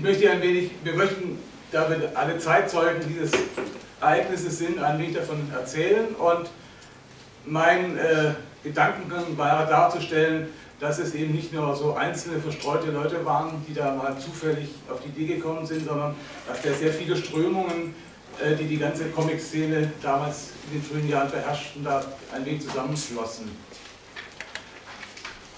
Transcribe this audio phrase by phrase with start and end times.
[0.00, 1.38] Ich möchte ein wenig, wir möchten,
[1.70, 3.32] da wir alle Zeitzeugen dieses
[4.00, 6.48] Ereignisses sind, ein wenig davon erzählen und
[7.44, 8.32] mein äh,
[8.64, 10.48] Gedankengang war darzustellen,
[10.80, 15.00] dass es eben nicht nur so einzelne verstreute Leute waren, die da mal zufällig auf
[15.02, 16.14] die Idee gekommen sind, sondern
[16.48, 17.94] dass da sehr viele Strömungen,
[18.42, 22.02] äh, die die ganze Comic-Szene damals in den frühen Jahren beherrschten, da
[22.34, 23.50] ein wenig zusammenflossen.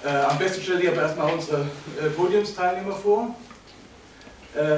[0.04, 3.36] Äh, am besten stelle ich aber erstmal unsere äh, Podiumsteilnehmer vor.
[4.54, 4.76] Äh,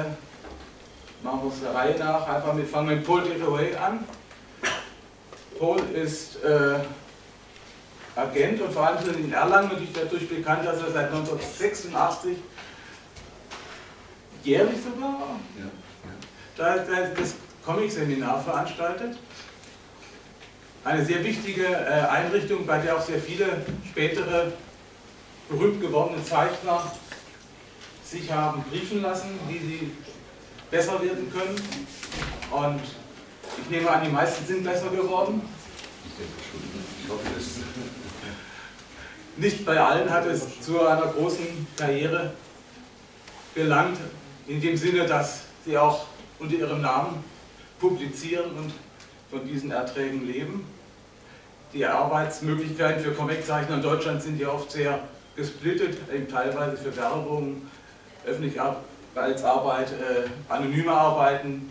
[1.23, 2.27] machen wir es der Reihe nach.
[2.29, 4.05] Einfach, wir fangen mit Paul Away an.
[5.59, 6.79] Paul ist äh,
[8.17, 12.37] Agent und vor allem in Erlangen natürlich dadurch bekannt, dass er seit 1986
[14.45, 15.41] jährlich sogar
[16.59, 17.07] ja, ja.
[17.17, 19.17] das Comic-Seminar veranstaltet.
[20.85, 24.53] Eine sehr wichtige äh, Einrichtung, bei der auch sehr viele spätere
[25.49, 26.93] berühmt gewordene Zeichner
[28.15, 29.91] sich haben briefen lassen, wie sie
[30.71, 31.61] besser werden können.
[32.51, 32.81] Und
[33.63, 35.43] ich nehme an, die meisten sind besser geworden.
[37.03, 37.45] Ich hoffe, das
[39.37, 42.33] nicht bei allen hat es zu einer großen Karriere
[43.55, 43.99] gelangt,
[44.47, 46.07] in dem Sinne, dass sie auch
[46.39, 47.25] unter ihrem Namen
[47.81, 48.73] publizieren und
[49.31, 50.65] von diesen Erträgen leben.
[51.73, 55.01] Die Arbeitsmöglichkeiten für Comiczeichner in Deutschland sind ja oft sehr
[55.35, 57.63] gesplittet, eben teilweise für Werbung,
[58.27, 58.61] öffentlich
[59.15, 61.71] als Arbeit, äh, anonyme Arbeiten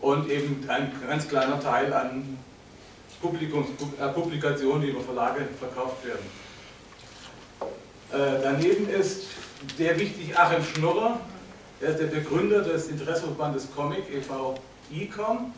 [0.00, 2.38] und eben ein ganz kleiner Teil an
[3.20, 3.68] Publikums,
[4.00, 6.24] äh, Publikationen, die über Verlage verkauft werden.
[8.12, 9.26] Äh, daneben ist
[9.76, 11.20] sehr wichtig Achim Schnurrer,
[11.80, 14.54] er ist der Begründer des Interesseverbandes Comic e.V.
[14.90, 15.54] ICOM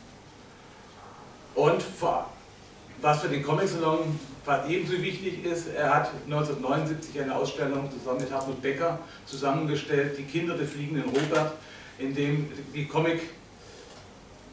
[1.54, 1.82] und
[3.02, 8.32] was für den Comic-Salon fast ebenso wichtig ist, er hat 1979 eine Ausstellung zusammen mit
[8.32, 11.52] Hartmut Becker zusammengestellt, Die Kinder des fliegenden Robert,
[11.98, 13.20] in dem die Comic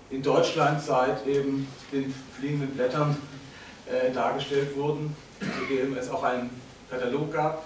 [0.10, 3.16] in Deutschland seit eben den fliegenden Blättern
[3.86, 6.50] äh, dargestellt wurden, zu dem es auch einen
[6.90, 7.64] Katalog gab.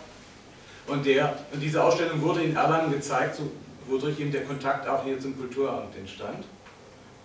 [0.88, 3.50] Und, der, und diese Ausstellung wurde in Erlangen gezeigt, so,
[3.88, 6.44] wodurch eben der Kontakt auch hier zum Kulturamt entstand.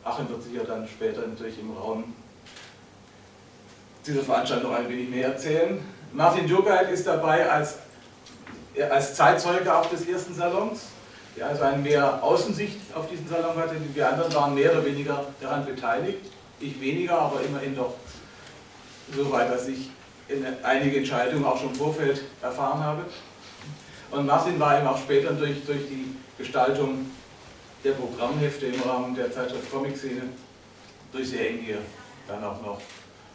[0.05, 2.15] Achim wird sicher dann später natürlich im Raum
[4.09, 5.81] dieser Veranstaltung ein wenig mehr erzählen.
[6.13, 7.77] Martin Dürgeit ist dabei als,
[8.91, 10.81] als Zeitzeuge auch des ersten Salons
[11.39, 13.77] der also eine mehr Außensicht auf diesen Salon hatte.
[13.95, 16.27] Die anderen waren mehr oder weniger daran beteiligt.
[16.61, 17.95] Ich weniger, aber immerhin doch
[19.15, 19.91] so weit, dass ich
[20.63, 23.03] einige Entscheidungen auch schon im Vorfeld erfahren habe.
[24.11, 27.11] Und Martin war eben auch später durch, durch die Gestaltung
[27.85, 30.23] der Programmhefte im Rahmen der Zeitschrift Comic-Szene
[31.13, 31.79] durch sehr eng hier
[32.27, 32.81] dann auch noch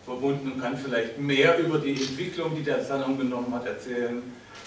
[0.05, 4.21] verbunden und kann vielleicht mehr über die Entwicklung, die der Salon genommen hat, erzählen,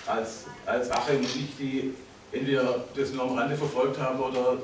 [0.06, 1.94] als, als Achim und ich, die
[2.32, 4.58] entweder das nur am Rande verfolgt haben oder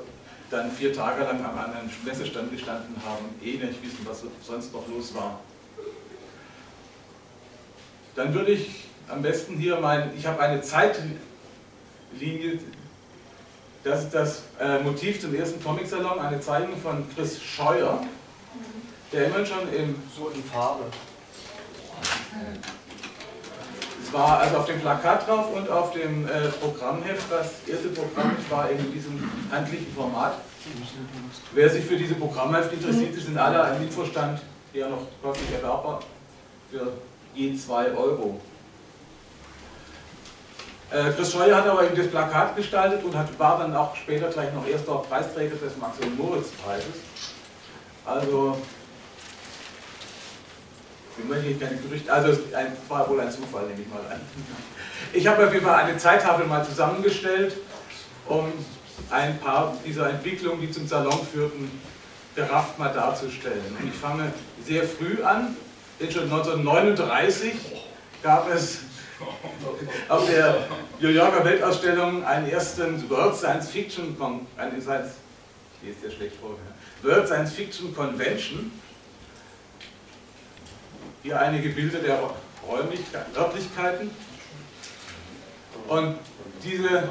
[0.49, 4.87] dann vier Tage lang am anderen Messestand gestanden haben, eh nicht wissen, was sonst noch
[4.87, 5.39] los war.
[8.15, 11.19] Dann würde ich am besten hier mein, ich habe eine Zeitlinie,
[13.83, 18.01] das ist das äh, Motiv zum ersten Comic-Salon, eine Zeichnung von Chris Scheuer,
[19.13, 19.95] der immerhin schon im...
[20.15, 20.85] So in Farbe
[24.13, 27.31] war also auf dem Plakat drauf und auf dem äh, Programmheft.
[27.31, 30.35] Das erste Programmheft war eben in diesem handlichen Format.
[31.53, 34.39] Wer sich für diese Programmheft interessiert, sind alle ein Infostand,
[34.71, 36.01] ja noch käuflich erwerbbar,
[36.71, 36.93] für
[37.33, 38.39] je 2 Euro.
[40.91, 44.29] Äh, Chris Scheuer hat aber eben das Plakat gestaltet und hat, war dann auch später
[44.29, 46.93] gleich noch erster Preisträger des Max- und Moritz-Preises.
[48.05, 48.57] Also
[51.17, 52.39] ich möchte hier keine Gerüchte, also es
[52.89, 54.21] war wohl ein Zufall, nehme ich mal an.
[55.11, 57.57] Ich habe auf jeden Fall eine Zeittafel mal zusammengestellt,
[58.27, 58.51] um
[59.09, 61.69] ein paar dieser Entwicklungen, die zum Salon führten,
[62.35, 63.77] gerafft mal darzustellen.
[63.79, 64.31] Und ich fange
[64.65, 65.55] sehr früh an,
[65.99, 67.53] denn schon 1939
[68.23, 68.79] gab es
[70.09, 70.67] auf der
[70.99, 74.17] New Yorker Weltausstellung einen ersten World Science Fiction,
[74.57, 75.11] eine Science,
[75.81, 76.57] ich lese sehr schlecht vor,
[77.03, 78.71] World Science Fiction Convention,
[81.23, 82.19] hier einige Bilder der
[82.69, 84.11] Räumlichkeiten, Örtlichkeiten.
[85.87, 86.17] Und
[86.63, 87.09] diese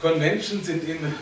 [0.00, 1.14] Conventions sind in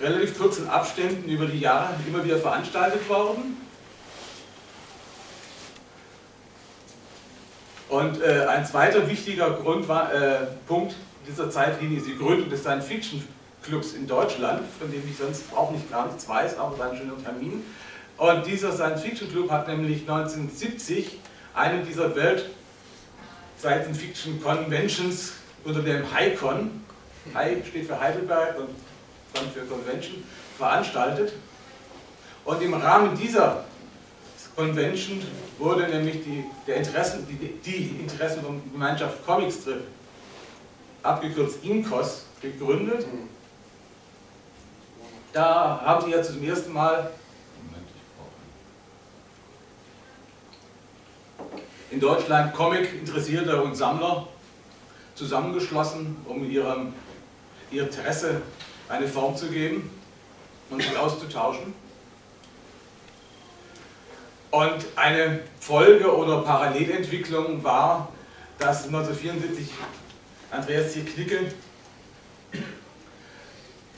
[0.00, 3.56] relativ kurzen Abständen über die Jahre immer wieder veranstaltet worden.
[7.88, 10.94] Und äh, ein zweiter wichtiger Grund war, äh, Punkt
[11.28, 13.22] dieser Zeitlinie ist die Gründung des Science Fiction
[13.62, 16.96] Clubs in Deutschland, von dem ich sonst auch nicht gar nichts weiß, aber war ein
[16.96, 17.62] schöner Termin.
[18.22, 21.18] Und dieser Science Fiction Club hat nämlich 1970
[21.54, 22.50] eine dieser Welt
[23.58, 25.32] Science Fiction Conventions
[25.64, 26.84] unter dem HiCon,
[27.34, 28.68] Hi steht für Heidelberg und
[29.34, 30.22] Con für Convention,
[30.56, 31.32] veranstaltet.
[32.44, 33.64] Und im Rahmen dieser
[34.54, 35.20] Convention
[35.58, 39.82] wurde nämlich die, der Interessen, die, die Interessengemeinschaft Comicstrip,
[41.02, 43.04] abgekürzt INCOS, gegründet.
[45.32, 47.10] Da haben die ja zum ersten Mal
[51.92, 54.26] in Deutschland Comic-Interessierte und Sammler
[55.14, 56.94] zusammengeschlossen, um ihrem
[57.70, 58.40] ihr Interesse
[58.88, 59.90] eine Form zu geben
[60.70, 61.74] und sich auszutauschen.
[64.50, 68.08] Und eine Folge oder Parallelentwicklung war,
[68.58, 69.68] dass 1974
[70.50, 71.02] Andreas C.
[71.02, 71.52] Knickel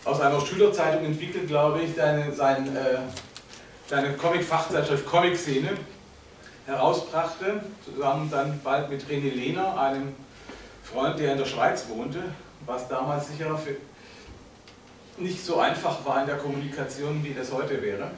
[0.05, 2.99] aus einer Schülerzeitung entwickelt, glaube ich, seine, sein, äh,
[3.87, 5.71] seine Comic-Fachzeitschrift Comic-Szene
[6.67, 10.15] herausbrachte, zusammen dann bald mit René Lehner, einem
[10.83, 12.23] Freund, der in der Schweiz wohnte,
[12.67, 13.59] was damals sicher
[15.19, 18.11] nicht so einfach war in der Kommunikation, wie das heute wäre.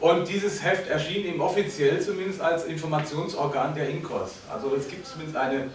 [0.00, 4.32] Und dieses Heft erschien eben offiziell zumindest als Informationsorgan der INCOS.
[4.52, 5.70] Also es gibt zumindest eine,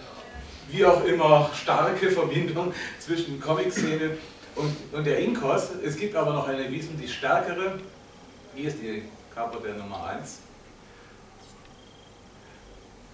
[0.69, 4.17] wie auch immer, starke Verbindung zwischen Comic-Szene
[4.55, 5.69] und, und der INCOS.
[5.83, 7.79] Es gibt aber noch eine wesentlich stärkere,
[8.53, 10.39] hier ist die Kapo der Nummer 1.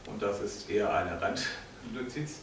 [0.07, 2.39] Und das ist eher eine Randnotiz.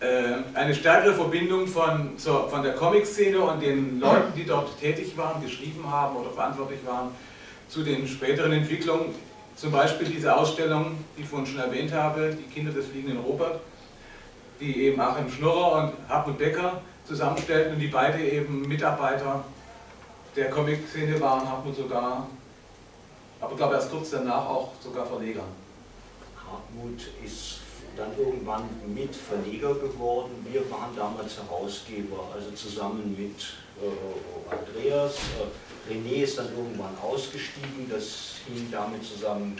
[0.00, 5.16] Äh, eine stärkere Verbindung von, zur, von der Comic-Szene und den Leuten, die dort tätig
[5.16, 7.10] waren, geschrieben haben oder verantwortlich waren,
[7.68, 9.14] zu den späteren Entwicklungen.
[9.56, 13.58] Zum Beispiel diese Ausstellung, die ich vorhin schon erwähnt habe, die Kinder des fliegenden Robert,
[14.60, 19.42] die eben Achim Schnurrer und Hartmut Becker zusammenstellten und die beide eben Mitarbeiter
[20.36, 22.28] der Comic-Szene waren, Hartmut sogar,
[23.40, 25.44] aber glaube erst kurz danach auch sogar Verleger.
[26.50, 27.58] Hartmut ist
[27.96, 30.46] dann irgendwann mit Verleger geworden.
[30.50, 35.16] Wir waren damals Herausgeber, also zusammen mit äh, Andreas.
[35.16, 39.56] Äh, René ist dann irgendwann ausgestiegen, das hing damit zusammen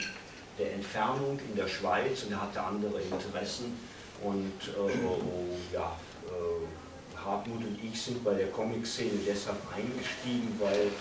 [0.57, 3.77] der Entfernung in der Schweiz und er hatte andere Interessen.
[4.23, 5.95] Und äh, ja,
[6.27, 10.91] äh, Hartmut und ich sind bei der Comic-Szene deshalb eingestiegen, weil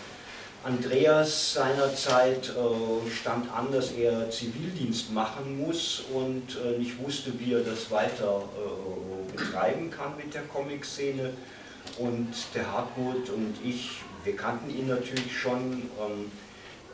[0.64, 7.52] Andreas seinerzeit äh, stand an, dass er Zivildienst machen muss und äh, nicht wusste, wie
[7.52, 11.32] er das weiter äh, betreiben kann mit der Comic-Szene.
[11.98, 16.30] Und der Hartmut und ich, wir kannten ihn natürlich schon, ähm,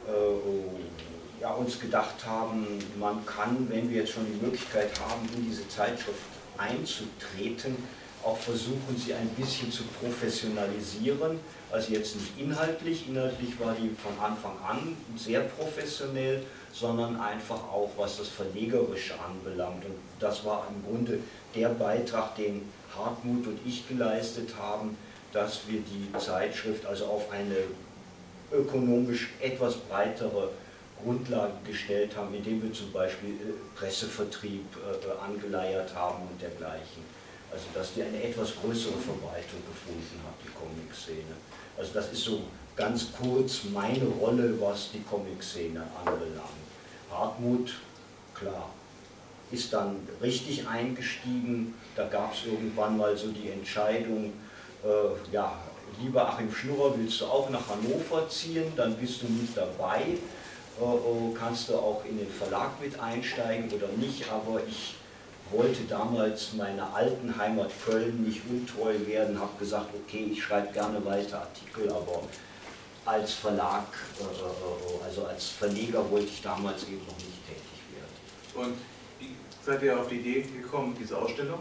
[0.06, 5.44] äh, ja, uns gedacht haben, man kann, wenn wir jetzt schon die Möglichkeit haben, in
[5.44, 6.20] diese Zeitschrift
[6.56, 7.76] einzutreten,
[8.24, 11.38] auch versuchen, sie ein bisschen zu professionalisieren.
[11.70, 16.42] Also jetzt nicht inhaltlich, inhaltlich war die von Anfang an sehr professionell,
[16.72, 19.84] sondern einfach auch was das Verlegerische anbelangt.
[19.84, 21.18] Und das war im Grunde
[21.54, 22.62] der Beitrag, den
[22.96, 24.96] Hartmut und ich geleistet haben,
[25.32, 27.56] dass wir die Zeitschrift also auf eine
[28.52, 30.50] ökonomisch etwas breitere
[31.02, 37.02] Grundlage gestellt haben, indem wir zum Beispiel äh, Pressevertrieb äh, angeleiert haben und dergleichen.
[37.54, 41.34] Also dass die eine etwas größere Verbreitung gefunden hat, die Comic-Szene.
[41.78, 42.40] Also das ist so
[42.74, 46.64] ganz kurz meine Rolle, was die Comic-Szene anbelangt.
[47.12, 47.74] Hartmut,
[48.34, 48.70] klar,
[49.52, 51.74] ist dann richtig eingestiegen.
[51.94, 54.32] Da gab es irgendwann mal so die Entscheidung,
[54.82, 55.56] äh, ja,
[56.02, 60.00] lieber Achim Schnurrer, willst du auch nach Hannover ziehen, dann bist du mit dabei.
[60.00, 64.96] Äh, kannst du auch in den Verlag mit einsteigen oder nicht, aber ich
[65.50, 71.04] wollte damals meiner alten Heimat Köln nicht untreu werden, habe gesagt, okay, ich schreibe gerne
[71.04, 72.22] weiter Artikel, aber
[73.04, 73.86] als Verlag,
[74.18, 78.66] äh, äh, also als Verleger wollte ich damals eben noch nicht tätig werden.
[78.66, 78.78] Und
[79.20, 79.34] wie
[79.64, 81.60] seid ihr auf die Idee gekommen, diese Ausstellung?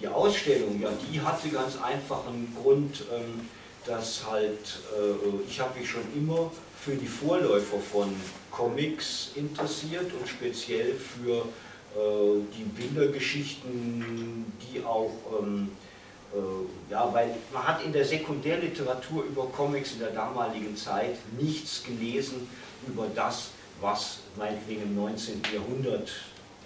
[0.00, 3.48] Die Ausstellung, ja, die hatte ganz einfach einen Grund, ähm,
[3.86, 6.50] dass halt, äh, ich habe mich schon immer
[6.80, 8.14] für die Vorläufer von
[8.50, 11.42] Comics interessiert und speziell für äh,
[11.94, 15.68] die Bildergeschichten, die auch, ähm,
[16.32, 21.84] äh, ja, weil man hat in der Sekundärliteratur über Comics in der damaligen Zeit nichts
[21.84, 22.48] gelesen
[22.86, 25.42] über das, was meinetwegen im 19.
[25.52, 26.10] Jahrhundert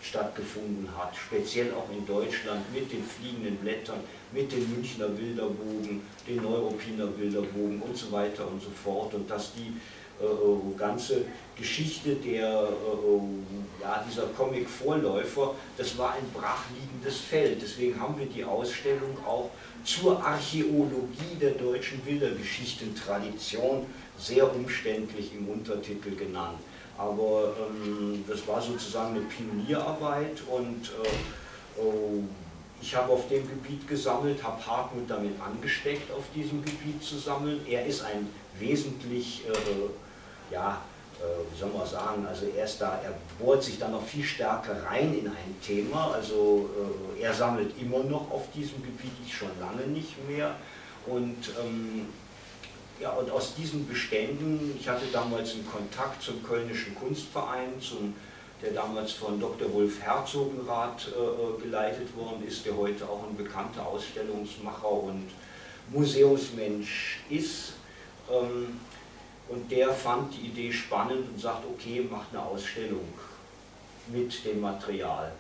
[0.01, 3.99] stattgefunden hat, speziell auch in Deutschland mit den fliegenden Blättern,
[4.33, 9.53] mit den Münchner Bilderbogen, den Neuruppiner Bilderbogen und so weiter und so fort und dass
[9.55, 9.96] die äh,
[10.79, 11.23] ganze
[11.57, 17.61] Geschichte der, äh, ja, dieser Comic-Vorläufer, das war ein brachliegendes Feld.
[17.63, 19.51] Deswegen haben wir die Ausstellung auch
[19.85, 23.87] zur Archäologie der deutschen Bildergeschichtentradition
[24.19, 26.59] sehr umständlich im Untertitel genannt.
[26.99, 32.23] Aber ähm, das war sozusagen eine Pionierarbeit und äh, oh,
[32.81, 37.61] ich habe auf dem Gebiet gesammelt, habe Hartmut damit angesteckt, auf diesem Gebiet zu sammeln.
[37.69, 39.53] Er ist ein wesentlich, äh,
[40.51, 40.83] ja,
[41.21, 44.25] äh, wie soll man sagen, also er ist da, er bohrt sich da noch viel
[44.25, 46.13] stärker rein in ein Thema.
[46.13, 46.69] Also
[47.17, 50.55] äh, er sammelt immer noch auf diesem Gebiet, ich schon lange nicht mehr.
[51.07, 52.07] Und ähm,
[53.01, 58.15] ja, und aus diesen Beständen, ich hatte damals einen Kontakt zum Kölnischen Kunstverein, zum,
[58.63, 59.73] der damals von Dr.
[59.73, 65.29] Wolf Herzogenrath äh, äh, geleitet worden ist, der heute auch ein bekannter Ausstellungsmacher und
[65.91, 67.75] Museumsmensch ist.
[68.31, 68.81] Ähm,
[69.49, 73.07] und der fand die Idee spannend und sagt, okay, macht eine Ausstellung
[74.09, 75.33] mit dem Material.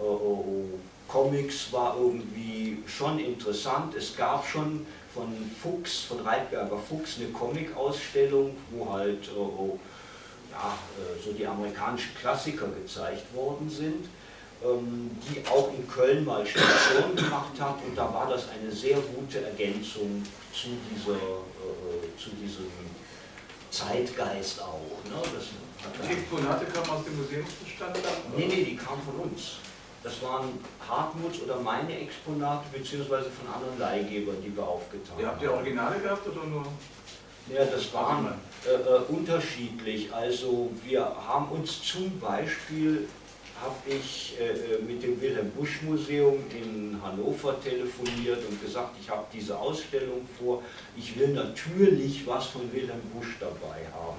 [0.00, 0.64] Oh.
[1.08, 3.94] Comics war irgendwie schon interessant.
[3.94, 10.78] Es gab schon von Fuchs, von Reitberger Fuchs, eine Comic-Ausstellung, wo halt ja,
[11.24, 14.06] so die amerikanischen Klassiker gezeigt worden sind,
[14.62, 18.98] ähm, die auch in Köln mal Station gemacht hat und da war das eine sehr
[18.98, 20.22] gute Ergänzung
[20.52, 21.18] zu, dieser,
[22.18, 22.66] zu diesem
[23.70, 25.04] Zeitgeist auch.
[25.04, 25.20] Ne?
[25.34, 25.46] Das
[26.06, 27.96] die Exponate kamen aus dem Museumsbestand?
[28.36, 29.58] Nee, nee, die kamen von uns.
[30.02, 30.58] Das waren
[30.88, 35.20] Hartmuts oder meine Exponate, beziehungsweise von anderen Leihgebern, die wir aufgetan haben.
[35.20, 36.64] Ihr habt ihr Originale gehabt oder nur?
[37.52, 38.34] Ja, das waren
[38.66, 40.12] äh, äh, unterschiedlich.
[40.12, 43.08] Also wir haben uns zum Beispiel,
[43.60, 49.10] habe ich äh, äh, mit dem Wilhelm Busch Museum in Hannover telefoniert und gesagt, ich
[49.10, 50.62] habe diese Ausstellung vor,
[50.96, 54.18] ich will natürlich was von Wilhelm Busch dabei haben.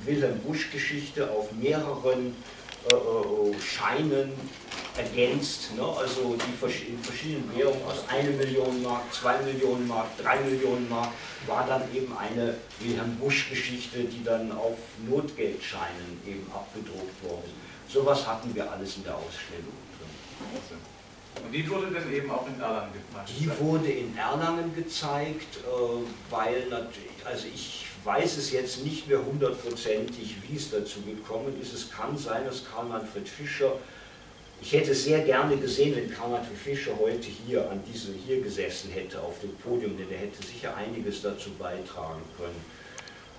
[0.04, 2.36] Wilhelm Busch-Geschichte auf mehreren
[2.90, 4.32] äh, Scheinen
[4.98, 5.84] ergänzt, ne?
[5.84, 11.10] also die in verschiedenen Währungen aus 1 Million Mark, 2 Millionen Mark, 3 Millionen Mark,
[11.48, 17.50] war dann eben eine Wilhelm Busch-Geschichte, die dann auf Notgeldscheinen eben abgedruckt wurde.
[17.88, 19.74] Sowas hatten wir alles in der Ausstellung.
[21.44, 23.30] Und die wurde dann eben auch in Erlangen gezeigt?
[23.40, 29.24] Die wurde in Erlangen gezeigt, äh, weil natürlich, also ich weiß es jetzt nicht mehr
[29.26, 31.74] hundertprozentig, wie es dazu gekommen ist.
[31.74, 33.74] Es kann sein, dass Karl-Manfred Fischer
[34.62, 39.22] ich hätte sehr gerne gesehen, wenn Karl-Manfred Fischer heute hier an diesem hier gesessen hätte
[39.22, 42.66] auf dem Podium, denn er hätte sicher einiges dazu beitragen können.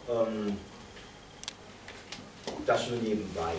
[0.09, 0.59] Ähm,
[2.65, 3.55] das nur nebenbei.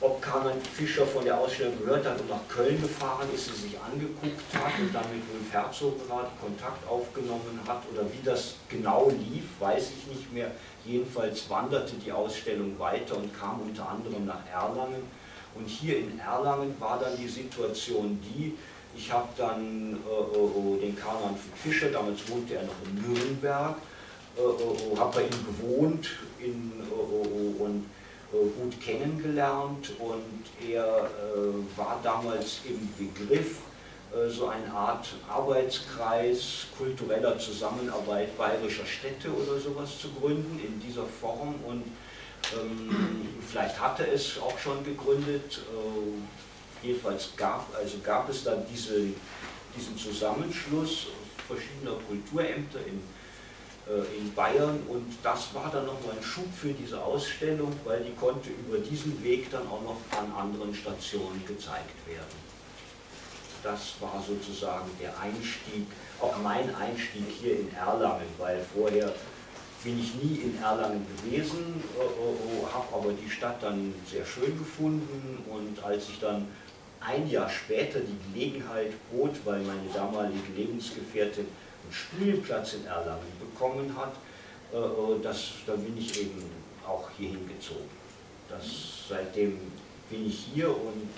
[0.00, 3.68] Äh, ob Carmen Fischer von der Ausstellung gehört hat und nach Köln gefahren ist, sie
[3.68, 9.10] sich angeguckt hat und dann mit Wulf Herzogenrath Kontakt aufgenommen hat oder wie das genau
[9.10, 10.50] lief, weiß ich nicht mehr.
[10.84, 15.02] Jedenfalls wanderte die Ausstellung weiter und kam unter anderem nach Erlangen.
[15.54, 18.56] Und hier in Erlangen war dann die Situation die,
[18.96, 23.76] ich habe dann äh, äh, den Karl-Manfred Fischer, damals wohnte er noch in Nürnberg,
[24.36, 27.97] äh, äh habe bei ihm gewohnt in, äh, und äh,
[28.30, 33.58] gut kennengelernt und er äh, war damals im Begriff,
[34.12, 41.04] äh, so eine Art Arbeitskreis kultureller Zusammenarbeit bayerischer Städte oder sowas zu gründen in dieser
[41.04, 41.84] Form und
[42.54, 45.60] ähm, vielleicht hatte es auch schon gegründet,
[46.82, 49.08] jedenfalls gab, also gab es dann diese,
[49.76, 51.08] diesen Zusammenschluss
[51.48, 53.17] verschiedener Kulturämter in, äh,
[54.18, 58.50] in Bayern und das war dann nochmal ein Schub für diese Ausstellung, weil die konnte
[58.50, 62.48] über diesen Weg dann auch noch an anderen Stationen gezeigt werden.
[63.62, 65.86] Das war sozusagen der Einstieg,
[66.20, 69.12] auch mein Einstieg hier in Erlangen, weil vorher
[69.82, 74.58] bin ich nie in Erlangen gewesen, äh, äh, habe aber die Stadt dann sehr schön
[74.58, 76.46] gefunden und als ich dann
[77.00, 83.94] ein Jahr später die Gelegenheit bot, weil meine damalige Lebensgefährtin einen Spielplatz in Erlangen bekommen
[83.96, 84.14] hat,
[84.72, 86.42] äh, das, dann bin ich eben
[86.86, 87.90] auch hier hingezogen.
[88.48, 88.64] Das,
[89.08, 89.58] seitdem
[90.08, 91.10] bin ich hier und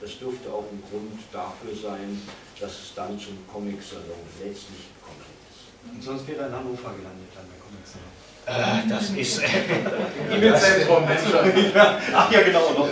[0.00, 2.20] das dürfte auch ein Grund dafür sein,
[2.58, 5.94] dass es dann zum Comic-Salon letztlich gekommen ist.
[5.94, 8.22] Und sonst wäre er in Hannover gelandet dann bei Comic-Salon.
[8.44, 9.40] Äh, das ist.
[10.32, 11.04] E-Mail-Zentrum,
[12.14, 12.72] Ach ja, genau.
[12.72, 12.88] Noch.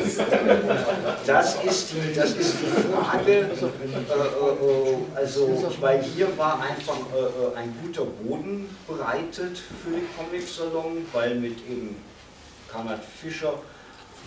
[1.26, 3.33] Das ist die, das ist die Frage.
[3.33, 4.90] Äh, äh,
[5.21, 11.59] also, weil hier war einfach äh, ein guter Boden bereitet für den Comic-Salon, weil mit
[11.69, 11.97] eben
[12.71, 13.55] Kanad Fischer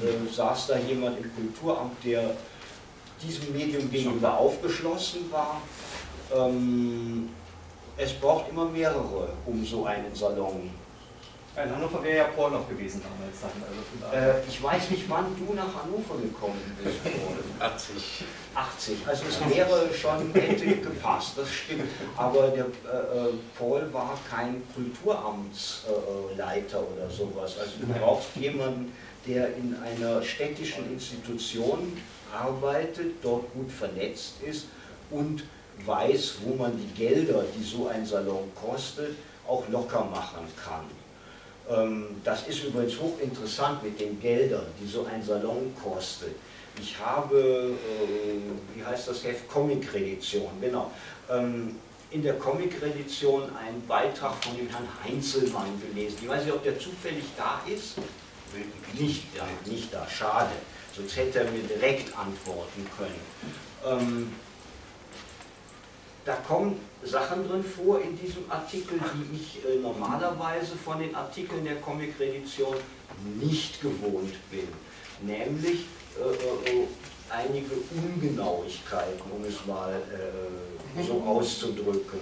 [0.01, 2.35] äh, saß da jemand im Kulturamt, der
[3.21, 5.61] diesem Medium gegenüber aufgeschlossen war.
[6.35, 7.29] Ähm,
[7.97, 10.69] es braucht immer mehrere, um so einen Salon
[11.55, 13.39] in Hannover wäre ja Paul noch gewesen damals.
[13.41, 13.81] Dann, also
[14.15, 17.37] äh, ich weiß nicht, wann du nach Hannover gekommen bist, Paul.
[17.67, 18.23] 80.
[18.55, 18.97] 80.
[19.05, 21.83] Also es wäre schon, hätte gepasst, das stimmt.
[22.17, 27.59] Aber der äh, äh Paul war kein Kulturamtsleiter oder sowas.
[27.59, 28.91] Also du brauchst jemanden,
[29.27, 31.95] der in einer städtischen Institution
[32.33, 34.65] arbeitet, dort gut vernetzt ist
[35.11, 35.43] und
[35.85, 39.15] weiß, wo man die Gelder, die so ein Salon kostet,
[39.47, 40.85] auch locker machen kann.
[41.69, 46.35] Ähm, das ist übrigens hochinteressant mit den Geldern, die so ein Salon kostet.
[46.79, 50.91] Ich habe, äh, wie heißt das Heft, Comic-Redition, genau.
[51.29, 51.75] Ähm,
[52.11, 56.19] in der Comic-Redition einen Beitrag von dem Herrn Heinzelmann gelesen.
[56.21, 57.95] Ich weiß nicht, ob der zufällig da ist.
[58.99, 60.51] Nicht da, nicht da, schade.
[60.95, 63.19] Sonst hätte er mir direkt antworten können.
[63.83, 64.35] Ähm,
[66.25, 71.63] da kommen Sachen drin vor in diesem Artikel, die ich äh, normalerweise von den Artikeln
[71.65, 72.75] der Comic-Redition
[73.39, 74.67] nicht gewohnt bin.
[75.21, 75.85] Nämlich
[76.17, 76.87] äh, äh,
[77.29, 82.19] einige Ungenauigkeiten, um es mal äh, so auszudrücken.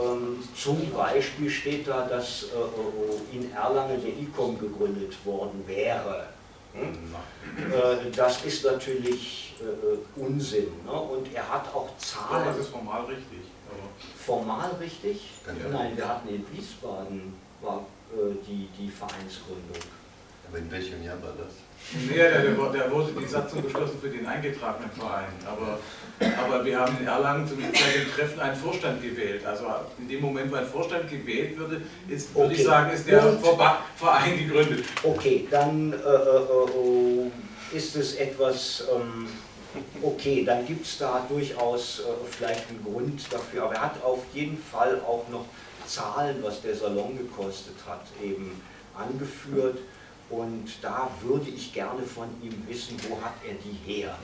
[0.00, 6.28] Ähm, zum Beispiel steht da, dass äh, in Erlangen der ICOM gegründet worden wäre.
[6.72, 7.14] Hm?
[7.72, 9.54] Äh, das ist natürlich
[10.16, 10.66] Unsinn.
[10.84, 10.92] Ne?
[10.92, 12.44] Und er hat auch Zahlen.
[12.44, 13.53] Ja, das ist formal richtig
[14.18, 15.30] formal richtig?
[15.72, 19.82] Nein, wir hatten in Wiesbaden war äh, die, die Vereinsgründung.
[20.48, 21.54] Aber in welchem Jahr war das?
[21.92, 25.32] Nee, der, der, wurde die Satzung beschlossen für den eingetragenen Verein.
[25.46, 25.78] Aber,
[26.38, 29.44] aber wir haben in Erlangen zum, bei dem Treffen einen Vorstand gewählt.
[29.44, 29.64] Also
[29.98, 32.56] in dem Moment, wo ein Vorstand gewählt würde, ist, würde okay.
[32.56, 33.22] ich sagen, ist der
[33.96, 34.84] Verein gegründet.
[35.02, 38.84] Okay, dann äh, äh, äh, ist es etwas.
[38.94, 39.28] Ähm,
[40.02, 44.22] Okay, dann gibt es da durchaus äh, vielleicht einen Grund dafür, aber er hat auf
[44.32, 45.46] jeden Fall auch noch
[45.86, 48.60] Zahlen, was der Salon gekostet hat, eben
[48.96, 49.78] angeführt.
[50.30, 54.18] Und da würde ich gerne von ihm wissen, wo hat er die her?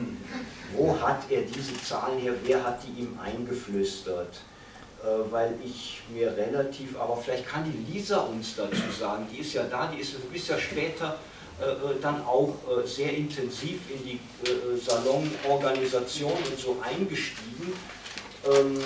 [0.74, 2.32] Wo hat er diese Zahlen her?
[2.42, 4.40] Wer hat die ihm eingeflüstert?
[5.02, 9.54] Äh, weil ich mir relativ, aber vielleicht kann die Lisa uns dazu sagen, die ist
[9.54, 11.18] ja da, die ist, du bist ja später
[12.00, 14.20] dann auch äh, sehr intensiv in die
[14.84, 17.72] Salonorganisation und so eingestiegen.
[18.46, 18.80] Ähm,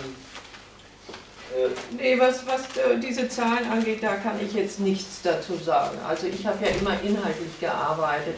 [1.96, 2.62] Nee, was, was
[3.00, 5.96] diese Zahlen angeht, da kann ich jetzt nichts dazu sagen.
[6.08, 8.34] Also ich habe ja immer inhaltlich gearbeitet.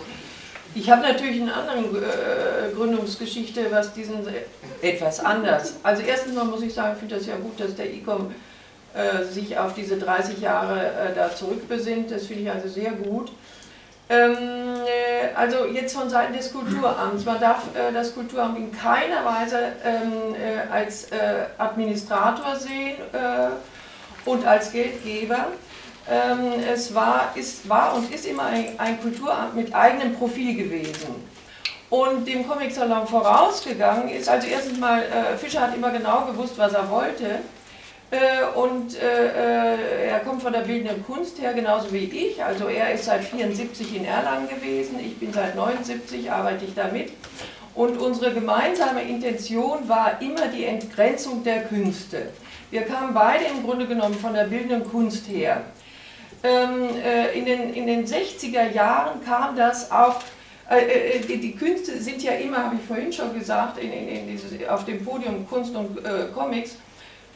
[0.74, 4.18] Ich habe natürlich eine andere äh, Gründungsgeschichte, was diesen
[4.82, 5.76] etwas anders.
[5.82, 8.34] Also erstens mal muss ich sagen, ich finde das ja gut, dass der ICOM
[8.92, 12.10] äh, sich auf diese 30 Jahre äh, da zurückbesinnt.
[12.10, 13.32] Das finde ich also sehr gut.
[14.08, 14.36] Ähm,
[14.86, 17.24] äh, also jetzt von Seiten des Kulturamts.
[17.24, 21.08] Man darf äh, das Kulturamt in keiner Weise ähm, äh, als
[21.58, 22.96] Administrator sehen
[24.24, 25.46] und als Geldgeber.
[26.08, 31.28] Ähm, es war, ist, war und ist immer ein, Kulturamt mit eigenem Profil gewesen.
[31.90, 35.02] Und dem Comic-Salon vorausgegangen ist, also erstens mal,
[35.38, 37.40] Fischer hat immer genau gewusst, was er wollte.
[38.10, 42.42] Äh, und äh, äh, er kommt von der bildenden Kunst her, genauso wie ich.
[42.42, 47.12] Also er ist seit 74 in Erlangen gewesen, ich bin seit 79, arbeite ich damit.
[47.74, 52.28] Und unsere gemeinsame Intention war immer die Entgrenzung der Künste.
[52.70, 55.62] Wir kamen beide im Grunde genommen von der bildenden Kunst her.
[56.42, 56.88] Ähm,
[57.34, 60.20] in, den, in den 60er Jahren kam das auch
[60.68, 64.26] äh, die, die, Künste sind ja immer, habe ich vorhin schon gesagt, in, in, in
[64.26, 66.76] dieses, auf dem Podium Kunst und äh, Comics.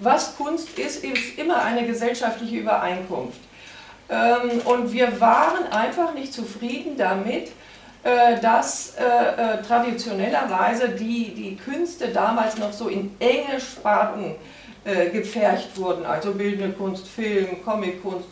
[0.00, 3.40] Was Kunst ist, ist immer eine gesellschaftliche Übereinkunft.
[4.08, 7.52] Ähm, und wir waren einfach nicht zufrieden damit,
[8.02, 14.34] äh, dass äh, äh, traditionellerweise die, die Künste damals noch so in enge Sparten
[15.12, 18.30] gepfercht wurden, also bildende Kunst, Film, Comickunst,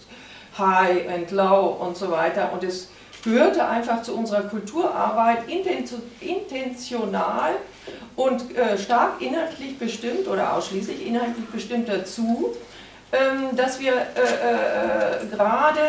[0.56, 2.50] High and Low und so weiter.
[2.54, 2.88] Und es
[3.22, 7.50] gehörte einfach zu unserer Kulturarbeit intentional
[8.16, 12.54] und äh, stark inhaltlich bestimmt oder ausschließlich inhaltlich bestimmt dazu,
[13.12, 15.80] ähm, dass wir äh, äh, gerade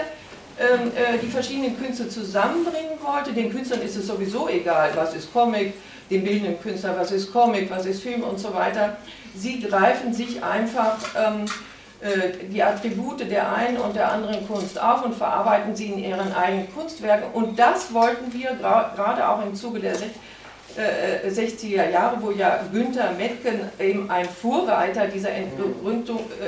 [0.60, 3.34] ähm, äh, die verschiedenen Künste zusammenbringen wollten.
[3.34, 5.74] Den Künstlern ist es sowieso egal, was ist Comic,
[6.10, 8.98] dem bildenden Künstler, was ist Comic, was ist Film und so weiter.
[9.36, 11.46] Sie greifen sich einfach ähm,
[12.02, 16.34] äh, die Attribute der einen und der anderen Kunst auf und verarbeiten sie in ihren
[16.34, 17.32] eigenen Kunstwerken.
[17.34, 19.96] Und das wollten wir gerade auch im Zuge der
[20.78, 25.44] 60er äh, Jahre, wo ja Günther Metken eben ein Vorreiter dieser äh,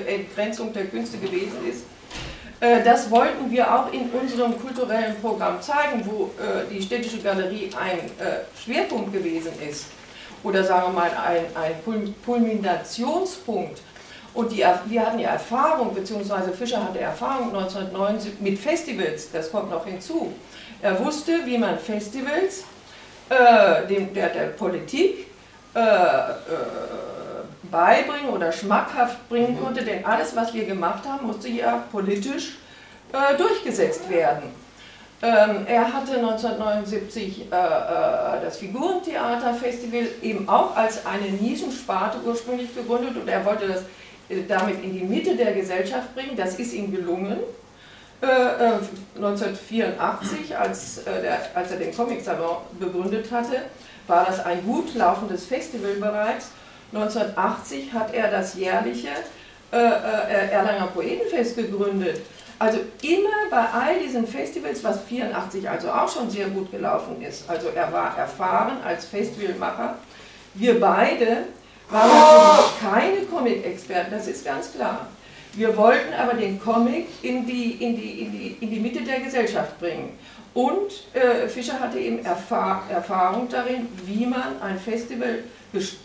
[0.08, 1.84] Entgrenzung der Künste gewesen ist.
[2.60, 6.30] Das wollten wir auch in unserem kulturellen Programm zeigen, wo
[6.72, 8.02] die Städtische Galerie ein
[8.56, 9.88] Schwerpunkt gewesen ist.
[10.44, 13.82] Oder sagen wir mal ein, ein Kulminationspunkt
[14.34, 19.70] und die, wir hatten ja Erfahrung, beziehungsweise Fischer hatte Erfahrung 1979 mit Festivals, das kommt
[19.70, 20.32] noch hinzu.
[20.82, 22.64] Er wusste, wie man Festivals
[23.32, 25.28] äh, dem, der, der Politik
[25.74, 26.34] äh, äh,
[27.64, 29.64] beibringen oder schmackhaft bringen mhm.
[29.64, 32.58] konnte, denn alles, was wir gemacht haben, musste ja politisch
[33.14, 34.44] äh, durchgesetzt werden.
[35.24, 43.16] Ähm, er hatte 1979 äh, äh, das Figurentheaterfestival eben auch als eine Nischensparte ursprünglich gegründet
[43.16, 43.84] und er wollte das
[44.48, 46.36] damit in die Mitte der Gesellschaft bringen.
[46.36, 47.38] Das ist ihm gelungen.
[48.22, 53.64] 1984, äh, als, der, als er den Comic Salon begründet hatte,
[54.08, 56.50] war das ein gut laufendes Festival bereits.
[56.94, 59.08] 1980 hat er das jährliche
[59.72, 62.20] Erlanger Poetenfest gegründet.
[62.62, 67.50] Also immer bei all diesen Festivals, was 84 also auch schon sehr gut gelaufen ist,
[67.50, 69.96] also er war erfahren als Festivalmacher,
[70.54, 71.46] wir beide
[71.90, 75.08] waren natürlich keine Comic-Experten, das ist ganz klar.
[75.54, 79.20] Wir wollten aber den Comic in die, in die, in die, in die Mitte der
[79.20, 80.18] Gesellschaft bringen.
[80.54, 85.44] Und äh, Fischer hatte eben Erfahr Erfahrung darin, wie man ein Festival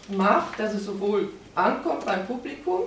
[0.08, 2.82] macht, dass es sowohl ankommt beim Publikum,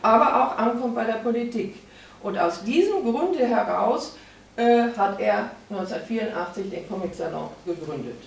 [0.00, 1.76] aber auch ankommt bei der Politik.
[2.22, 4.16] Und aus diesem Grunde heraus
[4.56, 8.22] äh, hat er 1984 den Comic Salon gegründet.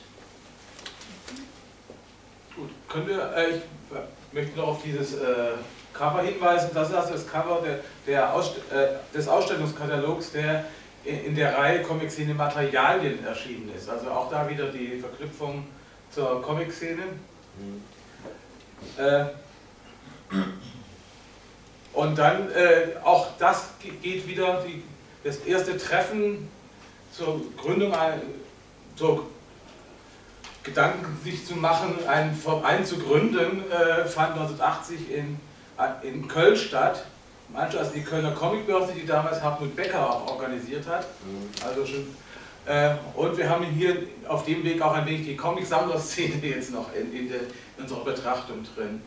[2.55, 5.51] Gut, können wir, äh, ich möchte noch auf dieses äh,
[5.97, 6.69] Cover hinweisen.
[6.73, 10.65] Das ist das Cover der, der Ausst äh, des Ausstellungskatalogs, der
[11.03, 13.89] in, der Reihe Comic-Szene Materialien erschienen ist.
[13.89, 15.65] Also auch da wieder die Verknüpfung
[16.11, 17.03] zur Comic-Szene.
[17.57, 17.83] Mhm.
[18.97, 19.25] Äh,
[21.93, 23.69] und dann äh, auch das
[24.01, 24.83] geht wieder, die,
[25.23, 26.49] das erste Treffen
[27.11, 27.93] zur Gründung,
[28.95, 29.27] zur
[30.63, 35.37] Gedanken sich zu machen, einen Verein zu gründen, äh, fand 1980 in, äh,
[36.03, 37.05] in Köln statt.
[37.49, 41.05] Manche, also die Kölner Comicbörse, die damals Hartmut Becker auch organisiert hat.
[41.23, 41.67] Mhm.
[41.67, 42.07] Also schon,
[42.65, 43.95] äh, und wir haben hier
[44.27, 48.03] auf dem Weg auch ein wenig die Comic-Sammler-Szene jetzt noch in, in, der, in unserer
[48.03, 49.01] Betrachtung drin.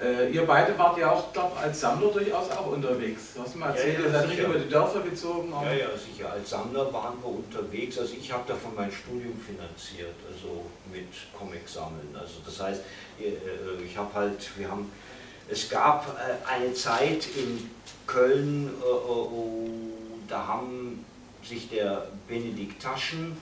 [0.00, 3.34] Äh, ihr beide wart ja auch, glaube als Sammler durchaus auch unterwegs.
[3.34, 5.50] Du hast mal erzählt, ja, ja, ihr seid nicht über die Dörfer gezogen.
[5.50, 6.30] Ja, ja, sicher.
[6.30, 7.98] Als Sammler waren wir unterwegs.
[7.98, 12.14] Also ich habe davon mein Studium finanziert, also mit Comic sammeln.
[12.14, 12.82] Also das heißt,
[13.18, 14.92] äh, ich habe halt, wir haben,
[15.50, 17.70] es gab äh, eine Zeit in
[18.06, 21.04] Köln, äh, da haben
[21.42, 23.36] sich der Benedikt Taschen,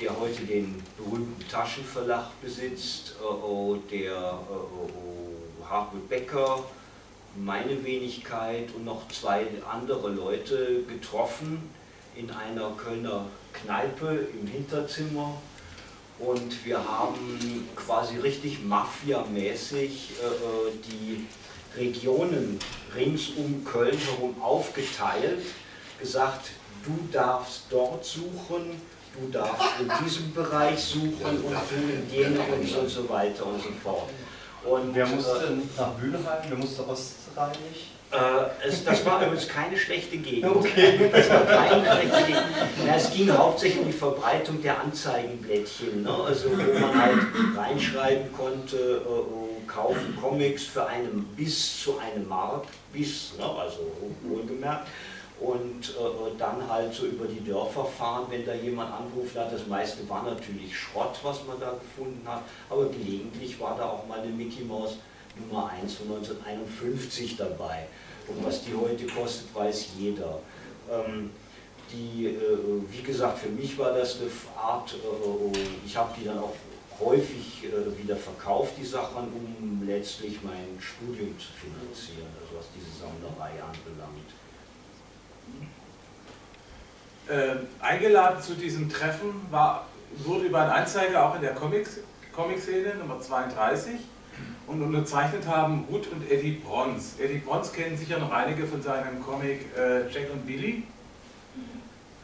[0.00, 3.14] der heute den berühmten Taschenverlag besitzt,
[3.90, 4.38] der
[5.66, 6.64] Hartmut Becker,
[7.34, 11.70] meine Wenigkeit und noch zwei andere Leute getroffen
[12.14, 15.40] in einer Kölner Kneipe im Hinterzimmer
[16.18, 21.26] und wir haben quasi richtig mafiamäßig äh, die
[21.76, 22.58] Regionen
[22.94, 25.42] rings um Köln herum aufgeteilt,
[26.00, 26.50] gesagt,
[26.84, 28.80] du darfst dort suchen,
[29.18, 32.40] du darfst in diesem Bereich suchen und du in jenem
[32.80, 34.08] und so weiter und so fort.
[34.64, 37.95] Und wer musste äh, nach Bühleheim, wer musste ostreinig?
[38.16, 40.56] Äh, es, das war übrigens keine schlechte Gegend.
[40.56, 41.10] Okay.
[41.12, 42.44] Das war keine schlechte Gegend.
[42.86, 46.10] Ja, es ging hauptsächlich um die Verbreitung der Anzeigenblättchen, ne?
[46.10, 47.18] also wo man halt
[47.56, 53.44] reinschreiben konnte, äh, kaufen Comics für einen bis zu einem Mark, bis, ne?
[53.44, 53.78] also
[54.22, 54.86] wohlgemerkt.
[55.40, 59.52] und äh, dann halt so über die Dörfer fahren, wenn da jemand angerufen hat.
[59.52, 64.06] Das meiste war natürlich Schrott, was man da gefunden hat, aber gelegentlich war da auch
[64.06, 64.96] mal eine Mickey Mouse
[65.38, 67.86] Nummer 1 von 1951 dabei.
[68.28, 70.40] Und was die heute kostet, weiß jeder.
[70.90, 71.30] Ähm,
[71.92, 72.58] die, äh,
[72.90, 76.54] wie gesagt, für mich war das eine Art, äh, ich habe die dann auch
[77.00, 82.90] häufig äh, wieder verkauft, die Sachen, um letztlich mein Studium zu finanzieren, also was diese
[82.98, 84.30] Sammlerei anbelangt.
[87.28, 89.86] Äh, eingeladen zu diesem Treffen war,
[90.18, 93.94] wurde über einen Anzeiger auch in der Comic-Szene, Comic Nummer 32,
[94.66, 97.14] und unterzeichnet haben Ruth und Eddie Brons.
[97.18, 100.82] Eddie Brons kennen sicher noch einige von seinem Comic äh, Jack und Billy.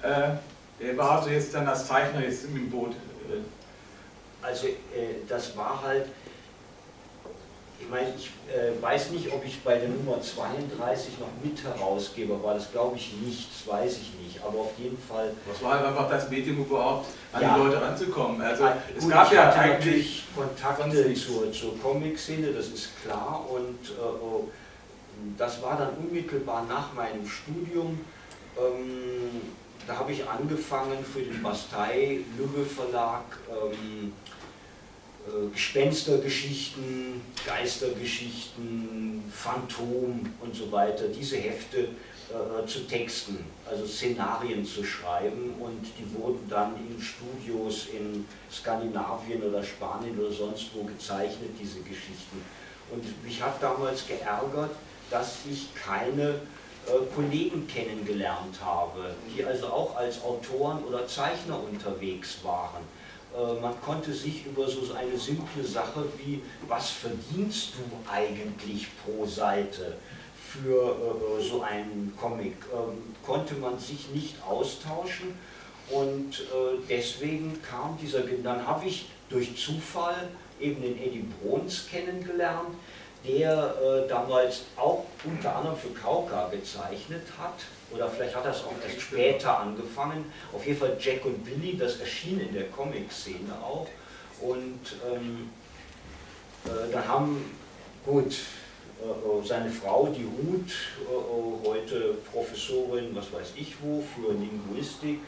[0.02, 0.36] Äh,
[0.80, 2.92] er war also jetzt dann als Zeichner jetzt im Boot.
[2.92, 4.44] Äh.
[4.44, 6.06] Also äh, das war halt,
[7.80, 12.54] ich meine, ich äh, weiß nicht, ob ich bei der Nummer 32 noch Mitherausgeber war,
[12.54, 15.32] das glaube ich nicht, das weiß ich nicht, aber auf jeden Fall...
[15.48, 17.54] Das war halt einfach das Medium überhaupt, an ja.
[17.54, 18.40] die Leute ranzukommen.
[18.42, 23.90] Also ah, es Gut, gab ja eigentlich Kontakte zur, zur Comic-Szene, das ist klar, und
[23.90, 24.42] äh,
[25.38, 28.00] das war dann unmittelbar nach meinem Studium.
[28.58, 29.40] Ähm,
[29.86, 34.12] da habe ich angefangen für den Bastei Lübbe Verlag ähm,
[35.26, 41.88] äh, Gespenstergeschichten, Geistergeschichten, Phantom und so weiter, diese Hefte
[42.30, 49.42] äh, zu texten, also Szenarien zu schreiben und die wurden dann in Studios in Skandinavien
[49.42, 52.42] oder Spanien oder sonst wo gezeichnet, diese Geschichten.
[52.90, 54.70] Und mich hat damals geärgert,
[55.10, 56.40] dass ich keine
[56.86, 62.82] äh, Kollegen kennengelernt habe, die also auch als Autoren oder Zeichner unterwegs waren.
[63.34, 69.26] Äh, man konnte sich über so eine simple Sache wie, was verdienst du eigentlich pro
[69.26, 69.96] Seite
[70.52, 75.38] für äh, so einen Comic, ähm, konnte man sich nicht austauschen
[75.90, 76.42] und
[76.88, 80.28] deswegen kam dieser, dann habe ich durch Zufall
[80.60, 82.70] eben den Eddie Bruns kennengelernt,
[83.26, 87.54] der äh, damals auch unter anderem für Kauka gezeichnet hat,
[87.92, 90.24] oder vielleicht hat er es auch erst später angefangen.
[90.52, 93.86] Auf jeden Fall Jack und Billy, das erschien in der Comic-Szene auch.
[94.40, 94.80] Und
[95.12, 95.50] ähm,
[96.64, 97.54] äh, da haben,
[98.04, 98.61] gut, äh, äh
[99.44, 105.20] seine Frau, die Ruth, äh, äh, heute Professorin, was weiß ich wo, für Linguistik,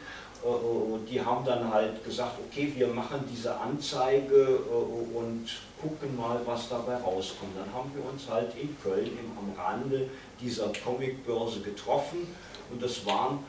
[0.44, 5.46] äh, die haben dann halt gesagt, okay, wir machen diese Anzeige und
[5.80, 7.56] gucken mal, was dabei rauskommt.
[7.56, 10.08] Dann haben wir uns halt in Köln am Rande
[10.40, 12.26] dieser Comicbörse getroffen
[12.70, 13.40] und das waren,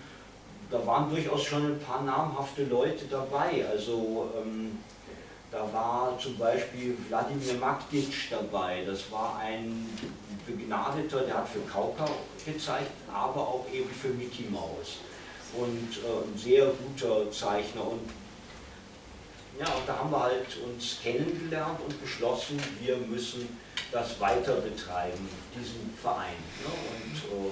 [0.72, 3.66] da waren durchaus schon ein paar namhafte Leute dabei.
[3.70, 4.78] Also ähm,
[5.56, 9.88] da war zum Beispiel Wladimir Magdic dabei, das war ein
[10.46, 12.10] Begnadeter, der hat für Kauka
[12.46, 14.98] gezeigt, aber auch eben für Mickey Mouse.
[15.58, 17.88] Und äh, ein sehr guter Zeichner.
[17.88, 18.02] Und
[19.58, 23.58] ja, und da haben wir halt uns kennengelernt und beschlossen, wir müssen
[23.94, 26.36] das weiter betreiben, diesen Verein.
[26.66, 26.72] Ne?
[26.92, 27.52] Und äh,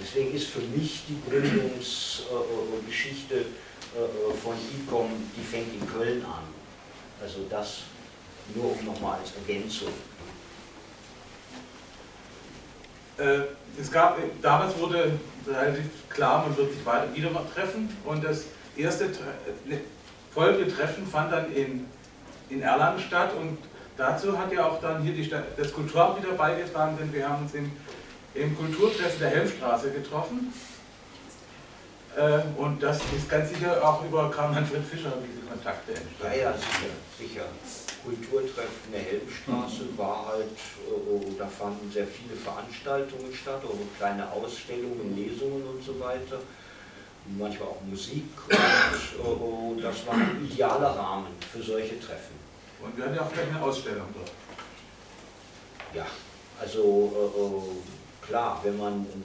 [0.00, 6.51] deswegen ist für mich die Gründungsgeschichte äh, äh, von ICOM, die fängt in Köln an.
[7.22, 7.82] Also das
[8.54, 9.92] nur nochmal als Ergänzung.
[13.16, 13.42] Äh,
[13.80, 15.12] es gab, damals wurde
[15.46, 19.10] relativ klar, man wird sich weiter wieder treffen und das erste
[20.34, 21.86] folgende Treffen fand dann in,
[22.50, 23.58] in Erlangen statt und
[23.96, 27.44] dazu hat ja auch dann hier die Stadt, das Kulturamt wieder beigetragen, denn wir haben
[27.44, 27.70] uns im,
[28.34, 30.52] im Kulturtreffen der Helmstraße getroffen.
[32.16, 36.36] Äh, und das ist ganz sicher auch über Karl-Manfred Fischer diese Kontakte entstanden.
[36.36, 37.44] Ja, ja, sicher, sicher.
[38.04, 45.16] Kulturtreffen der Helmstraße war halt, äh, da fanden sehr viele Veranstaltungen statt, also kleine Ausstellungen,
[45.16, 46.40] Lesungen und so weiter
[47.26, 48.24] manchmal auch Musik
[49.22, 52.34] und äh, das war ein idealer Rahmen für solche Treffen.
[52.82, 54.30] Und wir hatten ja auch gleich eine Ausstellung dort.
[55.94, 56.06] Ja,
[56.60, 57.72] also
[58.22, 59.24] äh, klar, wenn man ein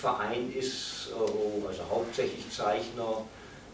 [0.00, 3.22] Zeichnerverein ist, äh, also hauptsächlich Zeichner,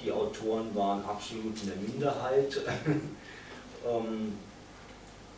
[0.02, 2.60] die Autoren waren absolut in der Minderheit,
[3.86, 4.38] ähm,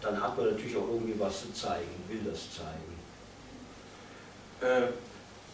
[0.01, 2.99] dann hat man natürlich auch irgendwie was zu zeigen, will das zeigen.
[4.61, 4.89] Äh,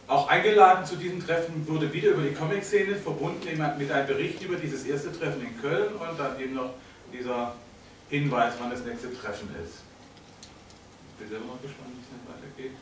[0.07, 4.57] auch eingeladen zu diesem Treffen wurde wieder über die Comic-Szene, verbunden mit einem Bericht über
[4.57, 6.75] dieses erste Treffen in Köln und dann eben noch
[7.11, 7.55] dieser
[8.11, 9.81] Hinweis, wann das nächste Treffen ist.
[11.13, 12.77] Ich bin selber noch gespannt, wie es weitergeht.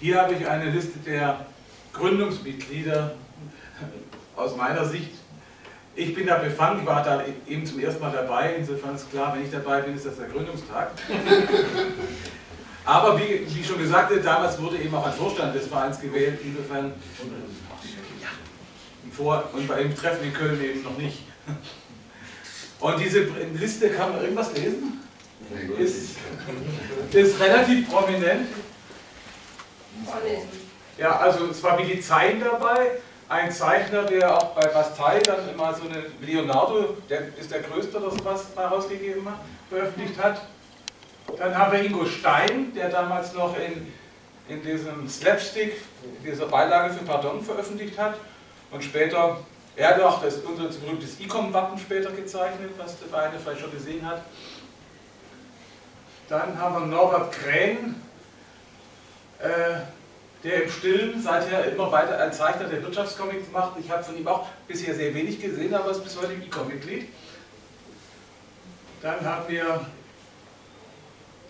[0.00, 1.46] Hier habe ich eine Liste der
[1.92, 3.14] Gründungsmitglieder
[4.36, 5.10] aus meiner Sicht.
[5.94, 9.34] Ich bin da befangen, ich war da eben zum ersten Mal dabei, insofern ist klar,
[9.34, 10.92] wenn ich dabei bin, ist das der Gründungstag.
[12.84, 16.92] Aber wie, wie schon gesagt, damals wurde eben auch ein Vorstand des Vereins gewählt, insofern
[19.12, 21.18] vor und bei dem Treffen in Köln eben noch nicht.
[22.80, 23.26] Und diese
[23.58, 25.00] Liste kann man irgendwas lesen?
[25.78, 26.16] Ist,
[27.12, 28.46] ist relativ prominent.
[30.98, 32.92] Ja, also es war Willi Zein dabei,
[33.28, 38.00] ein Zeichner, der auch bei Bastei dann immer so eine Leonardo, der ist der größte,
[38.00, 40.42] der sowas mal rausgegeben hat, veröffentlicht hat.
[41.38, 43.92] Dann haben wir Ingo Stein, der damals noch in,
[44.48, 45.74] in diesem Slapstick,
[46.24, 48.16] dieser Beilage für Pardon veröffentlicht hat.
[48.72, 49.38] Und später,
[49.76, 54.04] er hat auch das, unser berühmtes ICOM-Wappen später gezeichnet, was der eine vielleicht schon gesehen
[54.04, 54.22] hat.
[56.28, 58.09] Dann haben wir Norbert Krähen, äh,
[59.42, 63.78] der im Stillen seither immer weiter ein Zeichner der Wirtschaftscomics macht.
[63.78, 67.08] Ich habe von ihm auch bisher sehr wenig gesehen, aber ist bis heute im ICOM-Mitglied.
[69.02, 69.86] Dann haben wir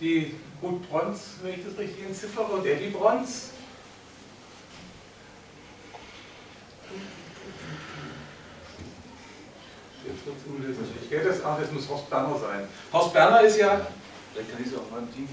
[0.01, 3.51] die Ruth Brons, wenn ich das richtig entziffere, und Eddie Brons.
[11.03, 12.69] Ich werde das, ach, das muss Horst Berner sein.
[12.93, 13.87] Horst Berner ist ja,
[14.33, 15.29] vielleicht kann ich es auch meinem Team,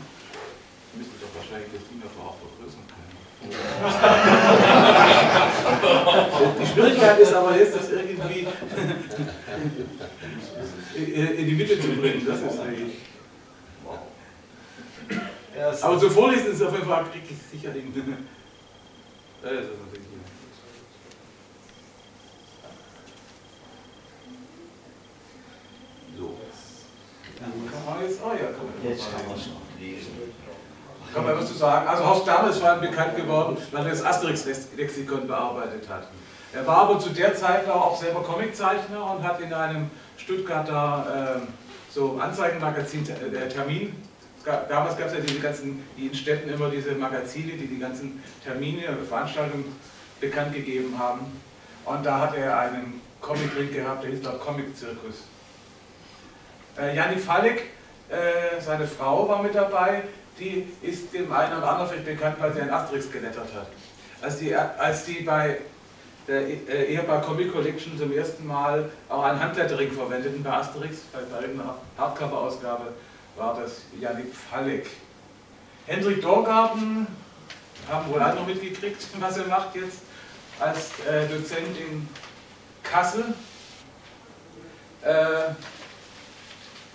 [0.98, 3.08] müsste doch wahrscheinlich das Team dafür auch vergrößern können.
[6.60, 8.48] Die Schwierigkeit ist aber jetzt, das irgendwie
[10.96, 12.26] in die Mitte zu bringen.
[12.26, 12.98] Das ist eigentlich.
[15.82, 17.06] Aber zu vorlesen ist auf jeden Fall
[17.52, 17.86] sicherlich.
[19.42, 20.08] Das ist natürlich
[27.40, 30.37] Kann man jetzt, oh ja, kann man Jetzt kann man es noch lesen.
[31.14, 31.88] Kann man was zu sagen?
[31.88, 36.08] Also Horst vor allem bekannt geworden, weil er das Asterix-Lexikon bearbeitet hat.
[36.54, 41.94] Er war aber zu der Zeit auch selber Comiczeichner und hat in einem Stuttgarter äh,
[41.94, 43.96] so Anzeigenmagazin äh, Termin,
[44.70, 48.24] damals gab es ja diese ganzen, die in Städten immer diese Magazine, die die ganzen
[48.44, 49.76] Termine oder Veranstaltungen
[50.20, 51.22] bekannt gegeben haben.
[51.86, 55.24] Und da hat er einen Comic-Ring gehabt, der hieß dort Comic-Zirkus.
[56.78, 57.72] Äh, Janni Falek,
[58.10, 60.04] äh, seine Frau war mit dabei,
[60.40, 63.68] die ist dem einen oder anderen vielleicht bekannt, weil sie ein Asterix gelettert hat.
[64.22, 65.60] Als die, als die bei
[66.28, 71.20] der äh, Ehepaar Comic Collection zum ersten Mal auch ein Handlettering verwendeten bei Asterix, bei,
[71.32, 72.94] bei irgendeiner Hardcover-Ausgabe,
[73.36, 74.88] war das Janik Falek.
[75.86, 77.08] Hendrik Dorgarten
[77.90, 80.00] haben wohl alle noch mitgekriegt, was er macht jetzt
[80.60, 82.10] als äh, Dozent in
[82.84, 83.34] Kassel.
[85.04, 85.52] Äh,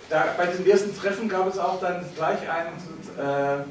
[0.09, 2.77] da, bei diesem ersten Treffen gab es auch dann gleich einen,
[3.17, 3.63] äh,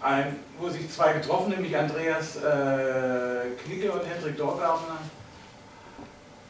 [0.00, 4.98] ein, wo sich zwei getroffen, nämlich Andreas äh, Knicke und Hendrik Dorgartner,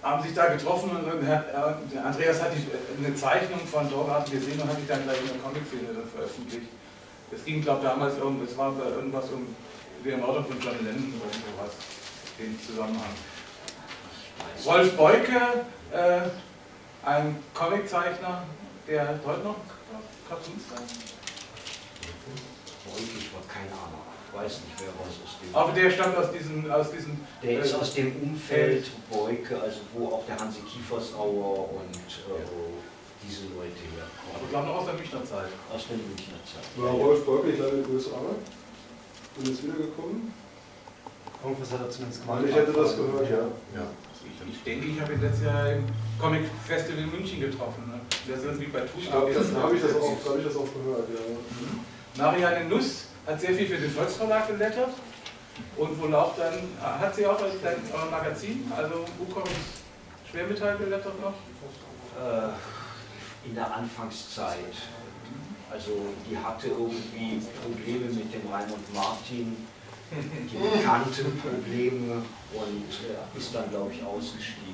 [0.03, 4.61] haben sich da getroffen und, und äh, Andreas hat die, eine Zeichnung von Dorgarten gesehen
[4.61, 6.69] und hat die dann gleich in der Comic-Szene veröffentlicht.
[7.33, 9.47] Es ging, glaube ich, damals um, es war irgendwas um
[10.05, 11.75] die Ermordung von John Lennon oder sowas,
[12.39, 13.15] den Zusammenhang.
[14.67, 15.41] Rolf Beuke,
[15.93, 16.21] äh,
[17.05, 18.45] ein Comiczeichner,
[18.87, 19.57] der heute noch
[20.29, 21.15] Cartoons zeichnet.
[22.97, 25.55] Ich war keine Ahnung, ich weiß nicht, wer was aus dem.
[25.55, 26.71] Aber der stammt aus diesem.
[26.71, 31.97] Aus diesem der ist aus dem Umfeld Beuke, also wo auch der Hansi Kiefersauer und
[31.97, 32.45] äh,
[33.23, 34.31] diese Leute herkommen.
[34.35, 35.49] Aber ich glaube noch aus der Münchner Zeit.
[35.73, 36.65] Aus der Münchner Zeit.
[36.77, 38.21] War Rolf Beuke nicht leider in den USA
[39.37, 40.33] und ist wiedergekommen?
[41.43, 42.45] Irgendwas hat er zumindest gemacht.
[42.49, 43.45] Ich hätte das gehört, ja.
[43.75, 43.87] Ja.
[44.49, 45.85] Ich denke, ich habe ihn letztes Jahr im
[46.21, 47.85] Comic Festival in München getroffen.
[47.89, 48.01] Ne?
[48.29, 51.09] Das ist irgendwie bei glaube, das habe ich, das auch- hab ich das auch gehört,
[51.09, 51.21] ja.
[51.31, 51.81] Mhm.
[52.17, 54.91] Marianne Nuss hat sehr viel für den Volksverlag gelettert
[55.77, 56.55] und wohl auch dann,
[57.01, 57.51] hat sie auch ein
[57.93, 59.51] euer Magazin, also Buchcomics
[60.31, 61.35] Schwermetall gelettert noch?
[62.21, 64.75] Äh, in der Anfangszeit.
[65.71, 65.91] Also
[66.29, 69.57] die hatte irgendwie Probleme mit dem Raimund Martin,
[70.13, 72.23] die bekannten Probleme
[72.53, 74.74] und äh, ist dann, glaube ich, ausgestiegen.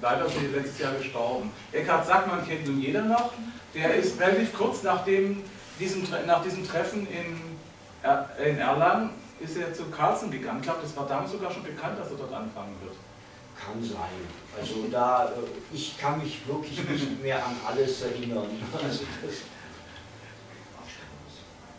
[0.00, 1.50] Leider letztes Jahr gestorben.
[1.72, 3.32] Eckhard Sackmann kennt nun jeder noch.
[3.74, 5.42] Der ist relativ kurz nach dem,
[5.80, 7.40] diesem, nach diesem Treffen in,
[8.02, 10.58] Er- in Erlangen ist er zu Carlsen gegangen.
[10.60, 12.94] Ich glaube, das war damals sogar schon bekannt, dass er dort anfangen wird.
[13.60, 13.98] Kann sein.
[14.58, 18.46] Also da, äh, ich kann mich wirklich nicht mehr an alles erinnern.
[18.72, 19.34] Also das,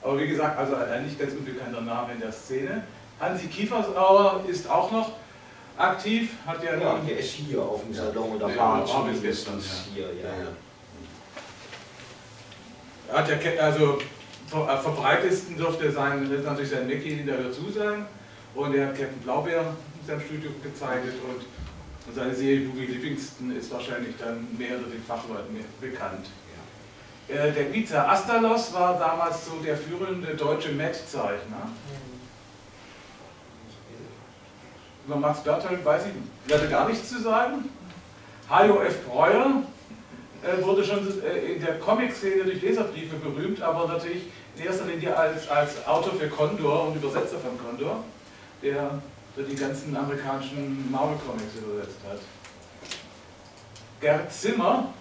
[0.01, 2.83] Aber wie gesagt, also ein nicht ganz unbekannter Name in der Szene.
[3.19, 5.11] Hansi Kiefersauer ist auch noch
[5.79, 9.61] aktiv, hat ja, ja, der ist hier auf dem Salon oder Ja, war zumindest gestern,
[9.93, 10.05] hier.
[10.05, 10.29] Ja.
[13.13, 13.97] er hat ja also
[14.47, 18.05] ver- am verbreitetsten dürfte sein, das ist natürlich sein Mickey der dazu sein.
[18.55, 19.61] Und er hat Captain Blaubeer
[20.01, 21.45] in seinem Studio gezeichnet und,
[22.07, 26.25] und seine Serie Boogie Livingston ist wahrscheinlich dann mehr unter den Fachleuten mehr bekannt.
[27.27, 31.69] Äh, Der Vize Astalos war damals so der führende deutsche Matt-Zeichner.
[35.05, 37.69] Über Max Berthold weiß ich, werde gar nichts zu sagen.
[38.49, 39.05] Hajo F.
[39.05, 39.63] Breuer
[40.41, 44.23] äh, wurde schon äh, in der Comic-Szene durch Leserbriefe berühmt, aber natürlich
[44.55, 48.03] in erster Linie als, als Autor für Condor und Übersetzer von Condor,
[48.61, 49.01] der
[49.35, 52.19] die ganzen amerikanischen Marvel-Comics übersetzt hat.
[54.01, 54.93] Gerd Zimmer,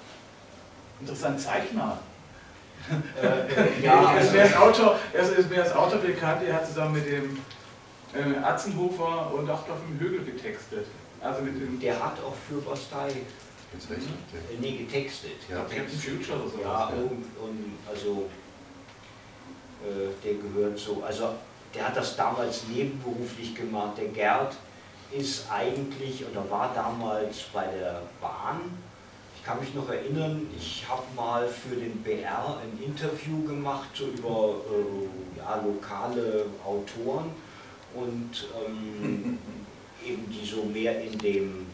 [1.01, 1.99] interessant Zeichner.
[3.20, 6.42] Äh, äh, ja, er, ist also, mehr als Autor, er ist mehr als Autor bekannt,
[6.46, 7.38] er hat zusammen mit dem
[8.15, 10.87] äh, Atzenhofer und auch auf dem Högel getextet.
[11.21, 13.09] Also mit dem der hat auch für Bastei
[13.73, 14.09] Gezeichnet.
[14.33, 15.37] äh, nee, getextet.
[15.49, 15.59] Ja.
[15.59, 16.61] Captain Future oder so.
[16.61, 18.29] Ja, und, und also
[19.83, 21.35] äh, der gehört so, also
[21.75, 23.99] der hat das damals nebenberuflich gemacht.
[23.99, 24.57] Der Gerd
[25.11, 28.61] ist eigentlich oder war damals bei der Bahn.
[29.37, 34.07] Ich kann mich noch erinnern, ich habe mal für den BR ein Interview gemacht so
[34.07, 37.31] über äh, ja, lokale Autoren
[37.95, 39.39] und ähm,
[40.07, 41.66] eben die so mehr in dem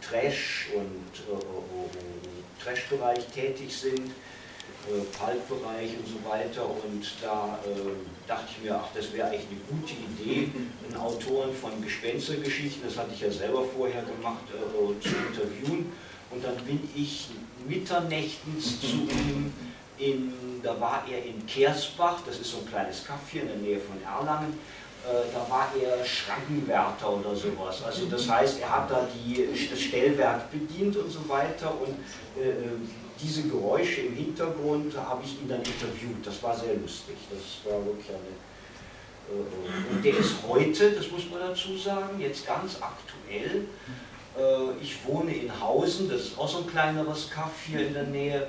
[0.00, 4.10] Trash- und äh, äh, Trash-Bereich tätig sind,
[4.88, 6.66] äh, Pulp-Bereich und so weiter.
[6.66, 10.48] Und da äh, dachte ich mir, ach, das wäre eigentlich eine gute Idee,
[10.86, 15.92] einen Autoren von Gespenstergeschichten, das hatte ich ja selber vorher gemacht, äh, zu interviewen.
[16.30, 17.28] Und dann bin ich
[17.66, 19.52] mitternächtens zu ihm
[19.96, 20.32] in,
[20.62, 23.78] da war er in Kersbach, das ist so ein kleines Kaff hier in der Nähe
[23.78, 24.83] von Erlangen, äh,
[25.32, 27.82] da war er Schrankenwärter oder sowas.
[27.84, 31.90] Also das heißt, er hat da die, das Stellwerk bedient und so weiter und
[32.42, 32.54] äh,
[33.20, 36.24] diese Geräusche im Hintergrund habe ich ihn dann interviewt.
[36.24, 37.16] Das war sehr lustig.
[37.30, 38.34] Das war wirklich eine.
[39.30, 43.66] Äh, und der ist heute, das muss man dazu sagen, jetzt ganz aktuell.
[44.36, 48.04] Äh, ich wohne in Hausen, das ist auch so ein kleineres Kaff hier in der
[48.04, 48.46] Nähe.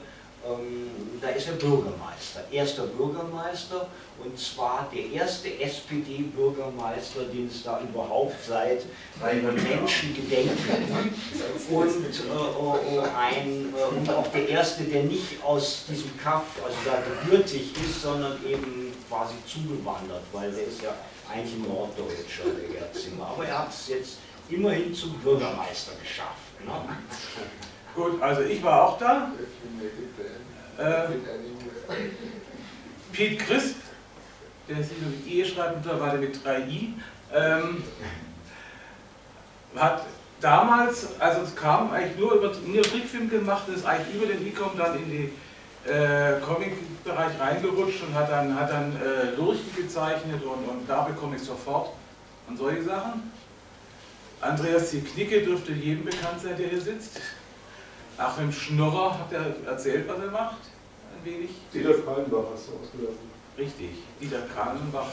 [0.48, 0.92] Ähm,
[1.22, 3.88] da ist er Bürgermeister, erster Bürgermeister
[4.24, 8.84] und zwar der erste SPD-Bürgermeister, den es da überhaupt seit
[9.24, 10.56] einem Menschengedenken
[11.04, 11.72] gibt.
[11.72, 16.78] Und, äh, äh, ein, äh, und auch der erste, der nicht aus diesem Kaff, also
[16.86, 20.96] da gebürtig ist, sondern eben quasi zugewandert, weil der ist ja
[21.32, 23.28] eigentlich Norddeutscher, der Gerd Zimmer.
[23.28, 24.18] Aber er hat es jetzt
[24.50, 26.64] immerhin zum Bürgermeister geschafft.
[26.64, 26.72] Ne?
[27.96, 29.32] Gut, also ich war auch da.
[30.78, 31.08] Äh,
[33.14, 33.78] Pete Crisp,
[34.68, 36.90] der sich mit E schreibt, mittlerweile mit 3i,
[37.34, 37.84] ähm,
[39.78, 40.06] hat
[40.42, 44.46] damals, also es kam eigentlich nur über nur Trickfilm gemacht und ist eigentlich über den
[44.46, 45.32] Ecom dann in den
[45.86, 51.38] äh, Comic-Bereich reingerutscht und hat dann, hat dann äh, Lurchen gezeichnet und, und da bekomme
[51.38, 51.92] ich sofort
[52.50, 53.32] und solche Sachen.
[54.42, 55.00] Andreas C.
[55.00, 57.22] Knicke dürfte jedem bekannt sein, der hier sitzt.
[58.18, 60.58] Achim Schnurrer hat er erzählt, was er macht.
[61.14, 61.50] Ein wenig.
[61.74, 63.36] Dieter Kallenbach hast du ausgelassen.
[63.58, 63.90] Richtig.
[64.20, 65.08] Dieter Kranenbach.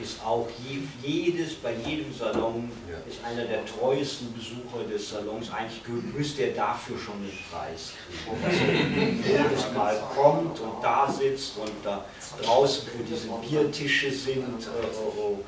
[0.00, 2.98] ist auch je, jedes, bei jedem Salon, Ja.
[3.10, 5.50] ist einer der treuesten Besucher des Salons.
[5.50, 5.82] Eigentlich
[6.14, 8.42] müsste er dafür schon den Preis kriegen.
[8.44, 12.04] Dass er jedes Mal kommt und da sitzt und da
[12.42, 15.38] draußen, wo diese Biertische sind äh, oh,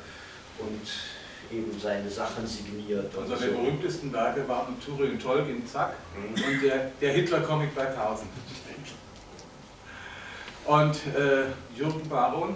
[0.59, 0.87] und
[1.53, 3.13] eben seine Sachen signiert.
[3.15, 3.57] Und Also der so.
[3.57, 6.33] berühmtesten Werke waren Turing Tolkien Zack Mhm.
[6.43, 8.27] und der, der Hitler-Comic bei Carlsen.
[10.65, 12.55] Und äh, Jürgen Baron,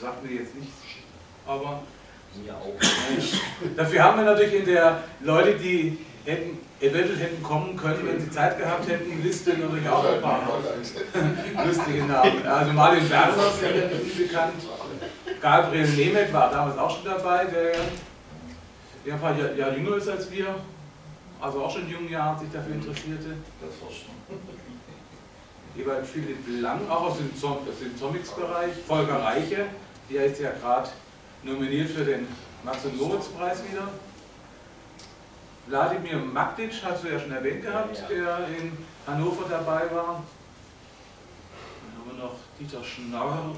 [0.00, 0.74] sagt mir jetzt nichts,
[1.46, 1.82] aber
[2.44, 2.74] Mir auch.
[3.76, 8.30] dafür haben wir natürlich in der Leute, die hätten, eventuell hätten kommen können, wenn sie
[8.30, 10.42] Zeit gehabt hätten, Liste natürlich auch ein paar
[11.66, 12.46] lustige Namen.
[12.46, 14.52] Also Martin Werner, sehr bekannt.
[15.46, 17.76] Gabriel Nemeth war damals auch schon dabei, der,
[19.04, 20.52] der ein paar Jahr, Jahr jünger ist als wir,
[21.40, 23.36] also auch schon in jungen Jahren sich dafür interessierte.
[25.78, 28.72] Ewald Philipp Lang, auch aus dem, Zom aus dem Comics-Bereich.
[28.88, 29.66] Volker Reiche,
[30.10, 30.88] der ist ja gerade
[31.44, 32.26] nominiert für den
[32.64, 33.86] Max- und Moritz-Preis wieder.
[35.68, 38.72] Wladimir Magdic, hast du ja schon erwähnt gehabt, Ja, der in
[39.06, 40.24] Hannover dabei war.
[41.84, 43.54] Dann haben wir noch Dieter Schnauer.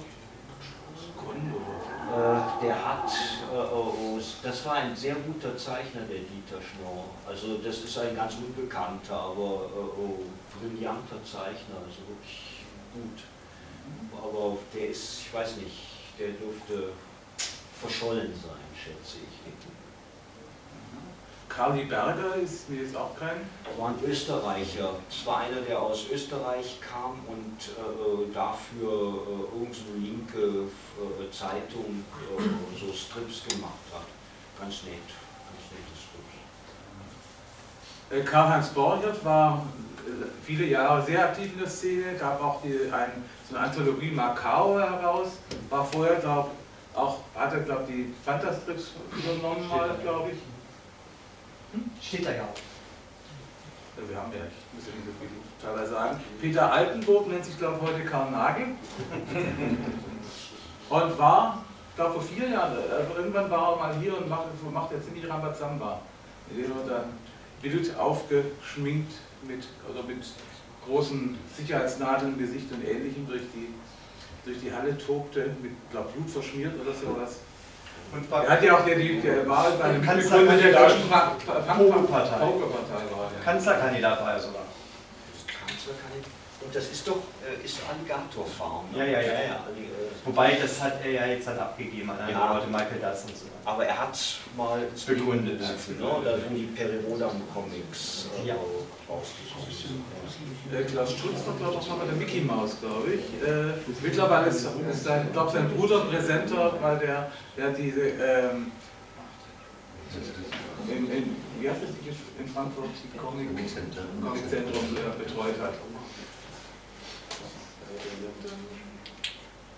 [2.08, 3.10] Äh, der hat,
[3.52, 7.04] äh, oh, oh, das war ein sehr guter Zeichner, der Dieter Schnorr.
[7.26, 10.24] Also das ist ein ganz unbekannter, aber äh, oh,
[10.58, 12.64] brillanter Zeichner, also wirklich
[12.94, 13.24] gut.
[14.16, 15.76] Aber der ist, ich weiß nicht,
[16.18, 16.92] der dürfte
[17.78, 19.27] verschollen sein, schätze ich.
[21.58, 23.40] Karli Berger ist mir jetzt auch kein.
[23.64, 24.90] Er war ein Österreicher.
[25.10, 30.38] Es war einer, der aus Österreich kam und äh, dafür äh, irgend so eine linke
[30.38, 34.06] äh, Zeitung äh, so Strips gemacht hat.
[34.60, 35.02] Ganz nett,
[35.48, 36.38] ganz nette Strips.
[38.08, 39.66] Äh, Karl-Heinz Borchert war
[40.44, 44.78] viele Jahre sehr aktiv in der Szene, gab auch die, ein, so eine Anthologie Macau
[44.78, 45.30] heraus,
[45.68, 46.50] war vorher, glaube
[46.94, 50.38] auch, hat er, glaube die Fantastrips übernommen mal, glaube ich.
[52.02, 52.56] Steht da ja auch.
[53.96, 55.28] Ja, Wir haben ja, ich muss ja nicht so viel
[55.60, 56.20] teilweise sagen.
[56.40, 58.66] Peter Altenburg nennt sich, glaube ich, heute Karl Nagel.
[60.88, 64.46] Und war, ich glaube vor vier Jahren, also irgendwann war er mal hier und macht,
[64.72, 66.00] macht er ziemlich Rambazamba.
[66.50, 67.12] Indem er dann
[67.60, 69.12] wild aufgeschminkt
[69.46, 70.24] mit, oder mit
[70.86, 73.68] großen Sicherheitsnadeln im Gesicht und ähnlichem durch die,
[74.46, 77.40] durch die Halle tobte, mit glaub, Blut verschmiert oder sowas.
[78.10, 79.46] Und Er war hat ja auch der, die, der
[79.92, 82.36] dem Kanzler- Mitbegründer der deutschen Pogo-Partei.
[82.38, 83.44] Er.
[83.44, 84.62] Kanzlerkandidat war er sogar.
[85.66, 86.37] Kanzlerkandidat.
[86.60, 88.86] Und das ist doch äh, ist Alligator Farm.
[88.94, 89.28] Ja, ja, ja.
[89.64, 92.54] Alli- äh, Wobei, das hat er ja jetzt halt abgegeben an andere Ja.
[92.54, 93.44] Leute, Michael Dutz und so.
[93.64, 94.18] Aber er hat
[94.56, 95.60] mal Begründet.
[95.60, 95.66] Ne?
[96.24, 98.54] Da sind die Periodam Comics äh, Ja.
[99.08, 100.02] rausgekommen.
[100.72, 103.48] Äh, Klaus Strutz war, glaube ich, auch mal bei der Mickey Maus, glaube ich.
[103.48, 108.72] Äh, mittlerweile ist, ist sein, glaub, sein Bruder präsenter, weil der, der diese, ähm,
[110.88, 111.90] in, in, wie heißt das
[112.40, 112.86] in Frankfurt,
[113.16, 115.74] Comic-Zentrum äh, betreut hat.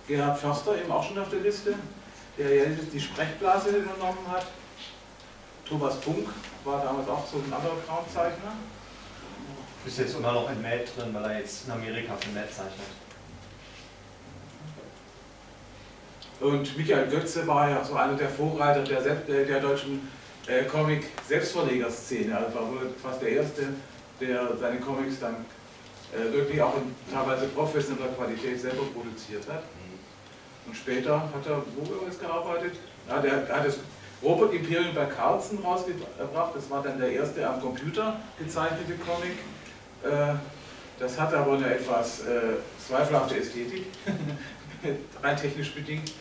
[0.07, 1.75] Gerhard Förster eben auch schon auf der Liste,
[2.37, 4.47] der ja jetzt die Sprechblase übernommen hat.
[5.69, 6.29] Thomas Funk
[6.65, 8.53] war damals auch so ein Underground-Zeichner.
[9.87, 12.89] Ist jetzt immer noch in Mad drin, weil er jetzt in Amerika für Mad zeichnet.
[16.41, 20.09] Und Michael Götze war ja so einer der Vorreiter der, äh, der deutschen
[20.47, 22.37] äh, Comic-Selbstverlegerszene.
[22.37, 23.69] Also war wohl fast der Erste,
[24.21, 25.45] der seine Comics dann
[26.15, 29.65] äh, wirklich auch in teilweise professioneller Qualität selber produziert hat.
[30.67, 32.75] Und später hat er, wo jetzt gearbeitet?
[33.09, 33.79] Ja, der hat das
[34.23, 36.55] Robot Imperium bei Carlsen rausgebracht.
[36.55, 39.39] Das war dann der erste am Computer gezeichnete Comic.
[40.05, 40.35] Äh,
[41.01, 43.87] Das hat aber eine etwas äh, zweifelhafte Ästhetik,
[45.23, 46.13] rein technisch bedingt.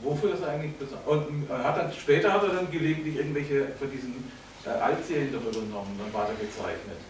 [0.00, 0.72] Wofür das eigentlich?
[1.06, 4.30] Und er hat dann, später hat er dann gelegentlich irgendwelche von diesen
[4.64, 7.00] äh, Altserien darüber übernommen, dann weiter gezeichnet.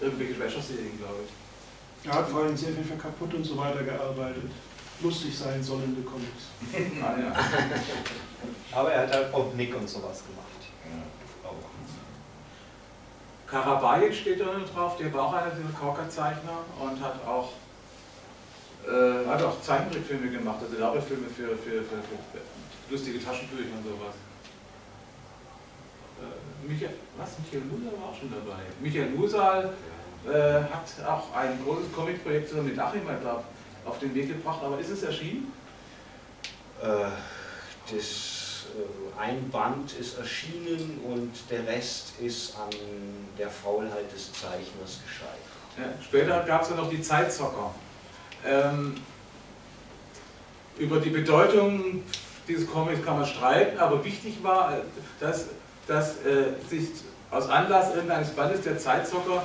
[0.00, 2.08] Irgendwelche Slasher-Serien, glaube ich.
[2.08, 4.50] Er hat vor allem sehr viel für kaputt und so weiter gearbeitet.
[5.00, 6.46] Lustig sein sollende Comics.
[7.02, 7.32] Ah, ja.
[8.78, 10.46] Aber er hat halt auch Nick und sowas gemacht.
[13.46, 17.52] Karabajic steht da noch drauf, der war auch einer dieser Korker-Zeichner und hat auch,
[18.84, 22.40] äh, hat auch Zeichentrickfilme gemacht, also Werbefilme für, für, für, für
[22.90, 24.14] lustige Taschenbücher und sowas.
[26.20, 27.30] Äh, Michael, was?
[27.38, 28.62] Michael Musal war auch schon dabei.
[28.80, 29.72] Michael Musal
[30.26, 33.44] äh, hat auch ein großes Comicprojekt zusammen mit Achim, ich glaube,
[33.84, 35.52] auf den Weg gebracht, aber ist es erschienen?
[36.82, 36.86] Äh,
[37.92, 42.70] das, äh, ein Band ist erschienen und der Rest ist an
[43.38, 45.46] der Faulheit des Zeichners gescheitert.
[45.78, 47.74] Ja, später gab es ja noch die Zeitzocker.
[48.44, 48.94] Ähm,
[50.78, 52.02] über die Bedeutung
[52.48, 54.80] dieses Comics kann man streiten, aber wichtig war, äh,
[55.20, 55.46] dass,
[55.86, 56.88] dass äh, sich
[57.30, 59.44] aus Anlass irgendeines Bandes der Zeitzocker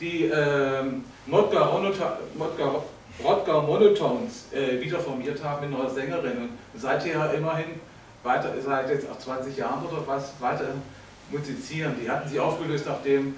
[0.00, 2.84] die ähm, Modgar Monota- Modgar-
[3.22, 7.80] Rodgar Monotones äh, wieder formiert haben mit einer Sängerin und seither immerhin
[8.22, 10.64] weiter, seit jetzt auch 20 Jahren oder was, weiter
[11.30, 11.94] musizieren.
[12.02, 13.34] Die hatten sich aufgelöst, nachdem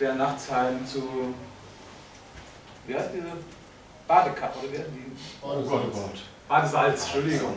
[0.00, 1.34] der Nachtsheim zu
[2.86, 3.26] wie heißt diese
[4.06, 5.12] Badekappe oder wie die?
[5.42, 6.22] Oh Gott, oh Gott.
[6.48, 7.56] Badesalz, Entschuldigung.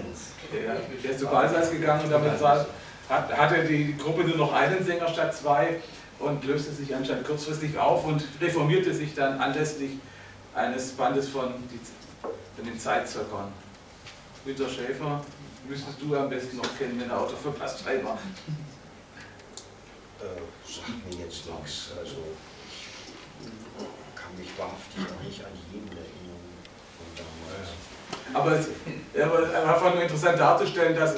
[0.52, 2.66] Der, der ist zu Badesalz gegangen und damit war,
[3.10, 5.82] hat, hatte die Gruppe nur noch einen Sänger statt zwei
[6.20, 9.91] und löste sich anscheinend kurzfristig auf und reformierte sich dann anlässlich
[10.53, 11.80] eines Bandes von, die,
[12.55, 13.51] von den Zeitzöckern.
[14.45, 15.24] Günter Schäfer
[15.68, 18.18] müsstest du am besten noch kennen, wenn er Auto Pastei war.
[20.20, 21.91] Äh, sagt mir jetzt nichts.
[21.97, 22.18] Also
[23.41, 26.43] ich kann mich wahrhaftig noch nicht an jeden erinnern
[26.97, 27.70] von damals.
[28.34, 28.68] Aber es
[29.22, 31.16] aber einfach nur interessant darzustellen, dass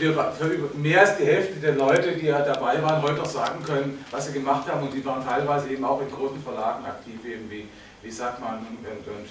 [0.00, 3.62] wir für mehr als die Hälfte der Leute, die ja dabei waren, heute noch sagen
[3.62, 4.86] können, was sie gemacht haben.
[4.86, 7.68] Und die waren teilweise eben auch in großen Verlagen aktiv, eben wie,
[8.02, 9.28] wie Sackmann und, und,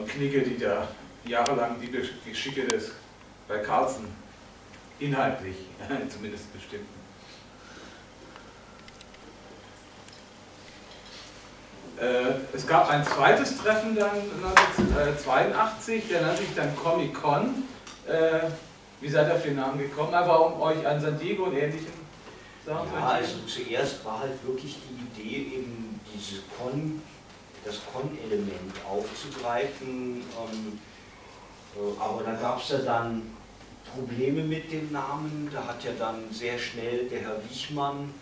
[0.00, 0.88] und Knigge, die da
[1.24, 2.92] jahrelang die Gesch- Geschicke des
[3.48, 4.06] bei Carlsen
[4.98, 5.56] inhaltlich
[6.08, 6.86] zumindest bestimmten.
[11.98, 17.64] Äh, Es gab ein zweites Treffen dann 1982, der nannte sich dann Comic Con.
[19.00, 20.12] Wie seid ihr auf den Namen gekommen?
[20.12, 21.92] Einfach um euch an San Diego und ähnlichen
[22.66, 27.00] Sachen zu Ja, also zuerst war halt wirklich die Idee, eben diese Con,
[27.64, 30.22] das Con-Element aufzugreifen.
[30.22, 30.78] Ähm,
[31.76, 33.22] äh, aber da gab es ja dann
[33.94, 35.48] Probleme mit dem Namen.
[35.52, 38.12] Da hat ja dann sehr schnell der Herr Wichmann,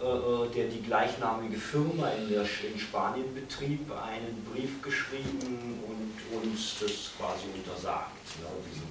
[0.00, 6.42] äh, äh, der die gleichnamige Firma in, der, in Spanien betrieb, einen Brief geschrieben und
[6.42, 8.12] uns das quasi untersagt,
[8.42, 8.85] ja, diesen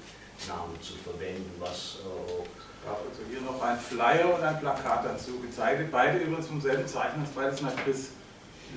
[0.47, 2.43] Namen zu verwenden, was äh,
[2.85, 5.89] gab also hier noch ein Flyer und ein Plakat dazu gezeichnet.
[5.91, 8.11] Beide übrigens vom selben Zeichner, beides nach Chris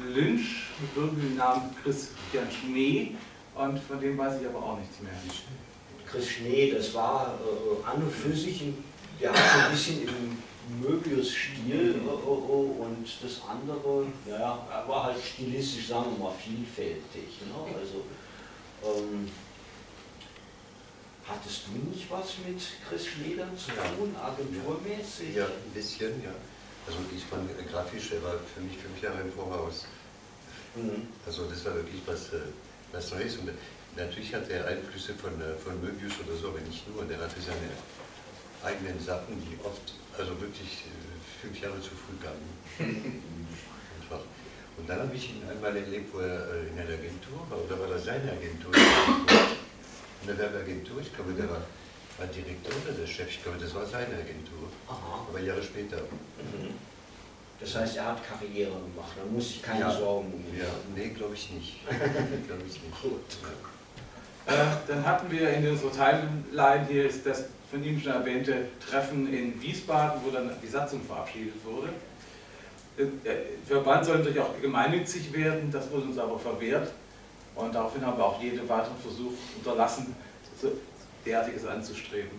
[0.07, 3.17] Lynch, mit bürgerlichen Namen Christian Schnee.
[3.55, 5.13] Und von dem weiß ich aber auch nichts mehr.
[6.07, 8.85] Chris Schnee, das war äh, an und für sich, ein,
[9.21, 10.39] der hat so ein bisschen im
[10.81, 17.41] Möbius-Stil äh, äh, und das andere, ja, er war halt stilistisch, sagen wir mal, vielfältig.
[17.47, 17.77] Ne?
[17.79, 18.05] Also,
[18.85, 19.29] ähm,
[21.29, 25.37] hattest du nicht was mit Chris Schnee zu tun, agenturmäßig?
[25.37, 26.33] Ja, ein bisschen, ja.
[26.87, 29.85] Also ich fand grafisch, er war für mich fünf Jahre im Voraus.
[30.75, 31.09] Mhm.
[31.27, 32.49] Also das war wirklich was, äh,
[32.93, 33.37] was Neues.
[33.37, 33.51] Und
[33.95, 37.05] natürlich hat er Einflüsse von, äh, von Möbius oder so, aber nicht nur.
[37.05, 37.77] Der hatte seine
[38.65, 42.49] eigenen Sachen, die oft, also wirklich äh, fünf Jahre zu früh kamen.
[44.01, 44.25] Einfach.
[44.79, 47.89] Und dann habe ich ihn einmal erlebt, wo er in einer Agentur war, oder war
[47.89, 48.73] das seine Agentur?
[50.23, 51.63] In der Werbeagentur, ich glaube, der war
[52.19, 54.69] war Direktor oder der Chef, ich glaube, das war seine Agentur.
[54.89, 55.27] Aha.
[55.29, 55.99] Aber Jahre später.
[55.99, 56.75] Mhm.
[57.61, 59.91] Das heißt, er hat Karriere gemacht, da muss ich keine ja.
[59.91, 61.81] Sorgen um Ja, nee, glaube ich nicht.
[61.89, 63.03] glaube ich nicht.
[63.03, 63.21] Gut.
[64.47, 64.53] Äh,
[64.87, 69.61] dann hatten wir in unserer Timeline hier ist das von ihm schon erwähnte Treffen in
[69.61, 71.89] Wiesbaden, wo dann die Satzung verabschiedet wurde.
[72.97, 76.91] Äh, der Verband soll natürlich auch gemeinnützig werden, das wurde uns aber verwehrt.
[77.59, 80.15] Und daraufhin haben wir auch jeden weiteren Versuch unterlassen,
[81.27, 82.31] derartiges anzustreben.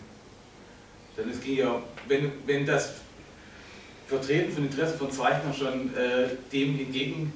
[1.18, 2.94] Denn es ging ja, wenn, wenn das
[4.08, 7.34] Vertreten von Interessen von Zeichnern schon äh, dem entgegen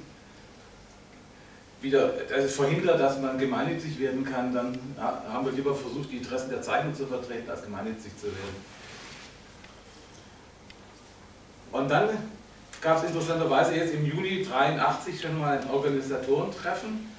[1.82, 6.48] wieder also verhindert, dass man gemeinnützig werden kann, dann haben wir lieber versucht, die Interessen
[6.48, 8.56] der Zeichner zu vertreten, als gemeinnützig zu werden.
[11.70, 12.08] Und dann
[12.80, 17.13] gab es interessanterweise jetzt im Juni 83 schon mal ein Organisatorentreffen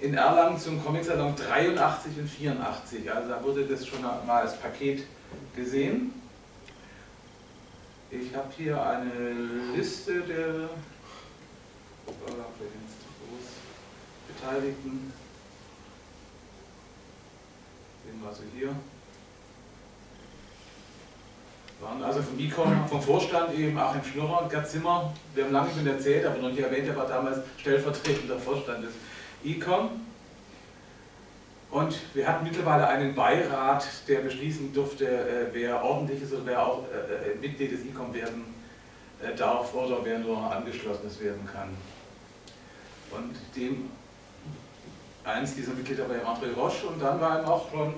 [0.00, 3.10] in Erlangen zum Comic-Salon 83 und 84.
[3.10, 5.04] Also da wurde das schon mal als Paket
[5.54, 6.12] gesehen.
[8.10, 9.32] Ich habe hier eine
[9.74, 10.68] Liste der
[14.28, 15.12] Beteiligten.
[18.04, 18.76] Sehen wir also hier.
[21.80, 25.12] Waren also vom ICOM, vom Vorstand eben Achim Schnurrer und Gerd Zimmer.
[25.34, 28.92] Wir haben lange schon erzählt, aber noch nicht erwähnt, er war damals stellvertretender Vorstand des
[29.44, 29.90] ICOM.
[31.70, 36.66] Und wir hatten mittlerweile einen Beirat, der beschließen durfte, äh, wer ordentlich ist oder wer
[36.66, 38.54] auch äh, äh, Mitglied des ICOM werden
[39.36, 41.70] darf oder wer nur angeschlossenes werden kann.
[43.10, 43.90] Und dem
[45.24, 47.94] eins dieser Mitglieder war ja André Roche und dann war auch schon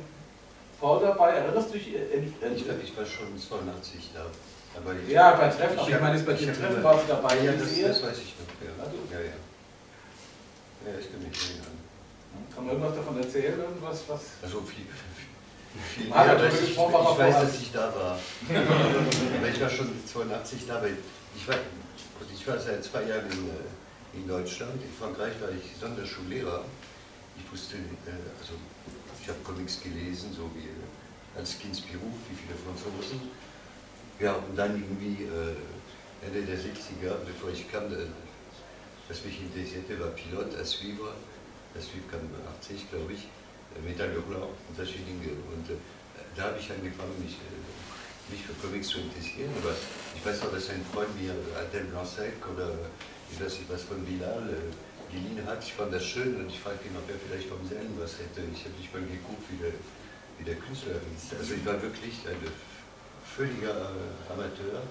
[0.80, 1.30] Paul dabei.
[1.32, 1.88] Erinnerst du dich?
[1.88, 4.26] Ich, ich war schon 82 da.
[4.76, 7.36] Aber ja, bei Treffen, aber ich meine, bei dem Treffen warst du dabei.
[7.42, 8.46] Ja, das, das weiß ich noch.
[8.62, 9.32] Ja, ja, ja.
[10.86, 11.78] Ja, ich kann mich erinnern.
[12.54, 13.58] Kann man irgendwas davon erzählen?
[13.58, 14.20] Irgendwas, was?
[14.42, 14.86] Also viel,
[15.94, 18.18] viel mehr, ah, ich, ich, weiß, dass ich da war.
[19.38, 20.96] aber ich war schon 82 da, weil
[21.36, 21.56] ich war,
[22.32, 24.82] ich war seit zwei Jahren in, äh, in Deutschland.
[24.82, 26.64] In Frankreich war ich Sonderschullehrer.
[27.36, 28.10] Ich wusste, äh,
[28.40, 28.54] also
[29.20, 33.20] ich habe Comics gelesen, so wie äh, als Kindsberuf, wie viele Franzosen.
[34.18, 35.28] Ja, und dann irgendwie
[36.26, 37.84] Ende der 70er, bevor ich kam,
[39.08, 41.16] was mich interessierte, war Pilot à suivre.
[41.74, 42.28] À suivre kam
[42.60, 43.28] 80, glaube ich.
[43.84, 45.32] Metal Hurlant und solche Dinge.
[45.52, 45.76] Und äh,
[46.36, 49.50] da habe ich angefangen, mich, äh, mich für Comics zu interessieren.
[49.62, 49.72] Aber
[50.14, 52.74] ich weiß noch, dass ein Freund mir Adel Blanc-Sec oder
[53.30, 55.62] ich weiß nicht was von Bilal äh, geliehen hat.
[55.64, 58.44] Ich fand das schön und ich fragte ihn, ob er vielleicht vom selben was hätte.
[58.52, 59.72] Ich habe nicht mal geguckt, wie der,
[60.36, 61.38] wie der Künstler hieß.
[61.38, 62.40] Also ich war wirklich ein
[63.24, 64.84] völliger äh, Amateur.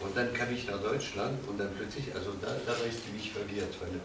[0.00, 3.32] Und dann kam ich nach Deutschland und dann plötzlich, also da, da war ich ziemlich
[3.32, 3.96] verwirrt, weil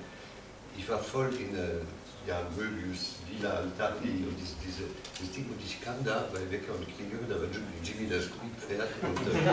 [0.77, 1.83] ich war voll in äh,
[2.27, 4.83] ja, Möbius, Villa, Altari und diese, diese,
[5.19, 7.49] das Ding und ich kam da bei Wecker und Klingel, da war
[7.83, 9.43] Jimmy das Triebpferd und äh,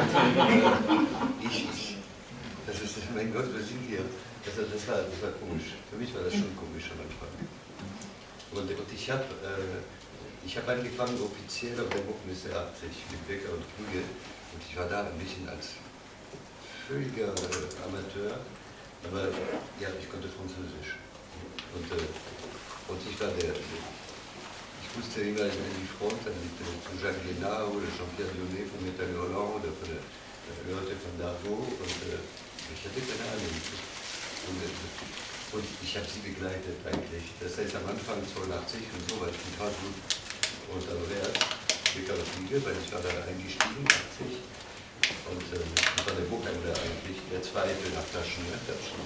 [1.49, 1.97] ich, ich,
[2.67, 4.05] das ist, mein Gott, wir sind hier.
[4.47, 7.33] Also das, war, das war komisch, für mich war das schon komisch am Anfang.
[8.53, 13.65] Und, und ich habe äh, hab angefangen offiziell auf der Buchmesse 80 mit Wecker und
[13.77, 14.05] Krüge
[14.55, 15.77] und ich war da ein bisschen als
[16.89, 18.41] völliger äh, Amateur,
[19.05, 19.29] aber
[19.77, 20.97] ja, ich konnte Französisch.
[21.77, 22.01] Und, äh,
[22.89, 27.85] und ich war der, ich wusste immer in die Front mit äh, Jacques Guénard oder
[27.93, 32.25] Jean-Pierre Dionnet von Metal Holland oder von der äh, Leute von Darvaux und äh,
[32.73, 33.53] ich hatte keine Ahnung.
[34.49, 37.37] Und, äh, und ich habe sie begleitet eigentlich.
[37.37, 39.97] Das heißt am Anfang 82 und so war ich total gut
[40.73, 41.37] und Albert.
[41.85, 44.58] schicker Fliege, weil ich war da eingestiegen, 80.
[45.09, 45.65] Und äh,
[46.05, 48.57] war der Buchhändler eigentlich, der zweite nach Taschen, ne?
[48.69, 49.01] Taschen,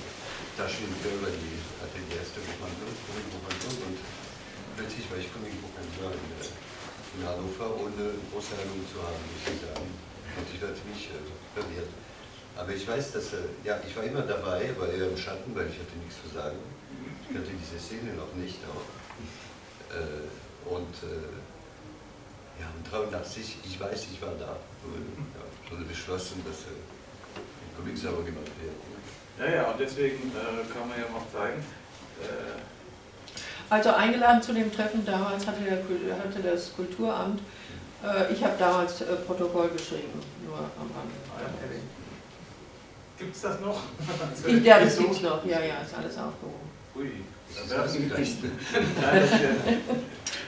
[0.59, 3.99] Taschenbuchhändler, die hatte die erste Buchhandlung, Comic-Buchhandlung und
[4.75, 6.51] plötzlich war ich Comic-Buchhändler in, äh,
[7.15, 9.87] in Hannover, ohne große Ahnung zu haben, muss ich sagen.
[9.87, 11.23] Und ich war ziemlich äh,
[11.55, 11.93] verwirrt.
[12.59, 15.71] Aber ich weiß, dass, äh, ja, ich war immer dabei, war eher im Schatten, weil
[15.71, 16.59] ich hatte nichts zu sagen.
[17.23, 18.87] Ich kannte diese Szene noch nicht auch.
[19.95, 20.27] Äh,
[20.67, 21.31] und äh,
[22.61, 24.59] ja, und 83, ich weiß, ich war da.
[24.59, 26.75] Ja, wurde beschlossen, dass äh,
[27.37, 28.75] ein Comic sauber gemacht wird.
[29.39, 31.63] Ja, ja, und deswegen äh, kann man ja noch zeigen.
[32.21, 32.61] Äh,
[33.71, 35.79] also eingeladen zu dem Treffen damals hatte, der,
[36.19, 37.41] hatte das Kulturamt.
[38.05, 41.15] Äh, ich habe damals äh, Protokoll geschrieben, nur am Rande
[41.63, 41.89] erwähnt.
[43.19, 43.81] Gibt es das noch?
[44.63, 45.45] ja, das gibt es noch.
[45.47, 46.71] Ja, ja, ist alles aufgehoben.
[46.97, 47.11] Ui,
[47.55, 48.19] das wäre das.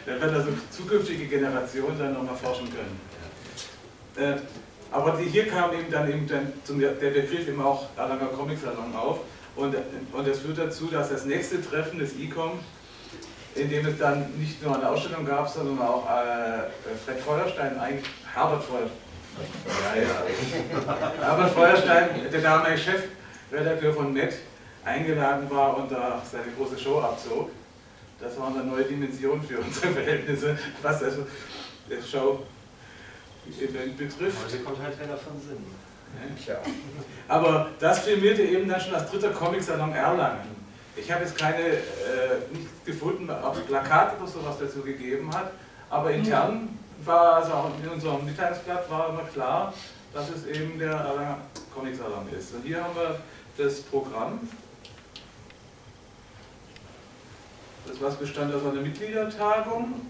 [0.06, 3.00] Dann wird also zukünftige Generationen dann nochmal forschen können.
[4.16, 4.36] Äh,
[4.94, 8.94] aber hier kam eben dann eben dann zum, der Begriff eben auch Erlanger Comic Salon
[8.94, 9.18] auf.
[9.56, 9.74] Und,
[10.12, 12.60] und das führt dazu, dass das nächste Treffen des ICOM,
[13.56, 16.70] in dem es dann nicht nur eine Ausstellung gab, sondern auch äh,
[17.04, 18.98] Fred Feuerstein, eigentlich Herbert Feuerstein,
[19.96, 21.28] ja, ja.
[21.28, 24.34] Herbert Feuerstein, der damalige Chefredakteur von NET,
[24.84, 27.50] eingeladen war und da seine große Show abzog.
[28.20, 31.26] Das war eine neue Dimension für unsere Verhältnisse, was also
[31.88, 32.44] das Show
[33.44, 34.44] betrifft.
[34.44, 35.64] Heute kommt halt keiner von Sinn.
[36.46, 36.56] Ja.
[37.28, 40.54] Aber das filmierte eben dann schon als dritter Comic-Salon Erlangen.
[40.96, 41.80] Ich habe jetzt keine, äh,
[42.52, 45.50] nicht gefunden, ob es Plakate oder sowas dazu gegeben hat,
[45.90, 49.74] aber intern war, also auch in unserem Mitteilungsblatt war immer klar,
[50.12, 51.38] dass es eben der Erlanger
[51.74, 52.54] Comic-Salon ist.
[52.54, 53.18] Und hier haben wir
[53.58, 54.48] das Programm.
[57.86, 60.06] Das was bestand aus einer Mitgliedertagung,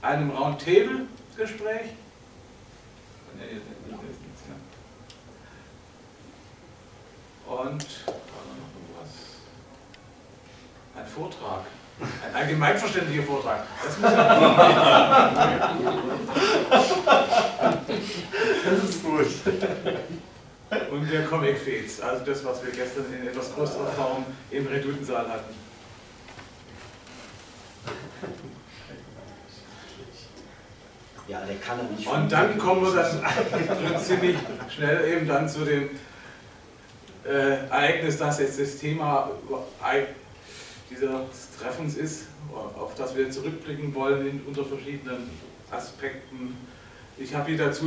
[0.00, 1.92] einem Roundtable-Gespräch
[7.46, 7.86] und
[10.96, 11.64] ein Vortrag.
[12.00, 13.66] Ein allgemeinverständlicher Vortrag.
[13.84, 14.00] Das,
[18.64, 19.26] das ist gut.
[20.90, 25.28] Und der Comic Fates, also das, was wir gestern in etwas größerer Form im Redutensaal
[25.28, 25.54] hatten.
[31.26, 32.06] Ja, der kann er nicht.
[32.06, 34.36] Und dann kommen wir dann ziemlich
[34.68, 35.90] schnell eben dann zu dem
[37.24, 39.30] äh, Ereignis, das jetzt das Thema
[40.90, 41.10] dieses
[41.58, 45.30] Treffens ist, auf das wir zurückblicken wollen in, unter verschiedenen
[45.70, 46.56] Aspekten.
[47.16, 47.86] Ich habe hier dazu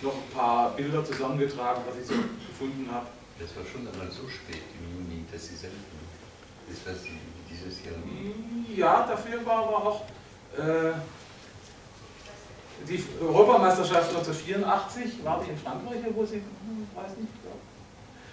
[0.00, 3.06] noch ein paar Bilder zusammengetragen, was ich so gefunden habe.
[3.38, 5.84] Das war schon einmal so spät im Juni, dass Sie senden.
[6.68, 7.00] Das war
[7.50, 7.94] dieses Jahr.
[8.74, 10.04] Ja, dafür war aber auch
[10.56, 10.92] äh,
[12.88, 16.42] die Europameisterschaft 1984, war die in Frankreich, wo sie,
[16.94, 17.32] weiß nicht.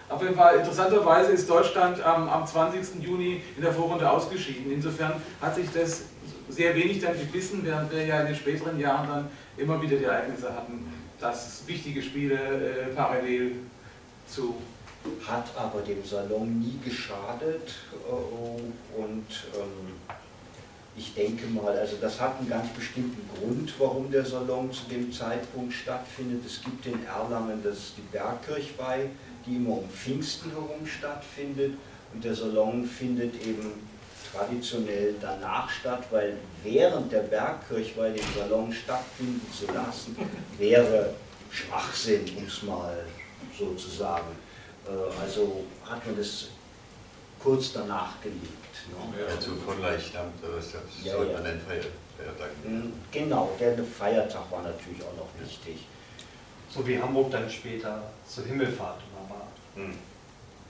[0.09, 3.03] Auf jeden Fall, interessanterweise ist Deutschland am, am 20.
[3.03, 4.71] Juni in der Vorrunde ausgeschieden.
[4.71, 6.03] Insofern hat sich das
[6.49, 9.27] sehr wenig dann gebissen, während wir ja in den späteren Jahren dann
[9.57, 10.87] immer wieder die Ereignisse hatten,
[11.19, 13.55] dass wichtige Spiele äh, parallel
[14.29, 14.55] zu
[15.25, 17.75] hat aber dem Salon nie geschadet
[18.07, 19.93] äh, und ähm,
[20.97, 25.13] ich denke mal, also das hat einen ganz bestimmten Grund, warum der Salon zu dem
[25.13, 26.43] Zeitpunkt stattfindet.
[26.45, 29.09] Es gibt in Erlangen das die Bergkirchweih,
[29.45, 31.73] die immer um Pfingsten herum stattfindet
[32.13, 33.73] und der Salon findet eben
[34.31, 40.17] traditionell danach statt, weil während der Bergkirchweih den Salon stattfinden zu lassen,
[40.57, 41.13] wäre
[41.51, 43.05] Schwachsinn, um es mal
[43.57, 44.35] so zu sagen.
[44.85, 46.47] Äh, also hat man das
[47.39, 48.56] kurz danach gelegt.
[49.29, 50.73] Also von Leichtamt, das
[51.03, 51.37] ja, sollte ja.
[51.37, 55.87] man einen Feiertag hm, Genau, der Feiertag war natürlich auch noch wichtig.
[56.69, 59.47] So wie Hamburg dann später zur Himmelfahrt war.
[59.75, 59.93] Hm.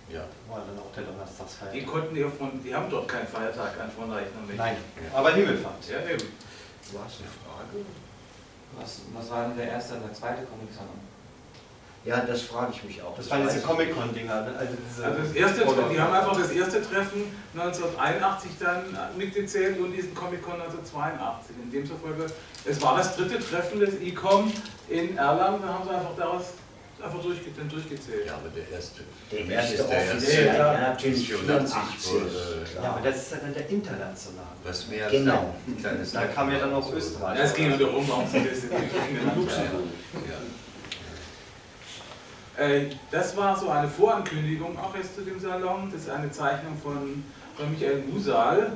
[0.09, 0.23] Ja.
[0.47, 1.73] War dann auch der Donnerstagsfeiertag.
[1.73, 5.17] Die konnten ja von, die haben dort keinen Feiertag an Fronleichnam Nein, ja.
[5.17, 5.89] aber Himmelfahrt.
[5.89, 6.27] Ja, eben.
[6.91, 7.85] Du hast eine Frage?
[8.79, 10.99] Was, was war denn der erste und der zweite Comic-Salon?
[12.07, 13.15] Ja, das frage ich mich auch.
[13.17, 14.41] Das, das waren diese Comic-Con-Dinger.
[14.41, 14.55] Ne?
[14.57, 20.15] Also, also, das erste, die haben einfach das erste Treffen 1981 dann mitgezählt und diesen
[20.15, 21.55] Comic-Con 1982.
[21.63, 22.27] In dem zufolge,
[22.63, 24.51] es war das dritte Treffen des ICOM
[24.87, 26.45] in Erlangen, da haben sie einfach daraus
[27.03, 28.25] einfach durchge dann durchgezählt.
[28.25, 29.01] Ja, aber der erste.
[29.31, 32.65] Der erste offiziell, ja, ja, natürlich 84 wurde.
[32.81, 34.45] Ja, aber das ist dann der international.
[34.63, 35.55] Was mehr genau.
[36.13, 37.37] Da kam ja dann auch Österreich.
[37.37, 38.77] Ja, es ging ja darum, warum sie das in ja.
[42.57, 45.91] Äh, das war so eine Vorankündigung auch erst zu dem Salon.
[45.91, 47.23] Das ist eine Zeichnung von,
[47.55, 48.71] von Michael Musal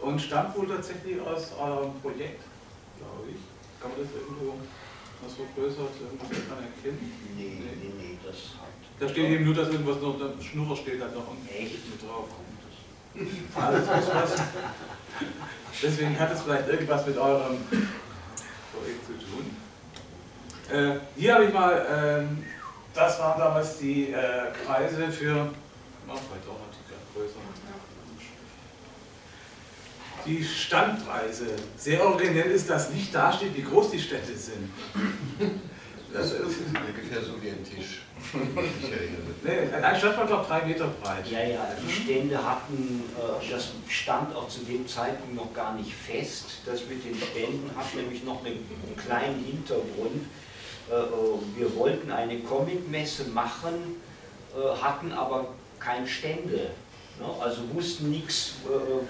[0.00, 2.42] und stammt wohl tatsächlich aus eurem Projekt,
[2.98, 3.40] glaube ich.
[3.80, 4.54] Kann man das irgendwo
[5.22, 7.12] Was so größer als irgendwas kann erkennen?
[7.36, 8.72] Nee, nee, nee, das hat.
[8.98, 11.90] Da steht eben nur, dass irgendwas noch, der Schnurrer steht halt noch Echt?
[11.90, 12.28] mit drauf.
[13.54, 14.42] Alles was.
[15.82, 17.56] Deswegen hat es vielleicht irgendwas mit eurem
[18.72, 19.56] Projekt zu tun.
[20.72, 22.44] Äh, hier habe ich mal, ähm,
[22.94, 25.48] das waren damals die äh, Kreise für,
[26.08, 27.38] oh, vielleicht auch Ticker größer.
[30.24, 31.46] Die Standpreise.
[31.76, 34.70] Sehr originell ist, dass nicht dasteht, wie groß die Städte sind.
[36.12, 38.02] Das ist ungefähr so wie ein Tisch.
[39.44, 41.26] Nee, ein Stand war glaube drei Meter breit.
[41.28, 45.92] Ja, ja, die Stände hatten, äh, das stand auch zu dem Zeitpunkt noch gar nicht
[45.92, 46.58] fest.
[46.64, 48.64] Das mit den Ständen hat nämlich noch einen
[48.96, 50.26] kleinen Hintergrund.
[50.92, 53.96] Äh, äh wir wollten eine Comicmesse machen,
[54.54, 55.48] äh, hatten aber
[55.80, 56.70] keine Stände.
[57.18, 57.26] Ne?
[57.40, 58.54] Also wussten nichts,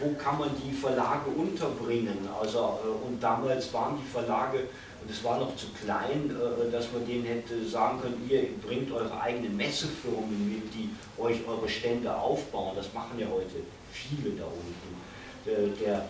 [0.00, 2.28] wo kann man die Verlage unterbringen.
[2.40, 4.58] Also, und damals waren die Verlage
[5.02, 6.34] und es war noch zu klein,
[6.72, 11.68] dass man denen hätte sagen können, ihr bringt eure eigenen Messefirmen mit, die euch eure
[11.68, 12.74] Stände aufbauen.
[12.74, 13.62] Das machen ja heute
[13.92, 15.80] viele da unten.
[15.80, 16.04] Der,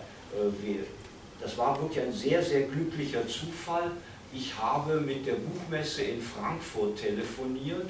[1.43, 3.91] das war wirklich ein sehr, sehr glücklicher Zufall.
[4.35, 7.89] Ich habe mit der Buchmesse in Frankfurt telefoniert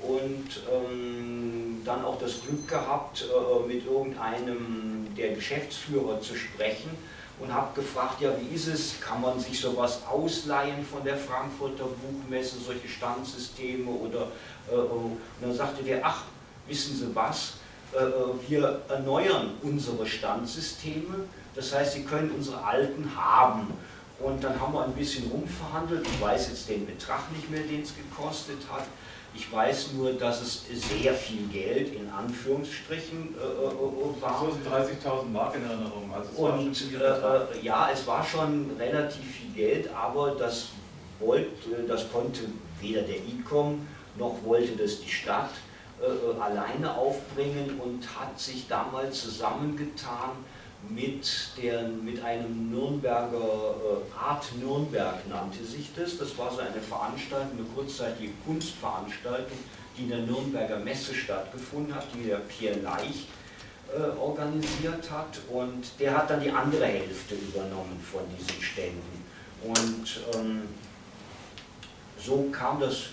[0.00, 6.90] und ähm, dann auch das Glück gehabt, äh, mit irgendeinem der Geschäftsführer zu sprechen
[7.38, 11.84] und habe gefragt, ja wie ist es, kann man sich sowas ausleihen von der Frankfurter
[11.84, 14.28] Buchmesse, solche Standsysteme oder
[14.70, 16.24] äh, und dann sagte der, ach,
[16.66, 17.54] wissen Sie was,
[17.92, 18.00] äh,
[18.48, 23.66] wir erneuern unsere Standsysteme, das heißt, Sie können unsere alten haben.
[24.22, 27.82] Und dann haben wir ein bisschen rumverhandelt, ich weiß jetzt den Betrag nicht mehr, den
[27.82, 28.84] es gekostet hat.
[29.34, 34.40] Ich weiß nur, dass es sehr viel Geld in Anführungsstrichen äh, äh war.
[34.40, 36.12] So sind 30.000 Mark in Erinnerung.
[36.14, 40.68] Also und äh, äh, ja, es war schon relativ viel Geld, aber das,
[41.18, 42.42] wollte, das konnte
[42.80, 43.86] weder der ICOM
[44.18, 45.50] noch wollte das die Stadt
[46.00, 50.30] äh, äh, alleine aufbringen und hat sich damals zusammengetan
[50.88, 51.26] mit,
[51.56, 56.18] der, mit einem Nürnberger, äh, Art Nürnberg nannte sich das.
[56.18, 59.58] Das war so eine Veranstaltung, eine kurzzeitige Kunstveranstaltung,
[59.96, 63.26] die in der Nürnberger Messe stattgefunden hat, die der Pierre Leich
[63.94, 65.38] äh, organisiert hat.
[65.50, 69.24] Und der hat dann die andere Hälfte übernommen von diesen Ständen.
[69.62, 70.62] Und ähm,
[72.18, 73.10] so kam das,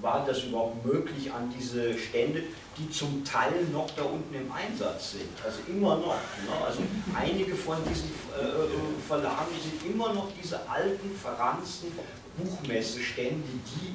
[0.00, 2.42] war das überhaupt möglich, an diese Stände
[2.78, 5.30] die zum Teil noch da unten im Einsatz sind.
[5.42, 6.14] Also immer noch.
[6.14, 6.64] Ne?
[6.64, 6.80] Also
[7.14, 8.68] einige von diesen äh, äh,
[9.06, 11.92] Verlagen sind immer noch diese alten, verranzten
[12.36, 13.94] Buchmessestände, die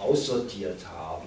[0.00, 1.26] aussortiert haben.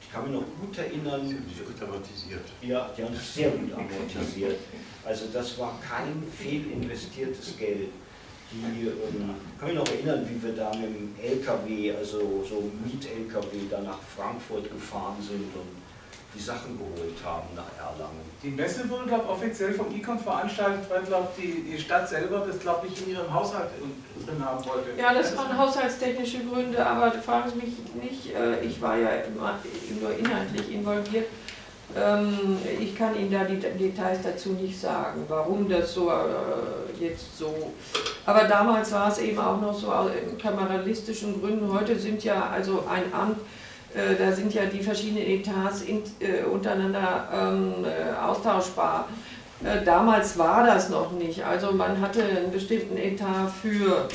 [0.00, 1.26] Ich kann mich noch gut erinnern.
[1.26, 2.44] Sie haben sich gut amortisiert.
[2.60, 4.58] Ja, die haben sich sehr gut amortisiert.
[5.04, 7.88] Also das war kein fehlinvestiertes Geld.
[8.52, 13.68] Die, ähm, kann mich noch erinnern, wie wir da mit dem LKW, also so Miet-LKW,
[13.70, 15.82] da nach Frankfurt gefahren sind und
[16.34, 18.20] die Sachen geholt haben nach Erlangen.
[18.42, 22.44] Die Messe wurde, glaube ich, offiziell vom ICOM veranstaltet, weil, glaube die, die Stadt selber
[22.46, 23.68] das, glaube ich, in ihrem Haushalt
[24.26, 24.98] drin haben wollte.
[24.98, 29.58] Ja, das waren haushaltstechnische Gründe, aber fragen Sie mich nicht, äh, ich war ja immer
[30.00, 31.26] nur inhaltlich involviert.
[31.96, 37.36] Ähm, ich kann Ihnen da die Details dazu nicht sagen, warum das so äh, jetzt
[37.38, 37.72] so.
[38.24, 41.72] Aber damals war es eben auch noch so aus kameralistischen Gründen.
[41.72, 43.38] Heute sind ja also ein Amt
[43.94, 49.08] äh, da sind ja die verschiedenen Etats in, äh, untereinander ähm, äh, austauschbar.
[49.62, 51.44] Äh, damals war das noch nicht.
[51.44, 54.08] Also man hatte einen bestimmten Etat für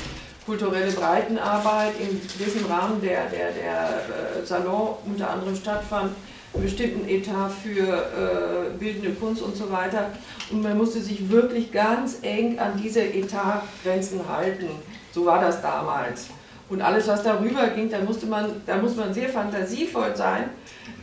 [0.44, 6.12] kulturelle Breitenarbeit, in dessen Rahmen der, der, der äh, Salon unter anderem stattfand,
[6.54, 10.10] bestimmten Etat für äh, bildende Kunst und so weiter.
[10.50, 14.68] Und man musste sich wirklich ganz eng an diese Etatgrenzen halten.
[15.12, 16.28] So war das damals.
[16.70, 20.50] Und alles, was darüber ging, da, musste man, da muss man sehr fantasievoll sein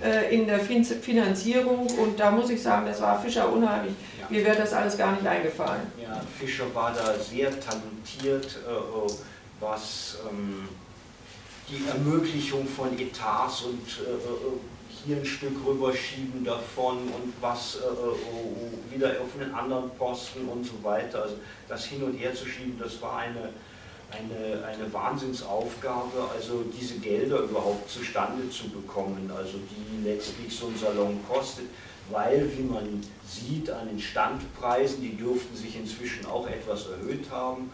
[0.04, 1.88] äh, in der fin Finanzierung.
[1.88, 3.94] Und da muss ich sagen, das war Fischer unheimlich.
[4.20, 4.28] Ja.
[4.30, 5.82] Mir wäre das alles gar nicht eingefallen.
[6.02, 9.12] Ja, Fischer war da sehr talentiert, äh,
[9.60, 10.70] was ähm,
[11.68, 14.75] die Ermöglichung von Etats und äh, äh
[15.06, 20.66] hier ein Stück rüberschieben davon und was äh, äh, wieder auf einen anderen Posten und
[20.66, 21.24] so weiter.
[21.24, 21.36] Also
[21.68, 23.50] das hin und her zu schieben, das war eine
[24.12, 30.78] eine, eine Wahnsinnsaufgabe, also diese Gelder überhaupt zustande zu bekommen, also die letztlich so ein
[30.78, 31.66] Salon kostet,
[32.10, 37.72] weil, wie man sieht an den Standpreisen, die dürften sich inzwischen auch etwas erhöht haben,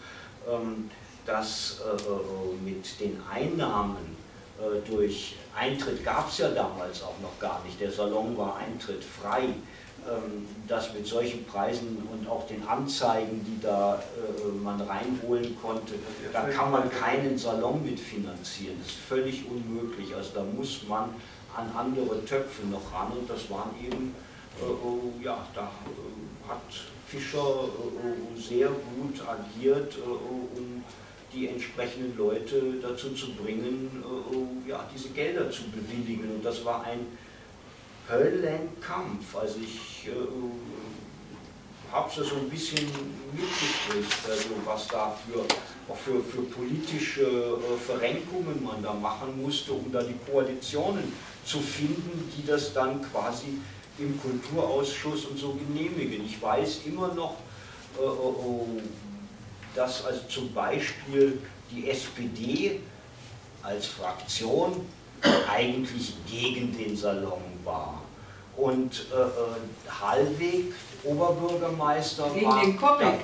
[0.50, 0.90] ähm,
[1.26, 4.21] dass äh, äh, mit den Einnahmen
[4.88, 9.48] durch Eintritt gab es ja damals auch noch gar nicht, der Salon war eintrittfrei,
[10.08, 15.94] ähm, dass mit solchen Preisen und auch den Anzeigen, die da äh, man reinholen konnte,
[16.32, 18.78] da kann man keinen Salon mitfinanzieren.
[18.80, 20.12] Das ist völlig unmöglich.
[20.12, 21.10] Also da muss man
[21.56, 24.12] an andere Töpfe noch ran und das waren eben,
[24.60, 26.62] äh, ja, da äh, hat
[27.06, 30.71] Fischer äh, sehr gut agiert, äh, um
[31.32, 36.30] die entsprechenden Leute dazu zu bringen, äh, ja, diese Gelder zu bewilligen.
[36.36, 37.06] Und das war ein
[38.08, 39.36] Höllenkampf.
[39.36, 42.86] Also ich äh, habe es so ein bisschen
[43.32, 45.40] mitgekriegt, also was da für,
[45.92, 51.12] auch für, für politische äh, Verrenkungen man da machen musste, um da die Koalitionen
[51.44, 53.58] zu finden, die das dann quasi
[53.98, 56.24] im Kulturausschuss und so genehmigen.
[56.24, 57.36] Ich weiß immer noch,
[57.98, 58.82] äh, äh
[59.74, 61.38] dass also zum Beispiel
[61.70, 62.80] die SPD
[63.62, 64.86] als Fraktion
[65.50, 68.02] eigentlich gegen den Salon war.
[68.56, 73.20] Und äh, äh Hallweg, Oberbürgermeister, gegen war den Comic.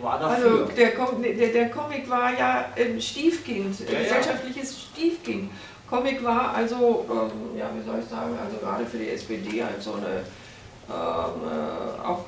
[0.00, 0.50] War dafür.
[0.50, 0.90] Also der,
[1.34, 4.78] der, der Comic war ja ein Stiefkind, ja, gesellschaftliches ja.
[4.92, 5.50] Stiefkind.
[5.88, 9.80] Comic war also, ähm, ja, wie soll ich sagen, also gerade für die SPD halt
[9.80, 10.24] so eine
[10.88, 12.24] ähm, äh, auch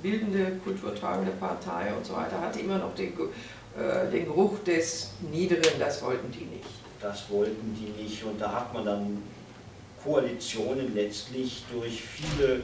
[0.00, 3.12] kulturbildende, kulturtragende Partei und so weiter, hatte immer noch den,
[3.76, 6.68] äh, den Geruch des Niederen, das wollten die nicht.
[7.00, 9.22] Das wollten die nicht und da hat man dann
[10.02, 12.62] Koalitionen letztlich durch viele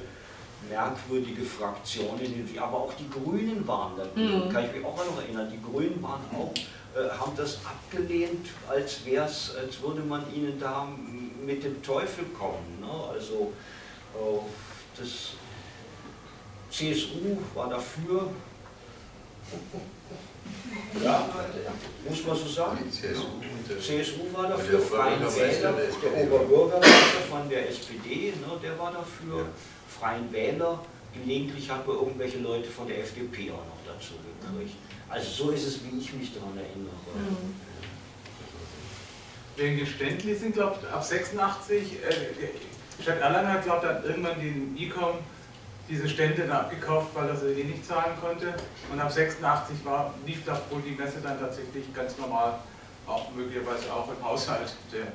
[0.68, 4.53] merkwürdige Fraktionen, aber auch die Grünen waren dagegen, mhm.
[4.53, 6.53] kann ich mich auch noch erinnern, die Grünen waren auch
[6.97, 10.89] äh, haben das abgelehnt, als, wär's, als würde man ihnen da
[11.45, 12.80] mit dem Teufel kommen.
[12.80, 12.89] Ne?
[13.12, 13.53] Also
[14.14, 14.39] äh,
[14.99, 15.32] das
[16.75, 18.31] CSU war dafür.
[21.03, 21.29] Ja,
[22.09, 22.79] muss man so sagen.
[22.91, 29.47] CSU war dafür, Freien Wähler, der Oberbürgermeister von der SPD, ne, der war dafür,
[29.89, 30.81] Freien Wähler,
[31.12, 34.77] gelegentlich haben wir irgendwelche Leute von der FDP auch noch dazu gekriegt.
[35.09, 36.95] Also so ist es, wie ich mich daran erinnere.
[37.14, 37.55] Mhm.
[39.57, 44.05] Wegen den Ständli sind, glaube ich, ab 86, äh, Stadt Erlangen hat, glaube ich, dann
[44.05, 45.18] irgendwann den ICOM
[45.89, 48.55] diese Stände dann abgekauft, weil er sie eh nicht zahlen konnte.
[48.93, 52.59] Und ab 86 war, lief da wohl die Messe dann tatsächlich ganz normal,
[53.07, 55.07] auch möglicherweise auch im Haushalt der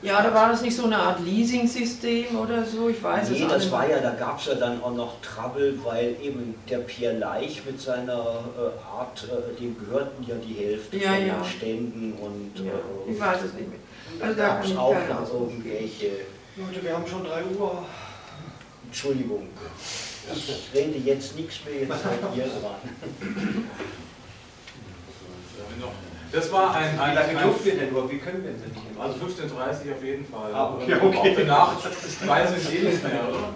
[0.00, 2.88] ja, da war das nicht so eine Art Leasing-System oder so?
[2.88, 5.76] Ich weiß nee, es das war ja, da gab es ja dann auch noch Trouble,
[5.82, 10.98] weil eben der Pierre Leich mit seiner äh, Art, äh, dem gehörten ja die Hälfte
[10.98, 11.34] ja, von ja.
[11.34, 12.52] den Ständen und.
[12.64, 13.78] Ja, äh, ich weiß es nicht mehr.
[14.20, 16.10] Also da gab es auch noch irgendwelche.
[16.56, 17.84] Leute, wir haben schon 3 Uhr.
[18.88, 19.46] Entschuldigung.
[20.34, 23.68] Ich rede jetzt nichts mehr, jetzt seid ihr dran.
[26.32, 26.98] Das war ein.
[26.98, 28.10] ein Wie lange durften wir denn nur?
[28.10, 30.54] Wie können wir denn nicht Also 15.30 auf jeden Fall.
[30.54, 31.34] Ah, okay, okay.
[31.38, 31.76] danach
[32.26, 33.54] weiß ich eh nicht mehr, oder?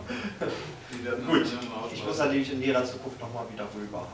[1.26, 1.46] Gut,
[1.92, 4.06] ich muss natürlich in näherer Zukunft nochmal wieder rüber.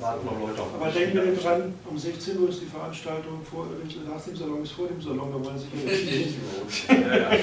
[0.00, 3.66] warten Leute auf Aber denken wir dran, um 16 Uhr ist die Veranstaltung, vor,
[4.08, 5.66] nach dem Salon ist vor dem Salon, da wollen Sie
[6.88, 7.30] hier ja, ja.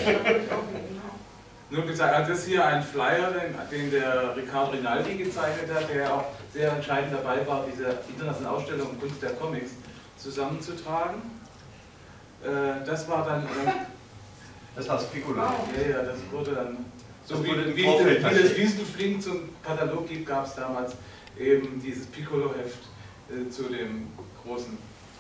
[1.72, 5.94] Nur gesagt, also das ist hier ein Flyer, den, den der Riccardo Rinaldi gezeichnet hat,
[5.94, 9.72] der auch sehr entscheidend dabei war, diese internationale Ausstellung Kunst der Comics
[10.18, 11.22] zusammenzutragen.
[12.44, 13.48] Äh, das war dann.
[14.76, 15.38] das war das Piccolo.
[15.38, 16.86] Ja, ja, das wurde dann.
[17.24, 20.94] So das wie, wie, wie, wie das Wiesenflink zum Katalog gibt, gab es damals
[21.38, 22.80] eben dieses Piccolo-Heft
[23.30, 24.08] äh, zu dem
[24.44, 24.76] großen,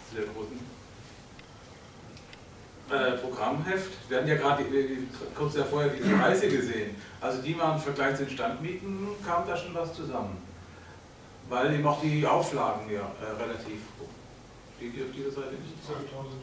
[0.10, 0.60] zu der großen
[2.91, 3.91] äh, Programmheft.
[4.09, 4.65] Wir hatten ja gerade
[5.35, 6.95] kurz vorher diese Preise gesehen.
[7.21, 10.37] Also die waren im Vergleich zu den Standmieten, kam da schon was zusammen.
[11.49, 13.79] Weil eben auch die Auflagen ja äh, relativ
[14.79, 15.75] Steht die auf dieser Seite nicht?
[15.83, 16.39] 2000.